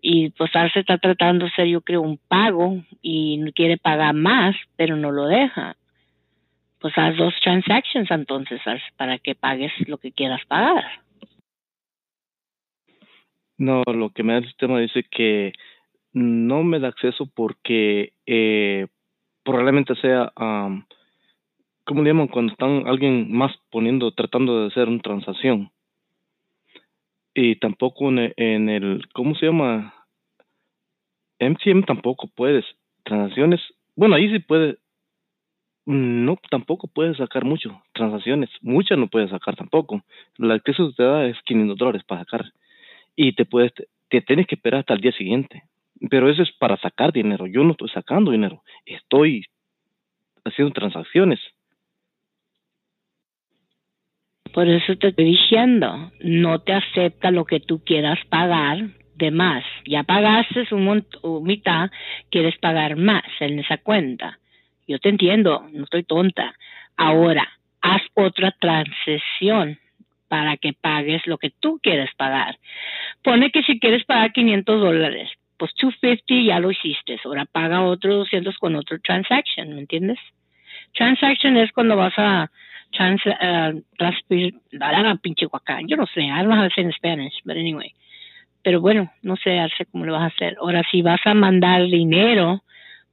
Y 0.00 0.30
pues 0.30 0.52
se 0.52 0.80
está 0.80 0.96
tratando 0.98 1.46
de 1.46 1.50
hacer, 1.50 1.66
yo 1.66 1.80
creo, 1.80 2.00
un 2.00 2.18
pago 2.18 2.80
y 3.02 3.42
quiere 3.56 3.76
pagar 3.76 4.14
más, 4.14 4.54
pero 4.76 4.94
no 4.96 5.10
lo 5.10 5.26
deja. 5.26 5.76
Pues 6.78 6.96
haz 6.96 7.16
dos 7.16 7.34
transactions 7.42 8.08
entonces 8.10 8.60
para 8.96 9.18
que 9.18 9.34
pagues 9.34 9.72
lo 9.88 9.98
que 9.98 10.12
quieras 10.12 10.44
pagar. 10.46 10.84
No, 13.58 13.82
lo 13.86 14.10
que 14.10 14.22
me 14.22 14.32
da 14.32 14.38
el 14.40 14.46
sistema 14.46 14.80
dice 14.80 15.04
que 15.10 15.52
no 16.12 16.62
me 16.64 16.80
da 16.80 16.88
acceso 16.88 17.26
porque 17.34 18.12
eh, 18.26 18.86
probablemente 19.44 19.94
sea, 19.96 20.32
um, 20.38 20.84
¿cómo 21.84 22.02
le 22.02 22.10
llaman? 22.10 22.28
Cuando 22.28 22.52
están 22.52 22.86
alguien 22.86 23.32
más 23.32 23.52
poniendo, 23.70 24.12
tratando 24.12 24.60
de 24.60 24.66
hacer 24.68 24.88
una 24.88 25.02
transacción. 25.02 25.70
Y 27.34 27.56
tampoco 27.56 28.08
en 28.10 28.18
el, 28.18 28.34
en 28.36 28.68
el 28.68 29.08
¿cómo 29.12 29.34
se 29.34 29.46
llama? 29.46 29.94
MTM 31.40 31.82
tampoco 31.84 32.28
puedes. 32.34 32.64
Transacciones, 33.04 33.60
bueno, 33.96 34.14
ahí 34.14 34.30
sí 34.30 34.38
puede. 34.38 34.78
No, 35.86 36.38
tampoco 36.50 36.88
puedes 36.88 37.18
sacar 37.18 37.44
mucho. 37.44 37.82
Transacciones, 37.92 38.48
muchas 38.62 38.96
no 38.96 39.08
puedes 39.08 39.30
sacar 39.30 39.56
tampoco. 39.56 40.02
La 40.38 40.58
que 40.60 40.70
eso 40.70 40.92
te 40.96 41.02
da 41.02 41.26
es 41.26 41.36
500 41.44 41.76
dólares 41.76 42.02
para 42.04 42.22
sacar. 42.22 42.52
Y 43.16 43.34
te 43.34 43.44
puedes, 43.44 43.72
te 44.08 44.20
tienes 44.22 44.46
que 44.46 44.56
esperar 44.56 44.80
hasta 44.80 44.94
el 44.94 45.00
día 45.00 45.12
siguiente 45.12 45.62
pero 46.10 46.28
eso 46.28 46.42
es 46.42 46.52
para 46.52 46.76
sacar 46.78 47.12
dinero. 47.12 47.46
Yo 47.46 47.64
no 47.64 47.72
estoy 47.72 47.88
sacando 47.90 48.30
dinero, 48.30 48.62
estoy 48.84 49.46
haciendo 50.44 50.72
transacciones. 50.72 51.40
Por 54.52 54.68
eso 54.68 54.96
te 54.96 55.08
estoy 55.08 55.24
diciendo, 55.24 56.12
no 56.20 56.60
te 56.60 56.74
acepta 56.74 57.30
lo 57.30 57.44
que 57.44 57.60
tú 57.60 57.82
quieras 57.84 58.18
pagar 58.28 58.90
de 59.16 59.30
más. 59.30 59.64
Ya 59.86 60.04
pagaste 60.04 60.66
un, 60.72 61.04
mitad, 61.42 61.90
quieres 62.30 62.56
pagar 62.58 62.96
más 62.96 63.24
en 63.40 63.58
esa 63.58 63.78
cuenta. 63.78 64.38
Yo 64.86 64.98
te 64.98 65.08
entiendo, 65.08 65.66
no 65.72 65.84
estoy 65.84 66.04
tonta. 66.04 66.54
Ahora, 66.96 67.48
haz 67.80 68.02
otra 68.14 68.54
transacción 68.60 69.78
para 70.34 70.56
que 70.56 70.72
pagues 70.72 71.24
lo 71.28 71.38
que 71.38 71.50
tú 71.50 71.78
quieres 71.80 72.10
pagar. 72.16 72.58
Pone 73.22 73.52
que 73.52 73.62
si 73.62 73.78
quieres 73.78 74.02
pagar 74.04 74.32
500 74.32 74.80
dólares, 74.80 75.30
pues 75.56 75.70
250 75.80 76.48
ya 76.48 76.58
lo 76.58 76.72
hiciste, 76.72 77.20
ahora 77.24 77.44
paga 77.44 77.82
otro 77.82 78.16
200 78.16 78.58
con 78.58 78.74
otro 78.74 78.98
transaction, 78.98 79.76
¿me 79.76 79.82
entiendes? 79.82 80.18
Transaction 80.92 81.56
es 81.56 81.70
cuando 81.70 81.94
vas 81.94 82.14
a 82.16 82.50
trans, 82.90 83.24
uh, 83.26 83.80
transferir, 83.96 84.54
la 84.72 85.14
pinche 85.22 85.46
guacán, 85.46 85.86
yo 85.86 85.96
no 85.96 86.06
sé, 86.06 86.22
I 86.22 86.30
don't 86.30 86.48
know 86.48 86.58
how 86.60 86.68
to 86.68 86.92
Spanish, 86.96 87.34
but 87.44 87.56
anyway. 87.56 87.94
Pero 88.64 88.80
bueno, 88.80 89.12
no 89.22 89.36
sé 89.36 89.60
hace 89.60 89.86
cómo 89.86 90.04
lo 90.04 90.14
vas 90.14 90.22
a 90.22 90.34
hacer. 90.34 90.56
Ahora, 90.58 90.82
si 90.90 91.00
vas 91.00 91.20
a 91.26 91.34
mandar 91.34 91.84
dinero, 91.84 92.64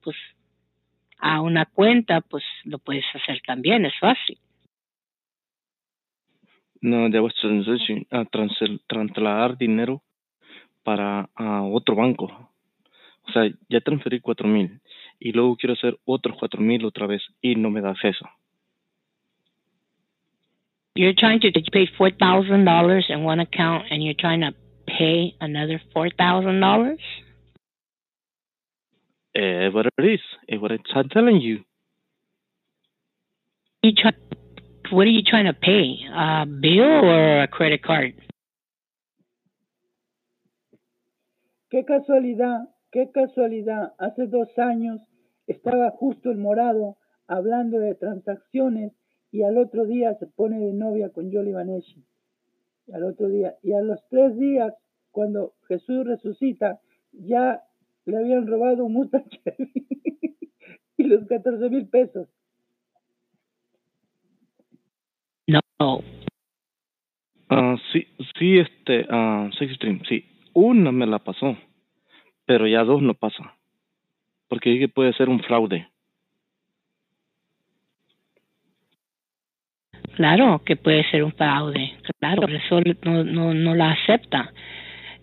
pues 0.02 0.18
a 1.20 1.40
una 1.42 1.66
cuenta, 1.66 2.22
pues 2.22 2.44
lo 2.64 2.80
puedes 2.80 3.06
hacer 3.14 3.42
también, 3.46 3.86
es 3.86 3.94
fácil. 4.00 4.40
No, 6.82 7.10
de 7.10 7.30
transaction, 7.40 8.08
a 8.10 8.26
trasladar 8.26 9.56
dinero 9.58 10.02
para 10.84 11.30
uh, 11.40 11.74
otro 11.76 11.96
banco. 11.96 12.26
O 13.28 13.32
sea, 13.32 13.50
ya 13.70 13.80
transferí 13.82 14.20
cuatro 14.20 14.48
mil 14.48 14.82
y 15.20 15.32
luego 15.32 15.56
quiero 15.56 15.74
hacer 15.74 15.98
otros 16.06 16.36
cuatro 16.40 16.60
mil 16.60 16.84
otra 16.84 17.06
vez 17.06 17.22
y 17.42 17.56
no 17.56 17.70
me 17.70 17.82
da 17.82 17.92
acceso. 17.92 18.28
You're 20.96 21.14
trying 21.14 21.40
to 21.42 21.52
pay 21.72 21.88
four 21.98 22.12
thousand 22.12 22.66
dollars 22.66 23.06
in 23.10 23.24
one 23.24 23.40
account 23.40 23.86
and 23.92 24.04
you're 24.04 24.18
trying 24.20 24.42
to 24.42 24.54
pay 24.88 25.36
another 25.40 25.80
four 25.94 26.10
thousand 26.10 26.60
dollars. 26.60 27.00
Eh, 29.34 29.70
what 29.70 29.86
it 29.86 29.94
is, 30.04 30.20
is 30.50 30.60
what 30.60 30.72
I'm 30.72 31.10
telling 31.10 31.40
you. 31.40 31.64
You 33.84 33.94
try, 33.94 34.12
what 34.92 35.08
are 35.08 35.12
you 35.12 35.24
trying 35.24 35.46
to 35.46 35.54
pay? 35.54 36.00
A 36.14 36.46
bill 36.46 37.06
or 37.06 37.44
a 37.44 37.48
credit 37.48 37.84
card? 37.84 38.14
Qué 41.70 41.86
casualidad, 41.86 42.68
qué 42.92 43.12
casualidad. 43.14 43.94
Hace 43.98 44.28
dos 44.28 44.50
años 44.58 45.02
estaba 45.48 45.92
justo 45.92 46.30
el 46.32 46.38
morado 46.38 46.98
hablando 47.28 47.80
de 47.80 47.96
transacciones 47.96 48.92
y 49.32 49.44
al 49.44 49.58
otro 49.58 49.86
día 49.86 50.14
se 50.16 50.28
pone 50.28 50.60
de 50.60 50.74
novia 50.74 51.10
con 51.10 51.32
Yoli 51.32 51.54
Vaneshi. 51.54 52.04
Al 52.94 53.04
otro 53.06 53.30
día. 53.30 53.56
Y 53.64 53.72
a 53.72 53.82
los 53.82 54.06
tres 54.10 54.38
días, 54.38 54.74
cuando 55.12 55.54
Jesús 55.70 56.06
resucita, 56.06 56.82
ya 57.14 57.64
le 58.06 58.18
habían 58.18 58.48
robado 58.48 58.84
un 58.86 58.94
Mustang 58.94 59.30
y 60.98 61.04
los 61.04 61.26
14 61.28 61.70
mil 61.70 61.88
pesos. 61.88 62.28
No. 65.80 66.04
Uh, 67.50 67.78
sí, 67.92 68.08
sí, 68.38 68.60
este, 68.60 69.06
uh, 69.14 69.52
Stream, 69.52 70.02
sí 70.08 70.32
una 70.54 70.92
me 70.92 71.06
la 71.06 71.20
pasó, 71.20 71.58
pero 72.46 72.68
ya 72.68 72.84
dos 72.84 73.02
no 73.02 73.14
pasa. 73.14 73.56
Porque 74.48 74.90
puede 74.90 75.14
ser 75.14 75.30
un 75.30 75.42
fraude. 75.42 75.88
Claro 80.16 80.62
que 80.66 80.76
puede 80.76 81.10
ser 81.10 81.24
un 81.24 81.32
fraude, 81.32 81.96
claro, 82.20 82.48
eso 82.48 82.82
no, 83.04 83.24
no, 83.24 83.54
no 83.54 83.76
la 83.76 83.92
acepta. 83.92 84.52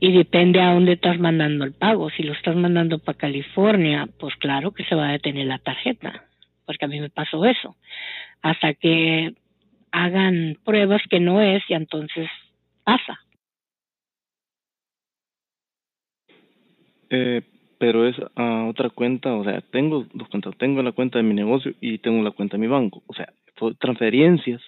Y 0.00 0.12
depende 0.12 0.60
a 0.60 0.72
dónde 0.72 0.92
estás 0.92 1.18
mandando 1.18 1.64
el 1.64 1.72
pago. 1.72 2.08
Si 2.10 2.22
lo 2.22 2.32
estás 2.32 2.56
mandando 2.56 3.00
para 3.00 3.18
California, 3.18 4.08
pues 4.18 4.34
claro 4.36 4.70
que 4.70 4.84
se 4.84 4.94
va 4.94 5.08
a 5.08 5.12
detener 5.12 5.46
la 5.46 5.58
tarjeta, 5.58 6.24
porque 6.64 6.84
a 6.84 6.88
mí 6.88 7.00
me 7.00 7.10
pasó 7.10 7.44
eso. 7.44 7.76
Hasta 8.40 8.74
que 8.74 9.34
hagan 9.92 10.56
pruebas 10.64 11.02
que 11.10 11.20
no 11.20 11.40
es 11.40 11.62
y 11.68 11.74
entonces 11.74 12.28
pasa. 12.84 13.18
Eh, 17.10 17.42
pero 17.78 18.06
es 18.06 18.16
a 18.34 18.64
otra 18.64 18.90
cuenta, 18.90 19.34
o 19.34 19.44
sea, 19.44 19.60
tengo 19.70 20.06
dos 20.12 20.28
cuentas, 20.28 20.56
tengo 20.58 20.82
la 20.82 20.92
cuenta 20.92 21.18
de 21.18 21.24
mi 21.24 21.34
negocio 21.34 21.72
y 21.80 21.98
tengo 21.98 22.22
la 22.22 22.32
cuenta 22.32 22.56
de 22.56 22.60
mi 22.60 22.66
banco, 22.66 23.02
o 23.06 23.14
sea, 23.14 23.32
transferencias, 23.78 24.60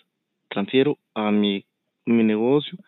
transfiero 0.49 0.99
a 1.15 1.31
mi, 1.31 1.65
mi 2.07 2.23
negocio 2.23 2.79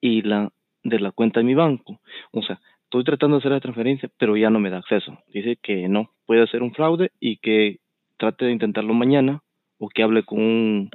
y 0.00 0.22
la 0.22 0.52
de 0.82 1.00
la 1.00 1.10
cuenta 1.12 1.40
de 1.40 1.44
mi 1.44 1.54
banco, 1.54 2.00
o 2.32 2.42
sea, 2.42 2.60
estoy 2.84 3.04
tratando 3.04 3.36
de 3.36 3.40
hacer 3.40 3.52
la 3.52 3.60
transferencia, 3.60 4.10
pero 4.18 4.36
ya 4.36 4.50
no 4.50 4.58
me 4.58 4.70
da 4.70 4.78
acceso, 4.78 5.18
dice 5.32 5.56
que 5.62 5.88
no, 5.88 6.10
puede 6.26 6.46
ser 6.48 6.62
un 6.62 6.74
fraude 6.74 7.12
y 7.20 7.36
que 7.38 7.78
trate 8.16 8.46
de 8.46 8.52
intentarlo 8.52 8.94
mañana 8.94 9.42
o 9.78 9.88
que 9.88 10.02
hable 10.02 10.24
con 10.24 10.40
un, 10.40 10.90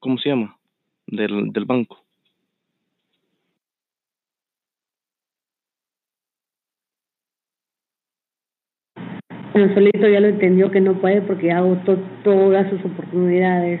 ¿cómo 0.00 0.18
se 0.18 0.30
llama? 0.30 0.56
Del, 1.06 1.52
del 1.52 1.64
banco. 1.64 2.06
Solito 9.74 10.06
ya 10.06 10.20
lo 10.20 10.28
entendió 10.28 10.70
que 10.70 10.80
no 10.80 11.00
puede 11.00 11.22
porque 11.22 11.46
ya 11.46 11.58
agotó 11.58 11.96
todas 12.22 12.68
sus 12.68 12.84
oportunidades. 12.84 13.80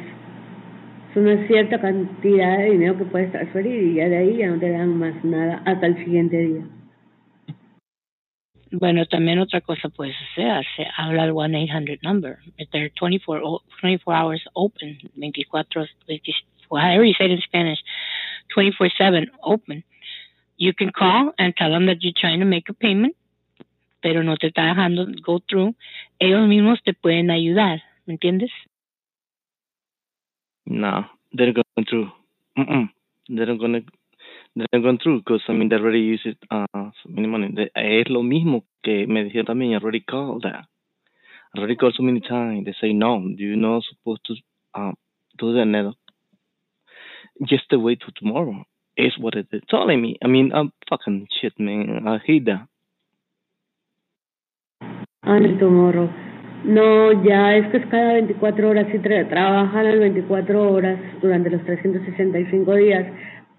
Es 1.10 1.16
una 1.16 1.46
cierta 1.46 1.78
cantidad 1.80 2.58
de 2.58 2.70
dinero 2.70 2.96
que 2.96 3.04
puedes 3.04 3.30
transferir 3.30 3.82
y 3.84 3.94
ya 3.96 4.08
de 4.08 4.16
ahí 4.16 4.36
ya 4.38 4.48
no 4.48 4.58
te 4.58 4.70
dan 4.70 4.98
más 4.98 5.22
nada 5.22 5.62
hasta 5.66 5.86
el 5.86 5.96
siguiente 6.02 6.38
día. 6.38 6.64
Bueno, 8.72 9.06
también 9.06 9.38
otra 9.38 9.60
cosa 9.60 9.88
puedes 9.88 10.16
hacer, 10.16 10.66
se 10.76 10.86
habla 10.96 11.22
al 11.22 11.32
1-800 11.32 12.02
number. 12.02 12.38
They're 12.72 12.90
24, 12.90 13.62
24 13.80 14.14
hours 14.14 14.44
open, 14.54 14.98
24, 15.14 15.64
24 15.64 16.80
however 16.80 17.04
you 17.04 17.14
say 17.14 17.26
it 17.26 17.30
in 17.30 17.40
Spanish, 17.42 17.78
24-7 18.56 19.30
open. 19.42 19.84
You 20.56 20.74
can 20.74 20.90
call 20.90 21.32
and 21.38 21.54
tell 21.54 21.70
them 21.70 21.86
that 21.86 22.02
you're 22.02 22.12
trying 22.12 22.40
to 22.40 22.46
make 22.46 22.68
a 22.68 22.74
payment 22.74 23.14
pero 24.06 24.22
no 24.22 24.36
te 24.36 24.46
está 24.46 24.66
dejando 24.66 25.06
go 25.20 25.40
through, 25.40 25.74
ellos 26.20 26.46
mismos 26.46 26.80
te 26.84 26.94
pueden 26.94 27.30
ayudar, 27.32 27.82
¿me 28.06 28.14
entiendes? 28.14 28.52
No, 30.64 31.10
they're 31.32 31.52
going 31.52 31.86
through. 31.86 32.12
Mm 32.54 32.66
-mm. 32.68 32.90
They're 33.28 33.56
going 33.56 33.72
they're 33.72 33.95
going 34.72 34.98
through 35.02 35.18
because 35.18 35.42
I 35.48 35.52
mean 35.52 35.68
they 35.68 35.76
already 35.76 36.00
use 36.00 36.22
it 36.24 36.38
uh 36.50 36.66
so 36.72 37.08
many 37.08 37.28
money. 37.28 37.54
Es 37.74 38.08
lo 38.08 38.22
mismo 38.22 38.64
que 38.82 39.06
me 39.06 39.24
dijeron 39.24 39.46
también. 39.46 39.72
I 39.72 39.76
already 39.76 40.00
called 40.00 40.42
that. 40.42 40.64
I 41.54 41.58
already 41.58 41.76
called 41.76 41.94
so 41.96 42.02
many 42.02 42.20
times. 42.20 42.64
They 42.64 42.74
say 42.80 42.92
no. 42.92 43.22
You're 43.36 43.56
not 43.56 43.82
supposed 43.84 44.22
to 44.26 44.34
do 45.38 45.52
that 45.54 45.66
now. 45.66 45.94
Just 47.46 47.64
wait 47.72 48.00
till 48.00 48.12
tomorrow. 48.16 48.64
Is 48.96 49.12
what 49.18 49.34
is 49.36 49.44
telling 49.68 50.00
me. 50.00 50.16
I 50.24 50.26
mean, 50.26 50.52
I'm 50.54 50.72
fucking 50.88 51.28
shit, 51.40 51.52
man. 51.58 52.08
I 52.08 52.18
hate 52.24 52.46
that. 52.46 52.66
Antes 55.22 55.58
tomorrow. 55.58 56.08
No, 56.64 57.12
ya 57.22 57.56
es 57.56 57.68
que 57.70 57.76
es 57.76 57.86
cada 57.86 58.14
24 58.14 58.70
horas 58.70 58.86
y 58.92 58.98
tra 58.98 59.28
trabajan 59.28 59.84
las 59.84 59.98
24 59.98 60.72
horas 60.72 60.98
durante 61.20 61.50
los 61.50 61.62
365 61.64 62.74
días, 62.74 63.06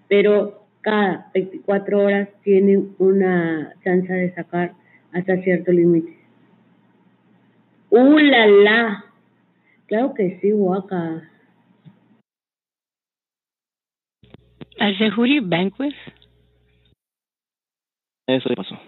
pero 0.08 0.67
cada 0.88 1.30
24 1.34 1.98
horas 1.98 2.28
tienen 2.42 2.94
una 2.98 3.74
chance 3.84 4.10
de 4.10 4.34
sacar 4.34 4.72
hasta 5.12 5.36
cierto 5.42 5.70
límite. 5.70 6.16
¡Uh, 7.90 8.18
la, 8.18 8.46
la! 8.46 9.04
Claro 9.86 10.14
que 10.14 10.38
sí, 10.40 10.50
guaca. 10.50 11.28
¿Al 14.78 14.96
Banquet? 15.42 15.94
Eso 18.26 18.48
pasó. 18.56 18.78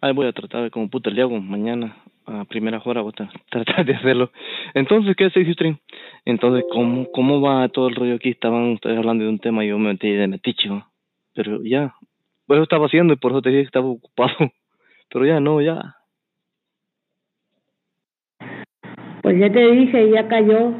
Ahí 0.00 0.14
voy 0.14 0.26
a 0.26 0.32
tratar 0.32 0.62
de 0.62 0.70
como 0.70 0.88
puta 0.88 1.10
le 1.10 1.20
hago 1.20 1.38
mañana 1.40 1.94
a 2.24 2.46
primera 2.46 2.80
hora 2.82 3.02
voy 3.02 3.12
a 3.18 3.30
tratar 3.50 3.84
de 3.84 3.96
hacerlo. 3.96 4.30
Entonces, 4.72 5.14
¿qué 5.14 5.26
es 5.26 5.32
Stream? 5.52 5.76
Entonces, 6.24 6.64
¿cómo, 6.70 7.06
¿cómo 7.10 7.42
va 7.42 7.68
todo 7.68 7.88
el 7.88 7.96
rollo 7.96 8.14
aquí? 8.14 8.30
Estaban 8.30 8.72
ustedes 8.72 8.96
hablando 8.96 9.24
de 9.24 9.30
un 9.30 9.38
tema 9.38 9.62
y 9.62 9.68
yo 9.68 9.78
me 9.78 9.92
metí 9.92 10.08
de 10.10 10.26
meticho. 10.26 10.86
Pero 11.34 11.62
ya, 11.64 11.94
pues 12.46 12.58
eso 12.58 12.62
estaba 12.64 12.86
haciendo 12.86 13.12
y 13.12 13.16
por 13.16 13.32
eso 13.32 13.42
te 13.42 13.50
dije 13.50 13.62
que 13.62 13.66
estaba 13.66 13.88
ocupado. 13.88 14.34
Pero 15.12 15.26
ya 15.26 15.40
no, 15.40 15.60
ya. 15.60 15.96
Pues 19.22 19.38
ya 19.38 19.50
te 19.52 19.72
dije, 19.72 20.10
ya 20.10 20.28
cayó. 20.28 20.74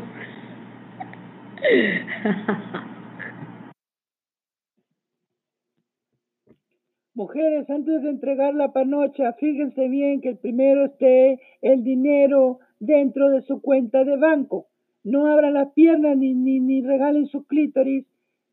Mujeres, 7.15 7.71
antes 7.71 8.03
de 8.03 8.11
entregar 8.11 8.55
la 8.55 8.73
panocha, 8.73 9.33
fíjense 9.35 9.89
bien 9.89 10.21
que 10.21 10.31
el 10.31 10.39
primero 10.39 10.87
esté 10.87 11.41
el 11.63 11.85
dinero 11.85 12.59
dentro 12.81 13.31
de 13.31 13.43
su 13.43 13.63
cuenta 13.63 14.05
de 14.05 14.17
banco. 14.17 14.67
No 15.05 15.27
abran 15.27 15.55
las 15.55 15.73
piernas 15.73 16.17
ni, 16.17 16.35
ni, 16.35 16.61
ni 16.61 16.83
regalen 16.83 17.27
su 17.29 17.47
clítoris 17.47 18.05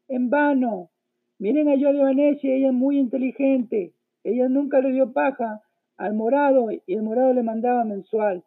en 0.07 0.29
vano. 0.29 0.91
Miren 1.41 1.69
a 1.69 1.75
Yoli 1.75 1.97
Vanessa, 1.97 2.47
ella 2.47 2.67
es 2.67 2.73
muy 2.73 2.99
inteligente. 2.99 3.93
Ella 4.23 4.47
nunca 4.47 4.79
le 4.79 4.91
dio 4.91 5.11
paja 5.11 5.63
al 5.97 6.13
morado 6.13 6.69
y 6.71 6.93
el 6.93 7.01
morado 7.01 7.33
le 7.33 7.41
mandaba 7.41 7.83
mensual. 7.83 8.43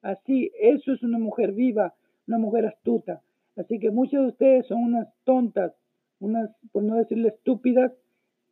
Así, 0.00 0.52
eso 0.60 0.92
es 0.92 1.02
una 1.02 1.18
mujer 1.18 1.50
viva, 1.50 1.94
una 2.28 2.38
mujer 2.38 2.66
astuta. 2.66 3.20
Así 3.56 3.80
que 3.80 3.90
muchos 3.90 4.20
de 4.20 4.28
ustedes 4.28 4.66
son 4.68 4.84
unas 4.84 5.08
tontas, 5.24 5.72
unas, 6.20 6.48
por 6.70 6.84
no 6.84 6.94
decirle 6.94 7.30
estúpidas, 7.30 7.90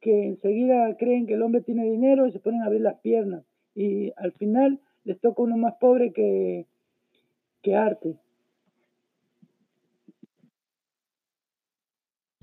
que 0.00 0.26
enseguida 0.26 0.96
creen 0.96 1.28
que 1.28 1.34
el 1.34 1.42
hombre 1.42 1.60
tiene 1.60 1.84
dinero 1.84 2.26
y 2.26 2.32
se 2.32 2.40
ponen 2.40 2.62
a 2.62 2.66
abrir 2.66 2.80
las 2.80 2.98
piernas. 2.98 3.44
Y 3.76 4.12
al 4.16 4.32
final 4.32 4.80
les 5.04 5.20
toca 5.20 5.40
uno 5.40 5.56
más 5.56 5.74
pobre 5.74 6.12
que, 6.12 6.66
que 7.62 7.76
arte. 7.76 8.16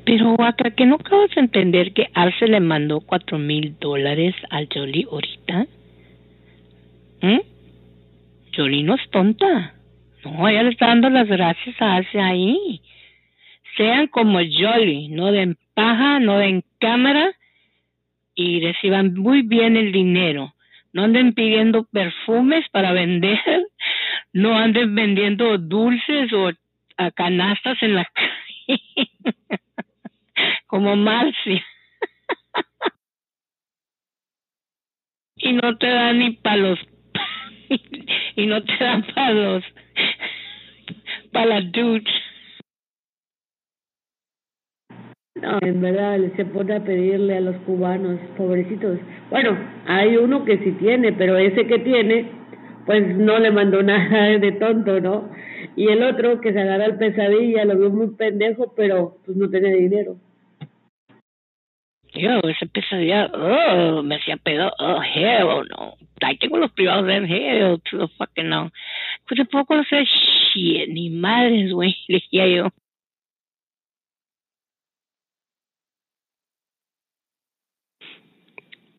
Pero, 0.06 0.34
Waka, 0.34 0.72
¿que 0.72 0.86
no 0.86 0.96
acabas 0.96 1.30
de 1.36 1.42
entender 1.42 1.94
que 1.94 2.10
Arce 2.14 2.48
le 2.48 2.60
mandó 2.60 3.02
cuatro 3.02 3.38
mil 3.38 3.78
dólares 3.80 4.36
al 4.50 4.68
Jolie 4.74 5.08
ahorita? 5.10 5.68
Jolie 8.56 8.84
no 8.84 8.96
es 8.96 9.10
tonta. 9.12 9.76
No, 10.26 10.48
ella 10.48 10.64
le 10.64 10.70
está 10.70 10.88
dando 10.88 11.10
las 11.10 11.28
gracias 11.28 11.80
a 11.82 11.96
Arce 11.96 12.20
ahí. 12.20 12.82
Sean 13.78 14.08
como 14.08 14.40
Jolie, 14.40 15.10
no 15.10 15.32
den 15.32 15.58
paja, 15.74 16.20
no 16.20 16.38
den 16.38 16.64
cámara 16.80 17.32
y 18.36 18.60
reciban 18.62 19.14
muy 19.14 19.44
bien 19.44 19.78
el 19.78 19.92
dinero. 19.92 20.54
No 20.94 21.04
anden 21.04 21.34
pidiendo 21.34 21.86
perfumes 21.86 22.66
para 22.72 22.92
vender, 22.92 23.40
no 24.34 24.58
anden 24.58 24.94
vendiendo 24.94 25.58
dulces 25.58 26.32
o 26.34 26.52
canastas 27.16 27.82
en 27.82 27.96
la 27.96 28.06
calle, 28.14 29.10
como 30.72 30.96
Marcia. 30.96 31.62
y 35.36 35.52
no 35.52 35.78
te 35.78 35.88
dan 35.88 36.20
ni 36.20 36.32
para 36.38 36.56
los 36.56 36.80
y 38.38 38.46
no 38.48 38.64
te 38.64 38.78
dan 38.80 39.06
para 39.14 39.32
los 39.32 39.64
para 41.34 41.46
las 41.46 41.72
dudes. 41.74 42.06
No, 45.36 45.58
en 45.62 45.82
verdad 45.82 46.20
se 46.38 46.46
pone 46.46 46.76
a 46.76 46.84
pedirle 46.84 47.38
a 47.38 47.42
los 47.42 47.56
cubanos, 47.66 48.20
pobrecitos. 48.38 49.00
Bueno, 49.30 49.58
hay 49.88 50.16
uno 50.16 50.46
que 50.46 50.58
sí 50.60 50.72
tiene, 50.74 51.12
pero 51.14 51.38
ese 51.38 51.68
que 51.68 51.80
tiene, 51.80 52.32
pues 52.86 53.18
no 53.18 53.40
le 53.40 53.52
mandó 53.52 53.84
nada 53.84 54.38
de 54.40 54.52
tonto, 54.54 55.02
¿no? 55.02 55.30
Y 55.76 55.88
el 55.90 56.04
otro 56.04 56.40
que 56.40 56.54
se 56.54 56.60
agarra 56.62 56.86
el 56.86 56.98
pesadilla, 56.98 57.66
lo 57.66 57.78
vio 57.78 57.90
muy 57.90 58.12
pendejo, 58.16 58.74
pero 58.76 59.18
pues 59.26 59.36
no 59.36 59.50
tenía 59.50 59.76
dinero. 59.76 60.18
Yo, 62.14 62.40
esa 62.42 62.66
pesadilla, 62.66 63.32
oh, 63.34 64.04
me 64.04 64.16
hacía 64.16 64.36
pedo, 64.36 64.72
oh, 64.80 65.02
hell 65.02 65.66
no. 65.70 65.96
Ahí 66.22 66.38
tengo 66.38 66.58
los 66.58 66.72
privados 66.72 67.06
de 67.08 67.16
hell 67.16 67.82
to 67.90 68.00
the 68.00 68.08
fucking 68.18 68.50
no. 68.50 68.70
Pues, 69.28 69.38
Pero 69.38 69.46
puedo 69.46 69.66
conocer 69.66 70.06
shit, 70.06 70.90
ni 70.90 71.10
madres, 71.10 71.72
güey, 71.72 71.96
decía 72.10 72.48
yo. 72.48 72.70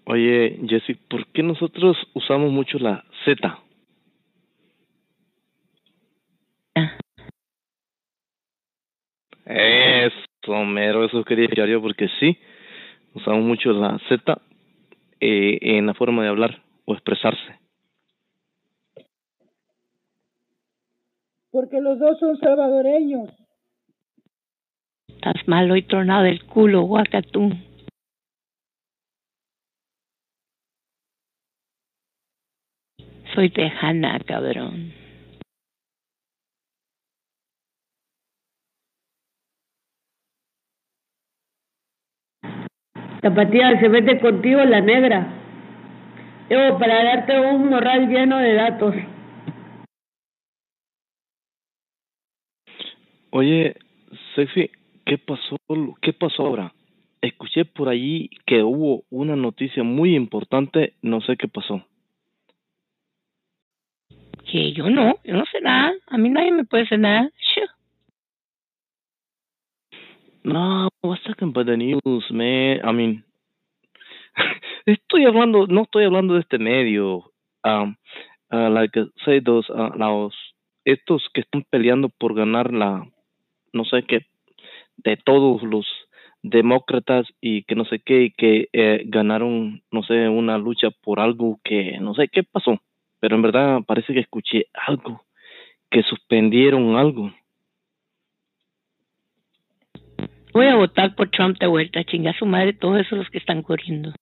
Oye, 0.05 0.59
Jesse, 0.67 0.97
¿por 1.09 1.27
qué 1.33 1.43
nosotros 1.43 1.97
usamos 2.15 2.51
mucho 2.51 2.79
la 2.79 3.05
Z? 3.25 3.59
Ah. 6.75 6.99
Eso, 9.45 10.65
mero, 10.65 11.05
eso 11.05 11.23
quería 11.25 11.47
decir 11.47 11.67
yo 11.67 11.81
porque 11.83 12.09
sí 12.19 12.39
usamos 13.15 13.45
mucho 13.45 13.73
la 13.73 13.99
Z 14.09 14.41
eh, 15.21 15.59
en 15.61 15.87
la 15.87 15.95
forma 15.95 16.23
de 16.23 16.29
hablar 16.29 16.63
o 16.85 16.95
expresarse. 16.95 17.61
Porque 21.51 21.81
los 21.81 21.99
dos 21.99 22.19
son 22.19 22.39
salvadoreños. 22.39 23.31
Estás 25.09 25.47
malo 25.47 25.77
y 25.77 25.83
tronado 25.83 26.25
del 26.25 26.45
culo, 26.47 26.83
guacatú. 26.83 27.53
Soy 33.35 33.51
tejana, 33.51 34.19
cabrón. 34.27 35.02
Tapatía, 43.23 43.79
se 43.79 43.89
mete 43.89 44.19
contigo 44.19 44.65
la 44.65 44.81
negra. 44.81 45.29
Yo, 46.51 46.77
para 46.77 47.05
darte 47.05 47.39
un 47.39 47.69
morral 47.71 48.09
lleno 48.09 48.39
de 48.39 48.55
datos. 48.55 48.95
Oye, 53.31 53.77
Sexy, 54.35 54.71
¿qué 55.07 55.19
pasó? 55.19 55.57
¿Qué 56.01 56.13
pasó 56.13 56.47
ahora? 56.47 56.75
Escuché 57.21 57.65
por 57.65 57.89
allí 57.89 58.29
que 58.45 58.65
hubo 58.65 59.05
una 59.09 59.37
noticia 59.37 59.85
muy 59.85 60.17
importante, 60.17 60.95
no 61.01 61.21
sé 61.21 61.37
qué 61.37 61.47
pasó. 61.47 61.87
Que 64.51 64.73
yo 64.73 64.91
no, 64.91 65.15
yo 65.23 65.35
no 65.35 65.45
sé 65.47 65.61
nada. 65.61 65.93
A 66.09 66.19
mí 66.19 66.29
nadie 66.29 66.51
me 66.51 66.65
puede 66.65 66.83
decir 66.83 66.99
nada. 66.99 67.31
No, 70.45 70.89
what's 71.03 71.23
talking 71.23 71.51
about 71.51 71.67
the 71.67 71.77
news, 71.77 72.25
man? 72.31 72.81
I 72.85 72.91
mean, 72.91 73.25
estoy 74.87 75.25
hablando, 75.25 75.69
no 75.69 75.83
estoy 75.83 76.05
hablando 76.05 76.35
de 76.35 76.41
este 76.41 76.59
medio. 76.59 77.31
Um, 77.63 77.95
uh, 78.51 78.57
uh, 78.57 78.89
uh, 79.29 79.97
los, 79.97 80.35
estos 80.85 81.29
que 81.33 81.43
están 81.43 81.65
peleando 81.71 82.09
por 82.09 82.35
ganar 82.35 82.73
la, 82.73 83.09
no 83.73 83.85
sé 83.85 84.03
qué, 84.03 84.27
de 84.97 85.17
todos 85.17 85.63
los 85.63 85.87
demócratas 86.43 87.29
y 87.41 87.63
que 87.63 87.77
no 87.77 87.85
sé 87.85 88.01
qué, 88.01 88.25
y 88.25 88.31
que 88.33 88.69
eh, 88.73 89.03
ganaron, 89.07 89.85
no 89.93 90.03
sé, 90.03 90.29
una 90.29 90.59
lucha 90.59 90.91
por 90.91 91.21
algo 91.21 91.61
que 91.63 91.99
no 92.01 92.15
sé 92.15 92.27
qué 92.27 92.43
pasó, 92.43 92.81
pero 93.21 93.37
en 93.37 93.43
verdad 93.43 93.83
parece 93.87 94.13
que 94.13 94.21
escuché 94.21 94.67
algo, 94.75 95.23
que 95.89 96.03
suspendieron 96.03 96.97
algo. 96.97 97.31
Voy 100.53 100.67
a 100.67 100.77
votar 100.77 101.15
por 101.15 101.31
Trump 101.31 101.59
de 101.59 101.67
vuelta, 101.67 102.05
chinga 102.05 102.31
a 102.31 102.39
su 102.39 102.45
madre 102.45 102.75
todos 102.75 103.01
esos 103.01 103.19
los 103.19 103.31
que 103.31 103.39
están 103.39 103.63
corriendo. 103.63 104.13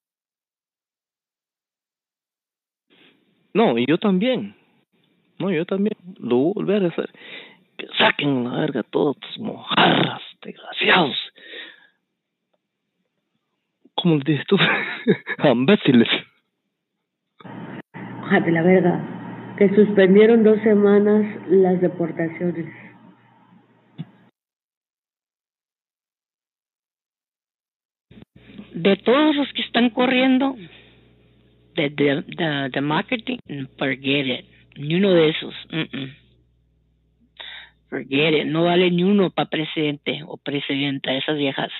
No, 3.53 3.77
y 3.77 3.85
yo 3.87 3.99
también. 3.99 4.55
No, 5.39 5.51
yo 5.51 5.65
también 5.67 5.97
lo 6.19 6.37
voy 6.37 6.51
a 6.51 6.55
volver 6.55 6.85
a 6.85 6.89
hacer. 6.89 7.11
Que 7.77 7.89
saquen 7.99 8.45
la 8.45 8.61
verga 8.61 8.83
todos 8.85 9.19
tus 9.19 9.39
mojarras, 9.39 10.23
desgraciados. 10.43 11.17
¿Cómo 13.95 14.17
le 14.17 14.25
dices 14.25 14.47
tú? 14.47 14.57
Imbéciles. 15.45 16.09
Fíjate 18.25 18.53
la 18.53 18.63
verga. 18.63 19.57
Que 19.59 19.75
suspendieron 19.75 20.45
dos 20.45 20.61
semanas 20.63 21.27
las 21.49 21.81
deportaciones. 21.81 22.67
De 28.83 28.97
todos 28.97 29.37
los 29.37 29.53
que 29.53 29.61
están 29.61 29.91
corriendo, 29.91 30.57
de, 31.75 31.91
de, 31.91 32.69
de, 32.71 32.81
marketing, 32.81 33.39
forget 33.77 34.27
it. 34.27 34.47
Ni 34.77 34.95
uno 34.95 35.13
de 35.13 35.29
esos. 35.29 35.55
mm. 35.71 36.07
Forget 37.91 38.35
it. 38.35 38.47
No 38.47 38.65
vale 38.65 38.91
ni 38.91 39.03
uno 39.03 39.31
para 39.31 39.51
presidente 39.51 40.23
o 40.27 40.39
presidenta. 40.39 41.13
Esas 41.13 41.37
viejas. 41.37 41.71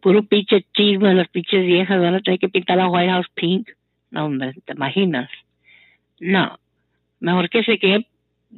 Puro 0.00 0.22
pinche 0.22 0.64
chisme. 0.72 1.12
Las 1.12 1.28
pinches 1.28 1.66
viejas 1.66 2.00
van 2.00 2.14
a 2.14 2.20
tener 2.20 2.40
que 2.40 2.48
pintar 2.48 2.78
la 2.78 2.88
White 2.88 3.10
House 3.10 3.28
pink. 3.34 3.68
No, 4.10 4.24
hombre, 4.24 4.54
¿te 4.64 4.72
imaginas? 4.72 5.28
No. 6.18 6.58
Mejor 7.20 7.50
que 7.50 7.62
se 7.62 7.78
quede 7.78 8.06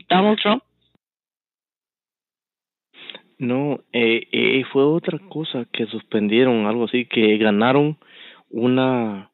Donald 0.09 0.39
Trump. 0.41 0.63
No, 3.39 3.81
eh, 3.93 4.27
eh, 4.33 4.65
fue 4.73 4.85
otra 4.85 5.19
cosa 5.29 5.65
que 5.73 5.87
suspendieron, 5.87 6.67
algo 6.67 6.85
así, 6.85 7.07
que 7.07 7.39
ganaron 7.39 7.97
una 8.51 9.31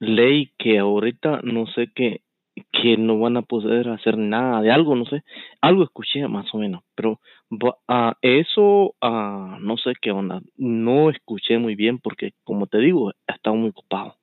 ley 0.00 0.50
que 0.58 0.78
ahorita 0.78 1.40
no 1.44 1.66
sé 1.66 1.90
qué, 1.94 2.22
que 2.72 2.96
no 2.96 3.18
van 3.20 3.36
a 3.36 3.42
poder 3.42 3.88
hacer 3.88 4.18
nada 4.18 4.60
de 4.62 4.72
algo, 4.72 4.96
no 4.96 5.04
sé, 5.04 5.22
algo 5.60 5.84
escuché 5.84 6.26
más 6.26 6.52
o 6.54 6.58
menos, 6.58 6.82
pero 6.94 7.20
ah, 7.86 8.16
eso 8.22 8.94
ah, 9.00 9.58
no 9.60 9.76
sé 9.76 9.92
qué 10.00 10.10
onda, 10.10 10.40
no 10.56 11.10
escuché 11.10 11.58
muy 11.58 11.76
bien 11.76 11.98
porque 11.98 12.32
como 12.44 12.66
te 12.66 12.78
digo, 12.78 13.10
he 13.10 13.32
estado 13.32 13.56
muy 13.56 13.70
ocupado. 13.70 14.16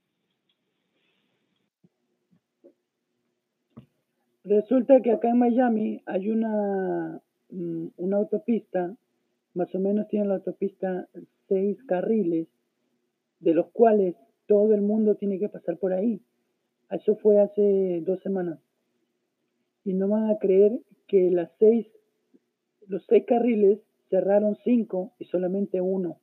Resulta 4.43 5.01
que 5.01 5.11
acá 5.11 5.29
en 5.29 5.39
Miami 5.39 6.01
hay 6.05 6.29
una, 6.29 7.19
una 7.49 8.17
autopista, 8.17 8.95
más 9.53 9.73
o 9.73 9.79
menos 9.79 10.07
tiene 10.07 10.27
la 10.27 10.36
autopista 10.36 11.07
seis 11.47 11.81
carriles, 11.83 12.47
de 13.39 13.53
los 13.53 13.67
cuales 13.71 14.15
todo 14.47 14.73
el 14.73 14.81
mundo 14.81 15.15
tiene 15.15 15.39
que 15.39 15.49
pasar 15.49 15.77
por 15.77 15.93
ahí. 15.93 16.21
Eso 16.91 17.15
fue 17.15 17.39
hace 17.39 18.01
dos 18.05 18.21
semanas. 18.21 18.60
Y 19.83 19.93
no 19.93 20.07
van 20.07 20.29
a 20.29 20.38
creer 20.38 20.79
que 21.07 21.29
las 21.31 21.51
seis, 21.60 21.88
los 22.88 23.05
seis 23.05 23.23
carriles 23.25 23.79
cerraron 24.10 24.57
cinco 24.63 25.13
y 25.19 25.25
solamente 25.25 25.81
uno. 25.81 26.19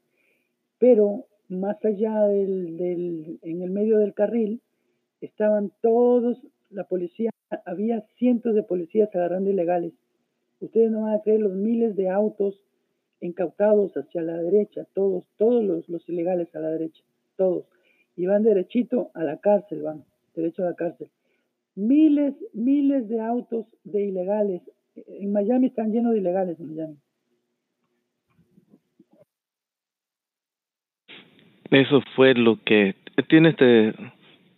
Pero 0.79 1.27
más 1.49 1.83
allá 1.85 2.27
del, 2.27 2.77
del, 2.77 3.39
en 3.43 3.63
el 3.63 3.71
medio 3.71 3.99
del 3.99 4.15
carril, 4.15 4.61
estaban 5.21 5.73
todos, 5.81 6.47
la 6.71 6.85
policía, 6.85 7.31
había 7.65 8.03
cientos 8.19 8.55
de 8.55 8.63
policías 8.63 9.15
agarrando 9.15 9.51
ilegales. 9.51 9.93
Ustedes 10.61 10.91
no 10.91 11.03
van 11.03 11.15
a 11.15 11.23
creer 11.23 11.41
los 11.41 11.53
miles 11.53 11.97
de 11.97 12.09
autos 12.09 12.61
incautados 13.21 13.93
hacia 13.97 14.23
la 14.23 14.37
derecha, 14.37 14.87
todos, 14.95 15.25
todos 15.37 15.65
los, 15.65 15.89
los 15.89 16.09
ilegales 16.09 16.55
a 16.55 16.61
la 16.61 16.71
derecha, 16.71 17.03
todos. 17.37 17.67
Y 18.17 18.27
van 18.27 18.43
derechito 18.43 19.11
a 19.15 19.25
la 19.25 19.39
cárcel, 19.39 19.83
van, 19.83 20.05
derecho 20.35 20.63
a 20.63 20.67
la 20.71 20.75
cárcel. 20.75 21.11
Miles, 21.75 22.35
miles 22.53 23.09
de 23.09 23.21
autos 23.21 23.67
de 23.83 24.05
ilegales. 24.05 24.63
En 24.95 25.33
Miami 25.33 25.67
están 25.67 25.93
llenos 25.93 26.13
de 26.13 26.19
ilegales, 26.19 26.59
Miami. 26.61 26.97
Eso 31.71 32.01
fue 32.15 32.35
lo 32.35 32.63
que 32.63 32.95
tiene 33.29 33.49
este 33.51 33.95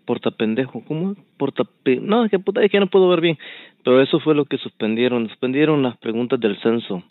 portapendejo, 0.07 0.83
¿cómo? 0.85 1.13
es? 1.13 1.19
Portape... 1.37 2.01
No, 2.01 2.25
es 2.25 2.31
que 2.31 2.39
puta, 2.39 2.63
es 2.63 2.71
que 2.71 2.81
no 2.81 2.87
puedo 2.87 3.09
ver 3.09 3.21
bien. 3.21 3.39
Pero 3.85 4.01
eso 4.01 4.21
fue 4.21 4.35
lo 4.35 4.47
que 4.47 4.59
suspendieron. 4.59 5.29
Suspendieron 5.29 5.83
las 5.83 5.97
preguntas 5.99 6.41
del 6.41 6.59
censo. 6.63 7.03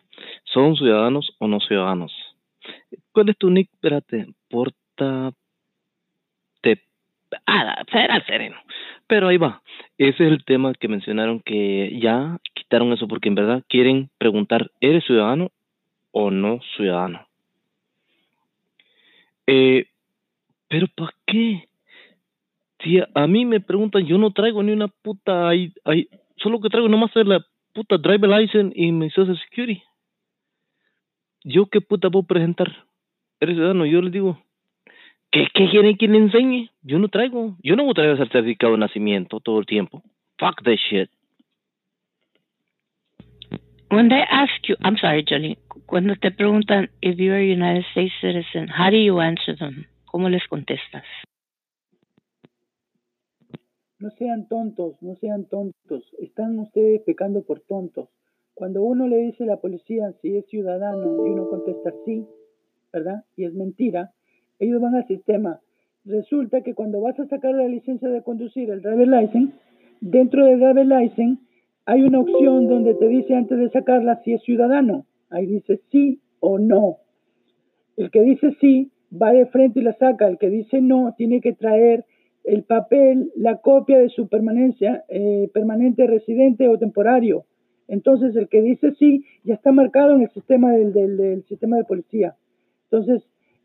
¿Son 0.46 0.76
ciudadanos 0.76 1.36
o 1.39 1.48
no 1.48 1.60
ciudadanos? 1.60 2.12
¿Cuál 3.12 3.30
es 3.30 3.38
tu 3.38 3.50
nick? 3.50 3.70
Espérate. 3.74 4.28
Porta... 4.50 5.32
Te... 6.62 6.82
Ah, 7.46 7.84
será 7.91 8.26
sereno. 8.26 8.56
Pero 9.08 9.28
ahí 9.28 9.38
va. 9.38 9.62
Ese 9.98 10.26
es 10.26 10.32
el 10.32 10.43
tema 10.43 10.74
que 10.74 10.88
mencionaron 10.88 11.41
que 11.41 12.00
ya 12.02 12.39
quitaron 12.54 12.91
eso 12.93 13.08
porque 13.08 13.30
en 13.30 13.36
verdad 13.36 13.64
quieren 13.70 14.10
preguntar, 14.18 14.72
¿eres 14.82 15.06
ciudadano 15.06 15.52
o 16.12 16.32
no 16.32 16.60
ciudadano? 16.76 17.28
Eh, 19.48 19.86
pero 20.68 20.88
¿para 20.96 21.14
qué? 21.28 21.68
A, 23.14 23.28
mí 23.28 23.46
me 23.46 23.60
preguntan, 23.60 24.06
yo 24.06 24.18
no 24.18 24.32
traigo 24.32 24.62
ni 24.62 24.72
una 24.72 24.88
puta 24.88 25.52
solo 26.38 26.62
que 26.62 26.70
traigo 26.70 26.88
nomás 26.88 27.12
la 27.16 27.44
puta 27.74 27.98
driver 27.98 28.30
license 28.30 28.74
y 28.76 28.92
mi 28.92 29.10
social 29.10 29.38
security. 29.40 29.82
¿Yo 31.44 31.68
qué 31.68 31.82
puta 31.82 32.10
puedo 32.10 32.26
presentar? 32.26 32.86
¿Eres 33.40 33.56
ciudadano? 33.56 33.86
Yo 33.86 34.02
les 34.02 34.12
digo, 34.12 34.40
¿qué, 35.32 35.48
qué 35.54 35.70
quieren 35.70 35.98
que 35.98 36.08
le 36.08 36.18
enseñe? 36.18 36.70
Yo 36.84 37.00
no 37.00 37.08
traigo, 37.10 37.56
yo 37.62 37.76
no 37.76 37.84
voy 37.84 37.92
a 37.92 37.96
traer 37.96 38.10
el 38.12 38.18
certificado 38.18 38.74
de 38.74 38.80
nacimiento 38.80 39.40
todo 39.40 39.60
el 39.60 39.66
tiempo. 39.66 40.02
Fuck 40.38 40.64
that 40.64 40.78
shit. 40.90 41.10
When 43.90 44.10
they 44.10 44.24
ask 44.30 44.68
you, 44.68 44.76
I'm 44.84 44.98
sorry, 44.98 45.24
Johnny, 45.24 45.58
cuando 45.86 46.16
te 46.16 46.32
preguntan 46.32 46.90
if 47.02 47.18
you 47.18 47.32
are 47.32 47.40
a 47.40 47.46
United 47.46 47.86
States 47.92 48.14
citizen, 48.20 48.68
how 48.68 48.90
do 48.90 48.98
you 48.98 49.20
answer 49.20 49.56
them? 49.56 49.86
¿Cómo 50.06 50.30
les 50.30 50.46
contestas? 50.48 51.04
No 53.98 54.10
sean 54.12 54.48
tontos, 54.48 55.02
no 55.02 55.16
sean 55.16 55.46
tontos. 55.46 56.14
Están 56.20 56.60
ustedes 56.60 57.02
pecando 57.04 57.43
por 57.43 57.62
tontos. 57.62 58.10
Cuando 58.54 58.84
uno 58.84 59.08
le 59.08 59.18
dice 59.18 59.43
a 59.43 59.48
la 59.48 59.58
policía 59.58 60.14
si 60.22 60.36
es 60.36 60.46
ciudadano 60.48 61.26
y 61.26 61.30
uno 61.30 61.50
contesta 61.50 61.93
sí, 62.06 62.26
¿verdad? 62.91 63.24
Y 63.36 63.46
es 63.46 63.54
mentira. 63.54 64.12
Ellos 64.60 64.82
van 64.82 64.96
al 64.96 65.08
sistema. 65.08 65.62
Resulta 66.04 66.62
que 66.62 66.74
cuando 66.74 67.02
vas 67.02 67.20
a 67.20 67.28
sacar 67.28 67.54
la 67.54 67.68
licencia 67.68 68.10
de 68.10 68.22
conducir, 68.22 68.70
el 68.70 68.82
driver 68.82 69.08
license, 69.08 69.54
dentro 70.02 70.46
del 70.46 70.60
driver 70.60 70.86
license 70.86 71.41
hay 71.86 72.02
una 72.04 72.20
opción 72.20 72.68
donde 72.68 72.96
te 72.96 73.08
dice 73.08 73.36
antes 73.36 73.58
de 73.58 73.70
sacarla 73.70 74.22
si 74.24 74.34
es 74.34 74.41
ciudadano. 74.43 75.06
Ahí 75.30 75.46
dice 75.46 75.82
sí 75.91 76.22
o 76.39 76.60
no. 76.60 76.98
El 77.96 78.12
que 78.12 78.22
dice 78.22 78.56
sí 78.60 78.91
va 79.12 79.32
de 79.32 79.46
frente 79.46 79.80
y 79.80 79.84
la 79.84 79.93
saca. 79.93 80.28
El 80.28 80.38
que 80.38 80.50
dice 80.50 80.82
no 80.82 81.14
tiene 81.18 81.41
que 81.41 81.54
traer 81.54 82.06
el 82.46 82.64
papel, 82.64 83.32
la 83.36 83.58
copia 83.58 84.00
de 84.00 84.10
su 84.10 84.28
permanencia, 84.28 85.04
eh, 85.10 85.50
permanente 85.54 86.08
residente 86.08 86.68
o 86.68 86.78
temporario. 86.78 87.46
Entonces 87.88 88.36
el 88.36 88.48
que 88.48 88.62
dice 88.62 88.93
sí 88.98 89.26
ya 89.43 89.56
está 89.56 89.72
marcado 89.72 90.16
en 90.16 90.24
el 90.24 90.30
sistema 90.30 90.72
del, 90.72 90.93
del, 90.93 91.43
sistema 91.46 91.78
de 91.78 91.84
policía. 91.84 92.36
Entonces, 92.89 93.24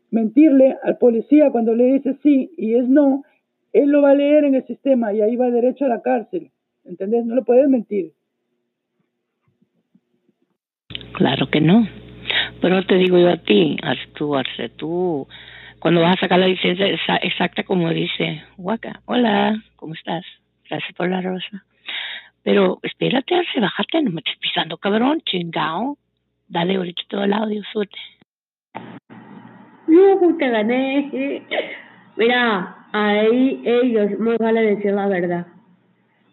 mentirle 0.09 0.77
al 0.83 0.97
policía 0.97 1.51
cuando 1.51 1.73
le 1.75 1.85
dice 1.93 2.15
sí 2.21 2.51
y 2.57 2.75
es 2.75 2.87
no, 2.87 3.23
él 3.73 3.89
lo 3.89 4.01
va 4.01 4.11
a 4.11 4.15
leer 4.15 4.43
en 4.43 4.55
el 4.55 4.65
sistema 4.65 5.13
y 5.13 5.21
ahí 5.21 5.35
va 5.35 5.49
derecho 5.49 5.85
a 5.85 5.89
la 5.89 6.01
cárcel. 6.01 6.51
¿Entendés? 6.83 7.25
No 7.25 7.35
lo 7.35 7.43
puedes 7.43 7.69
mentir. 7.69 8.11
Claro 11.13 11.49
que 11.49 11.61
no. 11.61 11.87
Pero 12.61 12.85
te 12.85 12.95
digo 12.95 13.17
yo 13.17 13.29
a 13.29 13.37
ti, 13.37 13.77
tú, 14.15 14.35
Arce, 14.35 14.69
tú, 14.69 15.27
cuando 15.81 16.01
vas 16.01 16.15
a 16.15 16.21
sacar 16.21 16.39
la 16.39 16.47
licencia 16.47 16.85
exacta 17.23 17.63
como 17.63 17.89
dice 17.89 18.43
Waka, 18.57 19.01
hola, 19.05 19.61
¿cómo 19.75 19.95
estás? 19.95 20.23
Gracias 20.69 20.93
por 20.93 21.09
la 21.09 21.21
rosa. 21.21 21.65
Pero 22.43 22.79
espérate, 22.83 23.35
Arce, 23.35 23.59
bájate, 23.59 24.01
no 24.03 24.11
me 24.11 24.19
estés 24.19 24.37
pisando, 24.37 24.77
cabrón, 24.77 25.21
chingao. 25.25 25.97
Dale 26.47 26.75
ahorita 26.75 27.01
todo 27.09 27.23
el 27.23 27.33
audio, 27.33 27.63
suerte. 27.73 27.97
Yo 29.87 30.37
te 30.37 30.49
gané. 30.49 31.43
Mira, 32.15 32.87
ahí 32.91 33.61
ellos, 33.65 34.19
más 34.19 34.37
vale 34.37 34.61
decir 34.61 34.93
la 34.93 35.07
verdad. 35.07 35.47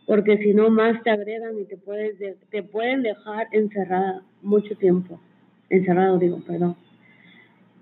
Porque 0.06 0.36
si 0.38 0.52
no, 0.52 0.68
más 0.68 1.02
te 1.02 1.10
agregan 1.10 1.58
y 1.58 1.64
te, 1.64 1.78
puedes 1.78 2.18
te 2.50 2.62
pueden 2.62 3.02
dejar 3.02 3.46
encerrada 3.52 4.22
mucho 4.42 4.76
tiempo. 4.76 5.18
Encerrado, 5.70 6.18
digo, 6.18 6.38
perdón. 6.46 6.76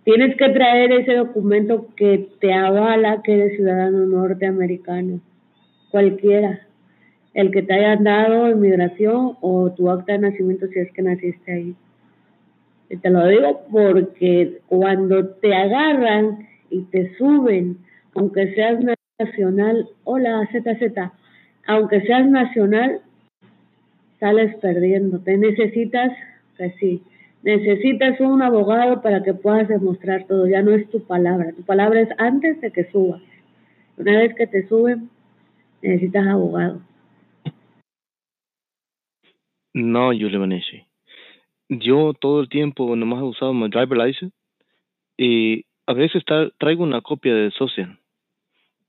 Tienes 0.06 0.36
que 0.36 0.50
traer 0.50 0.92
ese 0.92 1.14
documento 1.14 1.88
que 1.96 2.28
te 2.40 2.52
avala 2.52 3.22
que 3.24 3.34
eres 3.34 3.56
ciudadano 3.56 4.06
norteamericano. 4.06 5.18
Cualquiera. 5.90 6.60
El 7.34 7.50
que 7.50 7.62
te 7.62 7.74
hayan 7.74 8.04
dado 8.04 8.48
inmigración 8.48 9.36
o 9.40 9.72
tu 9.72 9.90
acta 9.90 10.12
de 10.12 10.20
nacimiento 10.20 10.68
si 10.68 10.78
es 10.78 10.92
que 10.92 11.02
naciste 11.02 11.52
ahí. 11.52 11.74
Y 12.88 12.98
te 12.98 13.10
lo 13.10 13.26
digo 13.26 13.62
porque 13.72 14.60
cuando 14.68 15.26
te 15.26 15.52
agarran 15.52 16.46
y 16.70 16.82
te 16.82 17.12
suben, 17.16 17.78
aunque 18.14 18.54
seas 18.54 18.78
nacional, 19.18 19.88
hola 20.04 20.48
ZZ, 20.52 21.10
aunque 21.66 22.00
seas 22.02 22.28
nacional, 22.28 23.00
sales 24.20 24.54
perdiendo. 24.58 25.18
Te 25.18 25.36
necesitas, 25.36 26.12
pues 26.56 26.72
sí, 26.78 27.02
necesitas 27.46 28.20
un 28.20 28.42
abogado 28.42 29.00
para 29.00 29.22
que 29.22 29.32
puedas 29.32 29.68
demostrar 29.68 30.26
todo. 30.26 30.46
Ya 30.46 30.60
no 30.60 30.72
es 30.72 30.90
tu 30.90 31.02
palabra. 31.06 31.52
Tu 31.52 31.62
palabra 31.62 32.02
es 32.02 32.10
antes 32.18 32.60
de 32.60 32.70
que 32.70 32.84
subas. 32.90 33.22
Una 33.96 34.18
vez 34.18 34.34
que 34.34 34.46
te 34.46 34.68
suben, 34.68 35.08
necesitas 35.80 36.26
abogado. 36.26 36.82
No, 39.72 40.08
Julio 40.08 40.40
Vanessa 40.40 40.86
yo 41.68 42.12
todo 42.14 42.40
el 42.40 42.48
tiempo 42.48 42.94
nomás 42.96 43.20
he 43.20 43.24
usado 43.24 43.52
mi 43.52 43.68
driver 43.68 43.98
license 43.98 44.34
y 45.16 45.64
a 45.86 45.94
veces 45.94 46.24
traigo 46.58 46.82
una 46.82 47.00
copia 47.00 47.34
de 47.34 47.50
social. 47.52 47.98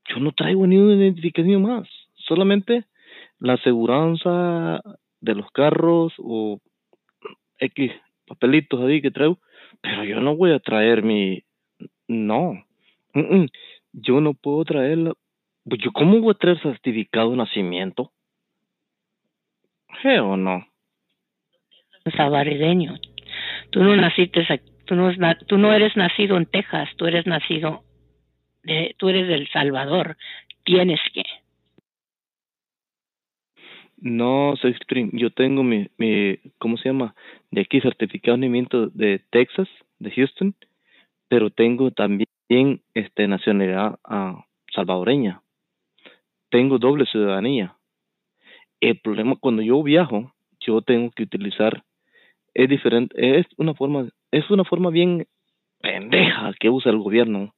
Yo 0.08 0.20
no 0.20 0.32
traigo 0.32 0.66
ni 0.66 0.76
una 0.76 0.94
identificación 0.94 1.62
más, 1.62 1.88
solamente 2.14 2.84
la 3.38 3.54
aseguranza 3.54 4.80
de 5.20 5.34
los 5.34 5.50
carros 5.50 6.14
o 6.18 6.60
X 7.58 7.92
papelitos 8.28 8.80
ahí 8.82 9.00
que 9.00 9.10
traigo, 9.10 9.38
pero 9.80 10.04
yo 10.04 10.20
no 10.20 10.36
voy 10.36 10.52
a 10.52 10.60
traer 10.60 11.02
mi... 11.02 11.42
No, 12.06 12.64
yo 13.92 14.20
no 14.20 14.34
puedo 14.34 14.64
traerla. 14.64 15.14
Pues, 15.64 15.80
¿Yo 15.82 15.92
cómo 15.92 16.20
voy 16.20 16.32
a 16.32 16.38
traer 16.38 16.60
certificado 16.60 17.30
de 17.30 17.36
nacimiento? 17.36 18.12
¿O 20.04 20.36
no? 20.36 20.64
salvadoreño. 22.16 22.94
Tú 23.70 23.82
no 23.82 23.94
naciste, 23.96 24.46
tú 24.86 24.94
no, 24.94 25.12
tú 25.46 25.58
no 25.58 25.72
eres 25.72 25.96
nacido 25.96 26.36
en 26.36 26.46
Texas, 26.46 26.88
tú 26.96 27.06
eres 27.06 27.26
nacido, 27.26 27.82
de, 28.62 28.94
tú 28.98 29.08
eres 29.08 29.28
del 29.28 29.48
Salvador. 29.50 30.16
Tienes 30.64 31.00
que. 31.12 31.22
No, 34.00 34.54
yo 35.12 35.30
tengo 35.30 35.62
mi, 35.62 35.88
mi, 35.98 36.38
¿cómo 36.58 36.76
se 36.76 36.88
llama? 36.88 37.14
De 37.50 37.62
aquí 37.62 37.80
certificado 37.80 38.36
de 38.36 38.42
nacimiento 38.42 38.86
de 38.88 39.20
Texas, 39.30 39.68
de 39.98 40.10
Houston, 40.12 40.54
pero 41.28 41.50
tengo 41.50 41.90
también 41.90 42.28
este 42.94 43.26
nacionalidad 43.26 43.98
uh, 44.08 44.40
salvadoreña. 44.72 45.42
Tengo 46.50 46.78
doble 46.78 47.06
ciudadanía. 47.06 47.76
El 48.80 49.00
problema 49.00 49.36
cuando 49.36 49.62
yo 49.62 49.82
viajo, 49.82 50.32
yo 50.60 50.80
tengo 50.82 51.10
que 51.10 51.24
utilizar 51.24 51.82
es 52.58 52.68
diferente, 52.68 53.38
es 53.38 53.46
una 53.56 53.72
forma, 53.74 54.08
es 54.32 54.50
una 54.50 54.64
forma 54.64 54.90
bien 54.90 55.26
pendeja 55.80 56.52
que 56.58 56.70
usa 56.70 56.90
el 56.90 56.98
gobierno, 56.98 57.54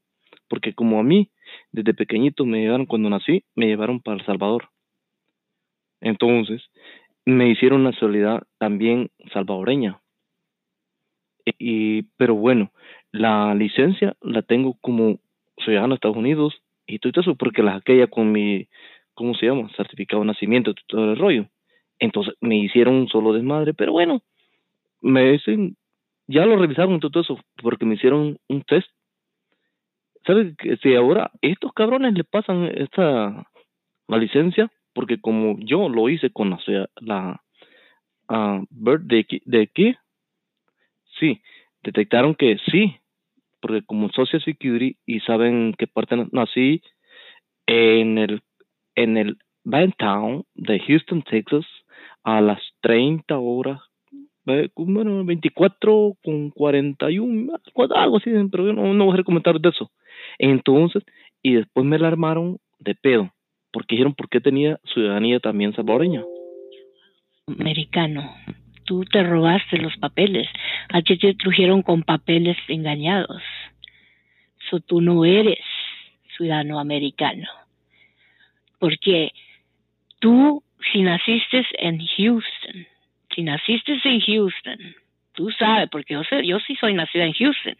porque 0.48 0.74
como 0.74 1.00
a 1.00 1.02
mí, 1.02 1.30
desde 1.72 1.94
pequeñito 1.94 2.44
me 2.44 2.60
llevaron, 2.60 2.84
cuando 2.84 3.08
nací, 3.08 3.44
me 3.54 3.66
llevaron 3.66 4.00
para 4.00 4.18
El 4.18 4.26
Salvador. 4.26 4.68
Entonces, 6.00 6.62
me 7.24 7.48
hicieron 7.48 7.84
nacionalidad 7.84 8.42
también 8.58 9.10
salvadoreña. 9.32 10.00
Y, 11.58 12.02
pero 12.16 12.34
bueno, 12.34 12.72
la 13.12 13.54
licencia 13.54 14.16
la 14.20 14.42
tengo 14.42 14.76
como 14.80 15.18
ciudadano 15.58 15.90
de 15.90 15.94
Estados 15.96 16.16
Unidos 16.16 16.54
y 16.86 16.98
todo 16.98 17.20
eso 17.20 17.34
porque 17.34 17.62
la 17.62 17.82
ya 17.86 18.06
con 18.06 18.32
mi, 18.32 18.68
¿cómo 19.14 19.34
se 19.34 19.46
llama? 19.46 19.70
Certificado 19.76 20.22
de 20.22 20.28
nacimiento, 20.28 20.74
todo 20.86 21.12
el 21.12 21.18
rollo. 21.18 21.46
Entonces 21.98 22.34
me 22.40 22.56
hicieron 22.56 22.94
un 22.94 23.08
solo 23.08 23.32
desmadre, 23.32 23.74
pero 23.74 23.92
bueno, 23.92 24.22
me 25.00 25.32
dicen, 25.32 25.76
ya 26.26 26.46
lo 26.46 26.56
revisaron 26.56 27.00
todo 27.00 27.20
eso, 27.20 27.38
porque 27.62 27.84
me 27.84 27.94
hicieron 27.94 28.38
un 28.48 28.62
test. 28.62 28.88
¿Sabes 30.26 30.54
si 30.82 30.94
ahora 30.94 31.30
estos 31.40 31.72
cabrones 31.72 32.14
le 32.14 32.24
pasan 32.24 32.64
esta 32.76 33.46
la 34.08 34.16
licencia? 34.16 34.70
Porque 35.00 35.18
como 35.18 35.56
yo 35.60 35.88
lo 35.88 36.10
hice 36.10 36.30
con 36.30 36.50
la, 36.50 36.58
la 37.00 37.42
uh, 38.28 38.66
Bird 38.68 39.04
de, 39.04 39.62
aquí, 39.62 39.96
sí, 41.18 41.40
detectaron 41.82 42.34
que 42.34 42.58
sí, 42.70 42.96
porque 43.60 43.80
como 43.82 44.10
Social 44.10 44.42
Security 44.42 44.98
y 45.06 45.20
saben 45.20 45.74
qué 45.78 45.86
parte 45.86 46.16
nací 46.32 46.82
en 47.66 48.18
el 48.18 48.42
en 48.94 49.16
el 49.16 49.38
Town 49.96 50.44
de 50.54 50.80
Houston, 50.80 51.22
Texas, 51.22 51.64
a 52.24 52.42
las 52.42 52.60
30 52.82 53.38
horas 53.38 53.80
bueno, 54.76 55.24
24 55.24 56.16
con 56.22 56.50
41, 56.50 57.52
algo 57.94 58.16
así, 58.16 58.30
pero 58.50 58.66
yo 58.66 58.72
no, 58.72 58.92
no 58.94 59.04
voy 59.06 59.20
a 59.20 59.24
comentar 59.24 59.60
de 59.60 59.68
eso. 59.68 59.90
Entonces, 60.38 61.04
y 61.42 61.54
después 61.54 61.86
me 61.86 61.98
la 61.98 62.10
de 62.78 62.94
pedo, 62.94 63.32
porque 63.72 63.94
dijeron 63.94 64.14
por 64.14 64.28
qué 64.28 64.40
tenía 64.40 64.78
ciudadanía 64.92 65.40
también 65.40 65.74
salvadoreña. 65.74 66.22
Americano, 67.46 68.34
tú 68.84 69.04
te 69.04 69.22
robaste 69.22 69.78
los 69.78 69.96
papeles, 69.96 70.48
a 70.88 71.02
ti 71.02 71.16
te 71.18 71.34
trajeron 71.34 71.82
con 71.82 72.02
papeles 72.02 72.56
engañados. 72.68 73.42
So, 74.68 74.80
tú 74.80 75.00
no 75.00 75.24
eres 75.24 75.58
ciudadano 76.36 76.78
americano. 76.78 77.48
Porque 78.78 79.32
tú, 80.20 80.62
si 80.92 81.02
naciste 81.02 81.66
en 81.78 81.98
Houston, 82.16 82.86
si 83.34 83.42
naciste 83.42 83.98
en 84.04 84.20
Houston, 84.20 84.78
tú 85.34 85.50
sabes, 85.50 85.88
porque 85.90 86.14
yo, 86.14 86.22
yo 86.42 86.58
sí 86.60 86.76
soy 86.76 86.94
nacida 86.94 87.24
en 87.24 87.32
Houston, 87.32 87.76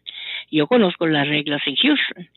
yo 0.50 0.66
conozco 0.66 1.06
las 1.06 1.26
reglas 1.26 1.62
en 1.66 1.76
Houston. 1.76 2.28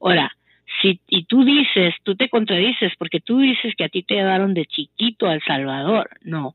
Ahora, 0.00 0.36
si, 0.82 1.00
y 1.08 1.24
tú 1.24 1.44
dices, 1.44 1.94
tú 2.02 2.14
te 2.14 2.28
contradices 2.28 2.92
porque 2.98 3.20
tú 3.20 3.38
dices 3.38 3.74
que 3.76 3.84
a 3.84 3.88
ti 3.88 4.02
te 4.02 4.16
llevaron 4.16 4.52
de 4.52 4.66
chiquito 4.66 5.26
al 5.28 5.42
Salvador. 5.42 6.10
No, 6.22 6.54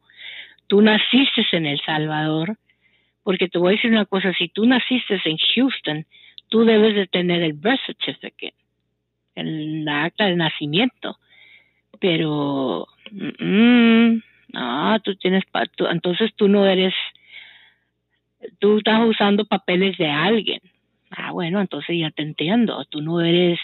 tú 0.68 0.82
naciste 0.82 1.46
en 1.54 1.66
El 1.66 1.82
Salvador, 1.82 2.58
porque 3.24 3.48
te 3.48 3.58
voy 3.58 3.70
a 3.70 3.76
decir 3.78 3.92
una 3.92 4.06
cosa, 4.06 4.34
si 4.34 4.50
tú 4.50 4.66
naciste 4.66 5.20
en 5.26 5.38
Houston, 5.56 6.06
tú 6.50 6.64
debes 6.66 6.94
de 6.94 7.08
tener 7.08 7.42
el 7.42 7.54
birth 7.54 7.80
certificate, 7.86 8.54
el 9.36 9.88
acta 9.88 10.26
de 10.26 10.36
nacimiento. 10.36 11.18
Pero, 12.00 12.88
mm, 13.12 14.18
Ah, 14.54 15.00
tú 15.04 15.16
tienes, 15.16 15.44
entonces 15.92 16.34
tú 16.36 16.48
no 16.48 16.66
eres, 16.66 16.94
tú 18.60 18.78
estás 18.78 19.06
usando 19.08 19.46
papeles 19.46 19.98
de 19.98 20.10
alguien. 20.10 20.62
Ah, 21.10 21.32
bueno, 21.32 21.62
entonces 21.62 21.98
ya 22.00 22.12
te 22.12 22.22
entiendo. 22.22 22.84
Tú 22.86 23.02
no 23.02 23.22
eres 23.22 23.60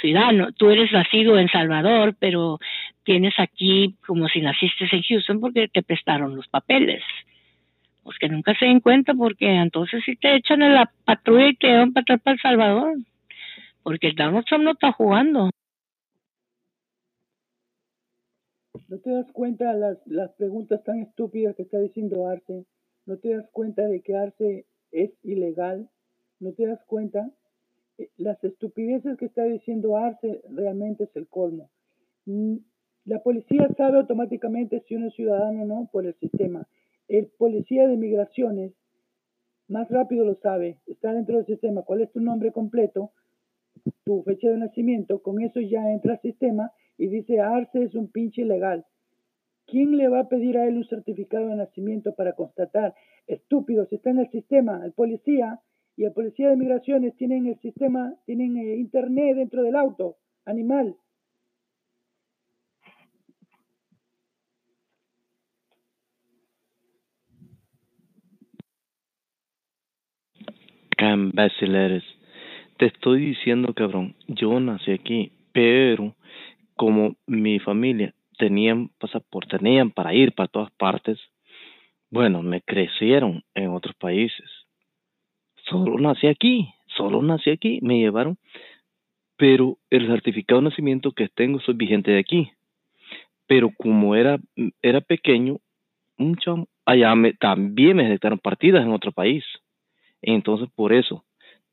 ciudadano, 0.00 0.52
tú 0.52 0.70
eres 0.70 0.90
nacido 0.92 1.38
en 1.38 1.48
Salvador, 1.48 2.14
pero 2.18 2.58
tienes 3.04 3.34
aquí 3.38 3.96
como 4.06 4.28
si 4.28 4.40
naciste 4.40 4.88
en 4.90 5.02
Houston 5.02 5.40
porque 5.40 5.68
te 5.68 5.82
prestaron 5.82 6.36
los 6.36 6.48
papeles. 6.48 7.02
Pues 8.02 8.18
que 8.18 8.28
nunca 8.28 8.54
se 8.58 8.66
den 8.66 8.80
cuenta 8.80 9.14
porque 9.14 9.46
entonces 9.46 10.02
si 10.04 10.16
te 10.16 10.36
echan 10.36 10.62
en 10.62 10.74
la 10.74 10.90
patrulla 11.04 11.48
y 11.48 11.56
te 11.56 11.68
llevan 11.68 11.92
para 11.92 12.02
atrás 12.02 12.20
para 12.22 12.34
El 12.34 12.40
Salvador. 12.40 12.96
Porque 13.82 14.12
Donald 14.16 14.44
Trump 14.46 14.64
no 14.64 14.72
está 14.72 14.92
jugando. 14.92 15.50
¿No 18.88 18.98
te 18.98 19.10
das 19.10 19.30
cuenta 19.32 19.72
las, 19.74 19.98
las 20.06 20.32
preguntas 20.32 20.82
tan 20.84 21.00
estúpidas 21.00 21.54
que 21.56 21.62
está 21.62 21.78
diciendo 21.78 22.26
Arce? 22.26 22.64
¿No 23.06 23.18
te 23.18 23.34
das 23.34 23.48
cuenta 23.50 23.86
de 23.86 24.02
que 24.02 24.16
Arce 24.16 24.66
es 24.90 25.10
ilegal? 25.22 25.88
¿No 26.40 26.52
te 26.52 26.66
das 26.66 26.80
cuenta? 26.86 27.30
Eh, 27.98 28.10
Las 28.16 28.42
estupideces 28.44 29.16
que 29.18 29.26
está 29.26 29.44
diciendo 29.44 29.96
Arce 29.96 30.42
realmente 30.50 31.04
es 31.04 31.16
el 31.16 31.28
colmo. 31.28 31.70
Mm, 32.26 32.56
La 33.04 33.22
policía 33.22 33.68
sabe 33.76 33.98
automáticamente 33.98 34.80
si 34.86 34.94
uno 34.94 35.08
es 35.08 35.14
ciudadano 35.14 35.62
o 35.62 35.66
no 35.66 35.88
por 35.90 36.06
el 36.06 36.14
sistema. 36.14 36.68
El 37.08 37.26
policía 37.26 37.88
de 37.88 37.96
migraciones 37.96 38.72
más 39.68 39.88
rápido 39.90 40.24
lo 40.24 40.34
sabe, 40.36 40.78
está 40.86 41.12
dentro 41.12 41.36
del 41.36 41.46
sistema. 41.46 41.82
¿Cuál 41.82 42.02
es 42.02 42.12
tu 42.12 42.20
nombre 42.20 42.52
completo? 42.52 43.12
Tu 44.04 44.22
fecha 44.22 44.50
de 44.50 44.58
nacimiento, 44.58 45.22
con 45.22 45.40
eso 45.40 45.60
ya 45.60 45.90
entra 45.90 46.14
al 46.14 46.20
sistema 46.20 46.70
y 46.98 47.08
dice 47.08 47.40
Arce 47.40 47.82
es 47.82 47.94
un 47.94 48.08
pinche 48.08 48.42
ilegal. 48.42 48.84
¿Quién 49.66 49.96
le 49.96 50.08
va 50.08 50.20
a 50.20 50.28
pedir 50.28 50.58
a 50.58 50.66
él 50.66 50.76
un 50.76 50.84
certificado 50.84 51.48
de 51.48 51.56
nacimiento 51.56 52.14
para 52.14 52.34
constatar? 52.34 52.94
Estúpido, 53.26 53.86
si 53.86 53.96
está 53.96 54.10
en 54.10 54.18
el 54.18 54.30
sistema, 54.30 54.84
el 54.84 54.92
policía 54.92 55.60
y 55.96 56.04
el 56.04 56.12
policía 56.12 56.48
de 56.48 56.56
migraciones 56.56 57.16
tienen 57.16 57.46
el 57.46 57.58
sistema, 57.60 58.14
tienen 58.26 58.56
eh, 58.56 58.76
internet 58.76 59.36
dentro 59.36 59.62
del 59.62 59.76
auto, 59.76 60.16
animal. 60.44 60.96
Qué 70.96 71.10
imbécil 71.10 71.74
eres. 71.74 72.04
Te 72.78 72.86
estoy 72.86 73.26
diciendo, 73.26 73.74
cabrón, 73.74 74.14
yo 74.28 74.58
nací 74.60 74.92
aquí, 74.92 75.32
pero 75.52 76.14
como 76.76 77.16
mi 77.26 77.58
familia 77.58 78.14
tenían 78.38 78.88
pasaporte, 78.98 79.58
tenían 79.58 79.90
para 79.90 80.14
ir 80.14 80.32
para 80.32 80.48
todas 80.48 80.70
partes, 80.72 81.18
bueno, 82.10 82.42
me 82.42 82.60
crecieron 82.60 83.42
en 83.54 83.70
otros 83.70 83.94
países. 83.96 84.61
Solo 85.68 85.98
nací 85.98 86.26
aquí, 86.26 86.72
solo 86.86 87.22
nací 87.22 87.50
aquí, 87.50 87.78
me 87.82 87.98
llevaron, 87.98 88.38
pero 89.36 89.78
el 89.90 90.06
certificado 90.06 90.60
de 90.60 90.68
nacimiento 90.68 91.12
que 91.12 91.28
tengo 91.28 91.60
soy 91.60 91.74
vigente 91.74 92.10
de 92.10 92.18
aquí. 92.18 92.50
Pero 93.46 93.70
como 93.76 94.14
era, 94.14 94.38
era 94.82 95.00
pequeño, 95.00 95.58
un 96.18 96.36
chamo, 96.36 96.68
allá 96.84 97.14
me, 97.14 97.32
también 97.34 97.96
me 97.96 98.06
aceptaron 98.06 98.38
partidas 98.38 98.82
en 98.82 98.92
otro 98.92 99.12
país. 99.12 99.44
Entonces, 100.20 100.68
por 100.74 100.92
eso, 100.92 101.24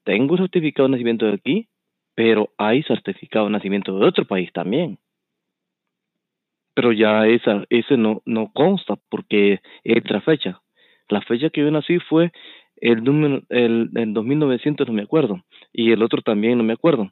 tengo 0.04 0.38
certificado 0.38 0.88
de 0.88 0.94
nacimiento 0.94 1.26
de 1.26 1.34
aquí, 1.34 1.68
pero 2.16 2.50
hay 2.58 2.84
certificado 2.84 3.46
de 3.46 3.52
nacimiento 3.52 3.98
de 3.98 4.06
otro 4.06 4.26
país 4.26 4.52
también. 4.52 4.98
Pero 6.74 6.92
ya 6.92 7.28
esa, 7.28 7.66
ese 7.70 7.98
no, 7.98 8.22
no 8.26 8.52
consta 8.52 8.98
porque 9.10 9.62
es 9.84 9.98
otra 9.98 10.22
fecha. 10.22 10.62
La 11.10 11.22
fecha 11.22 11.50
que 11.50 11.62
yo 11.62 11.72
nací 11.72 12.00
fue 12.00 12.32
el 12.82 13.04
número, 13.04 13.42
el, 13.50 13.90
el 13.96 14.14
2900, 14.14 14.88
no 14.88 14.94
me 14.94 15.04
acuerdo, 15.04 15.42
y 15.74 15.92
el 15.92 16.04
otro 16.04 16.22
también 16.22 16.58
no 16.58 16.64
me 16.64 16.74
acuerdo. 16.74 17.12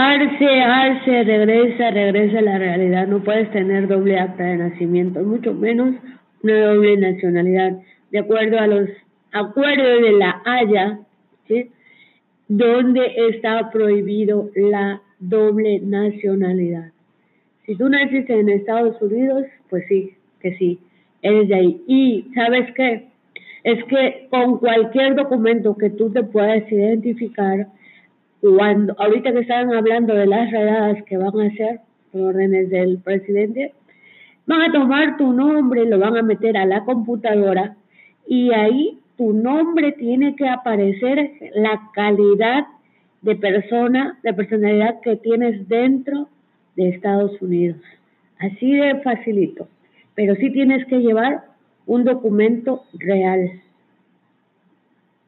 Arce, 0.00 0.60
Arce, 0.62 1.24
regresa, 1.24 1.90
regresa 1.90 2.38
a 2.38 2.42
la 2.42 2.56
realidad. 2.56 3.08
No 3.08 3.18
puedes 3.24 3.50
tener 3.50 3.88
doble 3.88 4.16
acta 4.16 4.44
de 4.44 4.56
nacimiento, 4.56 5.20
mucho 5.24 5.52
menos 5.52 5.96
una 6.44 6.66
doble 6.66 6.96
nacionalidad. 6.98 7.78
De 8.12 8.20
acuerdo 8.20 8.60
a 8.60 8.68
los 8.68 8.88
acuerdos 9.32 10.02
de 10.02 10.12
la 10.12 10.40
Haya, 10.44 11.00
¿sí? 11.48 11.70
donde 12.46 13.12
está 13.28 13.70
prohibido 13.70 14.50
la 14.54 15.02
doble 15.18 15.80
nacionalidad. 15.80 16.92
Si 17.66 17.74
tú 17.74 17.88
naciste 17.88 18.38
en 18.38 18.50
Estados 18.50 19.02
Unidos, 19.02 19.46
pues 19.68 19.84
sí, 19.88 20.14
que 20.40 20.56
sí, 20.58 20.78
eres 21.22 21.48
de 21.48 21.54
ahí. 21.54 21.82
Y 21.86 22.26
¿sabes 22.34 22.72
qué? 22.74 23.08
Es 23.64 23.84
que 23.84 24.28
con 24.30 24.58
cualquier 24.58 25.14
documento 25.14 25.76
que 25.76 25.90
tú 25.90 26.10
te 26.10 26.22
puedas 26.22 26.70
identificar, 26.70 27.66
cuando 28.40 28.94
ahorita 28.98 29.32
que 29.32 29.40
estaban 29.40 29.74
hablando 29.74 30.14
de 30.14 30.26
las 30.26 30.50
redadas 30.50 31.02
que 31.04 31.16
van 31.16 31.38
a 31.38 31.46
hacer 31.46 31.80
por 32.12 32.20
órdenes 32.20 32.70
del 32.70 32.98
presidente, 32.98 33.72
van 34.46 34.62
a 34.62 34.72
tomar 34.72 35.16
tu 35.16 35.32
nombre, 35.32 35.84
lo 35.86 35.98
van 35.98 36.16
a 36.16 36.22
meter 36.22 36.56
a 36.56 36.64
la 36.64 36.84
computadora 36.84 37.76
y 38.26 38.52
ahí 38.52 38.98
tu 39.16 39.32
nombre 39.32 39.92
tiene 39.92 40.36
que 40.36 40.48
aparecer 40.48 41.32
la 41.54 41.90
calidad 41.92 42.66
de 43.22 43.34
persona, 43.34 44.18
de 44.22 44.32
personalidad 44.32 45.00
que 45.00 45.16
tienes 45.16 45.68
dentro 45.68 46.28
de 46.76 46.90
Estados 46.90 47.40
Unidos. 47.42 47.80
Así 48.38 48.72
de 48.72 49.00
facilito. 49.00 49.66
Pero 50.18 50.34
sí 50.34 50.50
tienes 50.50 50.84
que 50.86 50.98
llevar 50.98 51.44
un 51.86 52.02
documento 52.02 52.82
real. 52.94 53.62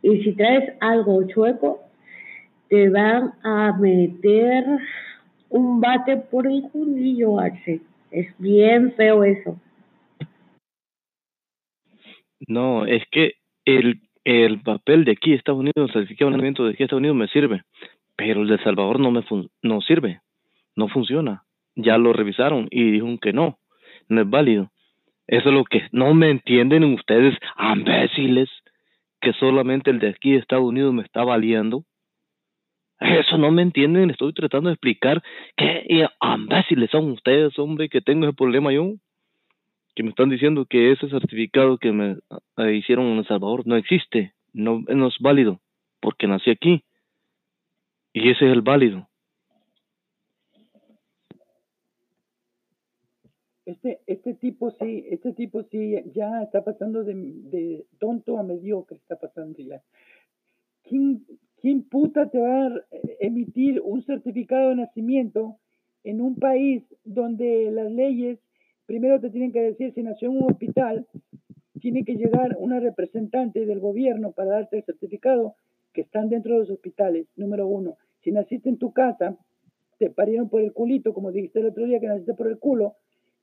Y 0.03 0.21
si 0.25 0.33
traes 0.33 0.73
algo 0.81 1.29
chueco, 1.29 1.79
te 2.69 2.89
van 2.89 3.35
a 3.45 3.79
meter 3.79 4.65
un 5.49 5.81
bate 5.81 6.17
por 6.17 6.49
el 6.49 6.63
judillo, 6.73 7.39
Arce. 7.39 7.81
Es 8.11 8.37
bien 8.39 8.93
feo 8.95 9.23
eso. 9.23 9.61
No, 12.49 12.85
es 12.85 13.05
que 13.13 13.35
el, 13.65 14.01
el 14.25 14.61
papel 14.61 15.05
de 15.05 15.13
aquí, 15.13 15.35
Estados 15.35 15.61
Unidos, 15.61 15.77
el 15.77 15.93
certificado 15.93 16.33
de 16.33 16.49
aquí, 16.73 16.83
Estados 16.83 16.99
Unidos, 16.99 17.17
me 17.17 17.29
sirve, 17.29 17.63
pero 18.17 18.43
el 18.43 18.49
de 18.49 18.59
Salvador 18.65 18.99
no 18.99 19.13
me 19.13 19.23
fun- 19.23 19.51
no 19.63 19.81
sirve, 19.83 20.21
no 20.75 20.89
funciona. 20.89 21.45
Ya 21.77 21.97
lo 21.97 22.13
revisaron 22.13 22.67
y 22.73 22.91
dijeron 22.91 23.19
que 23.19 23.33
no, 23.33 23.61
no 24.09 24.23
es 24.23 24.29
válido. 24.29 24.73
Eso 25.31 25.49
es 25.49 25.55
lo 25.55 25.65
que 25.65 25.85
no 25.93 26.13
me 26.13 26.29
entienden 26.29 26.83
ustedes, 26.83 27.39
imbéciles, 27.57 28.51
que 29.21 29.33
solamente 29.35 29.91
el 29.91 30.01
de 30.01 30.09
aquí, 30.09 30.33
de 30.33 30.39
Estados 30.39 30.65
Unidos, 30.65 30.93
me 30.93 31.03
está 31.03 31.23
valiendo. 31.23 31.85
Eso 32.99 33.39
no 33.39 33.53
me 33.53 33.63
entienden, 33.63 34.11
estoy 34.11 34.33
tratando 34.33 34.71
de 34.71 34.75
explicar 34.75 35.23
qué 35.57 35.87
imbéciles 36.21 36.91
son 36.91 37.13
ustedes, 37.13 37.57
hombre, 37.61 37.89
que 37.89 38.01
tengo 38.01 38.27
ese 38.27 38.35
problema 38.35 38.73
yo 38.73 38.95
que 39.95 40.03
me 40.03 40.11
están 40.11 40.31
diciendo 40.31 40.67
que 40.67 40.91
ese 40.91 41.09
certificado 41.09 41.79
que 41.79 41.93
me 41.93 42.17
eh, 42.57 42.75
hicieron 42.75 43.07
en 43.07 43.19
El 43.19 43.27
Salvador 43.27 43.63
no 43.67 43.77
existe, 43.77 44.35
no, 44.53 44.83
no 44.89 45.07
es 45.07 45.15
válido, 45.21 45.61
porque 46.01 46.27
nací 46.27 46.51
aquí. 46.51 46.83
Y 48.13 48.31
ese 48.31 48.47
es 48.47 48.53
el 48.53 48.63
válido. 48.63 49.10
Este, 53.71 54.01
este 54.09 54.35
tipo 54.35 54.73
sí, 54.73 55.07
este 55.11 55.33
tipo 55.33 55.63
sí 55.63 55.95
ya 56.13 56.43
está 56.43 56.65
pasando 56.65 57.05
de, 57.05 57.85
tonto 58.01 58.37
a 58.37 58.43
mediocre, 58.43 58.97
está 58.97 59.15
pasando 59.15 59.59
ya. 59.63 59.81
¿Quién, 60.83 61.25
¿Quién 61.61 61.85
puta 61.85 62.29
te 62.29 62.41
va 62.41 62.67
a 62.67 62.85
emitir 63.21 63.81
un 63.81 64.03
certificado 64.03 64.71
de 64.71 64.77
nacimiento 64.77 65.59
en 66.03 66.21
un 66.21 66.35
país 66.35 66.83
donde 67.05 67.71
las 67.71 67.93
leyes 67.93 68.41
primero 68.87 69.21
te 69.21 69.31
tienen 69.31 69.53
que 69.53 69.63
decir 69.63 69.95
si 69.95 70.03
nació 70.03 70.31
en 70.31 70.39
un 70.39 70.51
hospital, 70.51 71.07
tiene 71.81 72.05
que 72.05 72.17
llegar 72.17 72.57
una 72.59 72.81
representante 72.81 73.65
del 73.65 73.79
gobierno 73.79 74.33
para 74.33 74.51
darte 74.51 74.79
el 74.79 74.85
certificado 74.85 75.55
que 75.93 76.01
están 76.01 76.29
dentro 76.29 76.55
de 76.55 76.61
los 76.61 76.71
hospitales, 76.71 77.29
número 77.37 77.69
uno. 77.69 77.99
Si 78.25 78.33
naciste 78.33 78.69
en 78.69 78.79
tu 78.79 78.93
casa, 78.93 79.37
te 79.99 80.11
parieron 80.11 80.49
por 80.49 80.61
el 80.61 80.73
culito, 80.73 81.15
como 81.15 81.31
dijiste 81.31 81.61
el 81.61 81.67
otro 81.67 81.87
día 81.87 82.01
que 82.01 82.09
naciste 82.09 82.35
por 82.35 82.49
el 82.49 82.59
culo, 82.59 82.97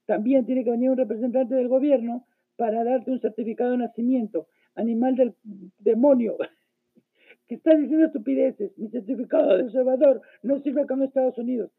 también 0.07 0.45
tiene 0.45 0.63
que 0.63 0.71
venir 0.71 0.89
un 0.89 0.97
representante 0.97 1.53
del 1.53 1.67
gobierno 1.67 2.25
para 2.55 2.83
darte 2.83 3.11
un 3.11 3.19
certificado 3.19 3.71
de 3.71 3.77
nacimiento. 3.77 4.47
Animal 4.73 5.15
del 5.15 5.35
demonio. 5.79 6.37
que 7.47 7.55
estás 7.55 7.77
diciendo 7.77 8.07
estupideces. 8.07 8.75
Mi 8.77 8.89
certificado 8.89 9.57
de 9.57 9.69
Salvador 9.69 10.21
no 10.41 10.59
sirve 10.59 10.81
acá 10.81 10.95
en 10.95 11.03
Estados 11.03 11.37
Unidos. 11.37 11.71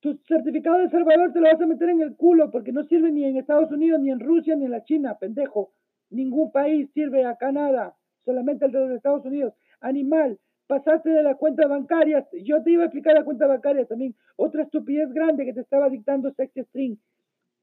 Tu 0.00 0.18
certificado 0.28 0.78
de 0.78 0.90
Salvador 0.90 1.32
te 1.32 1.40
lo 1.40 1.46
vas 1.46 1.60
a 1.60 1.66
meter 1.66 1.88
en 1.88 2.02
el 2.02 2.16
culo 2.16 2.50
porque 2.50 2.72
no 2.72 2.84
sirve 2.84 3.10
ni 3.10 3.24
en 3.24 3.36
Estados 3.36 3.70
Unidos, 3.70 4.00
ni 4.00 4.10
en 4.10 4.20
Rusia, 4.20 4.56
ni 4.56 4.66
en 4.66 4.72
la 4.72 4.84
China, 4.84 5.16
pendejo. 5.18 5.72
Ningún 6.10 6.50
país 6.52 6.90
sirve 6.92 7.24
acá 7.24 7.52
nada. 7.52 7.94
Solamente 8.24 8.66
el 8.66 8.72
de 8.72 8.80
los 8.80 8.90
Estados 8.90 9.24
Unidos. 9.24 9.54
Animal, 9.80 10.38
pasaste 10.66 11.10
de 11.10 11.22
la 11.22 11.36
cuenta 11.36 11.66
bancaria. 11.68 12.26
Yo 12.42 12.62
te 12.62 12.72
iba 12.72 12.82
a 12.82 12.86
explicar 12.86 13.14
la 13.14 13.24
cuenta 13.24 13.46
bancaria 13.46 13.86
también. 13.86 14.14
Otra 14.36 14.64
estupidez 14.64 15.12
grande 15.12 15.44
que 15.44 15.52
te 15.52 15.60
estaba 15.60 15.88
dictando 15.88 16.32
Sexy 16.32 16.64
String. 16.64 16.96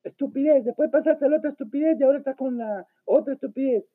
Estupidez. 0.04 0.66
Después 0.66 0.90
pasaste 0.92 1.26
a 1.26 1.30
la 1.30 1.38
otra 1.38 1.52
estupidez 1.52 2.00
y 2.00 2.04
ahora 2.04 2.20
estás 2.20 2.36
con 2.36 2.58
la 2.58 2.88
otra 3.06 3.34
estupidez. 3.34 3.86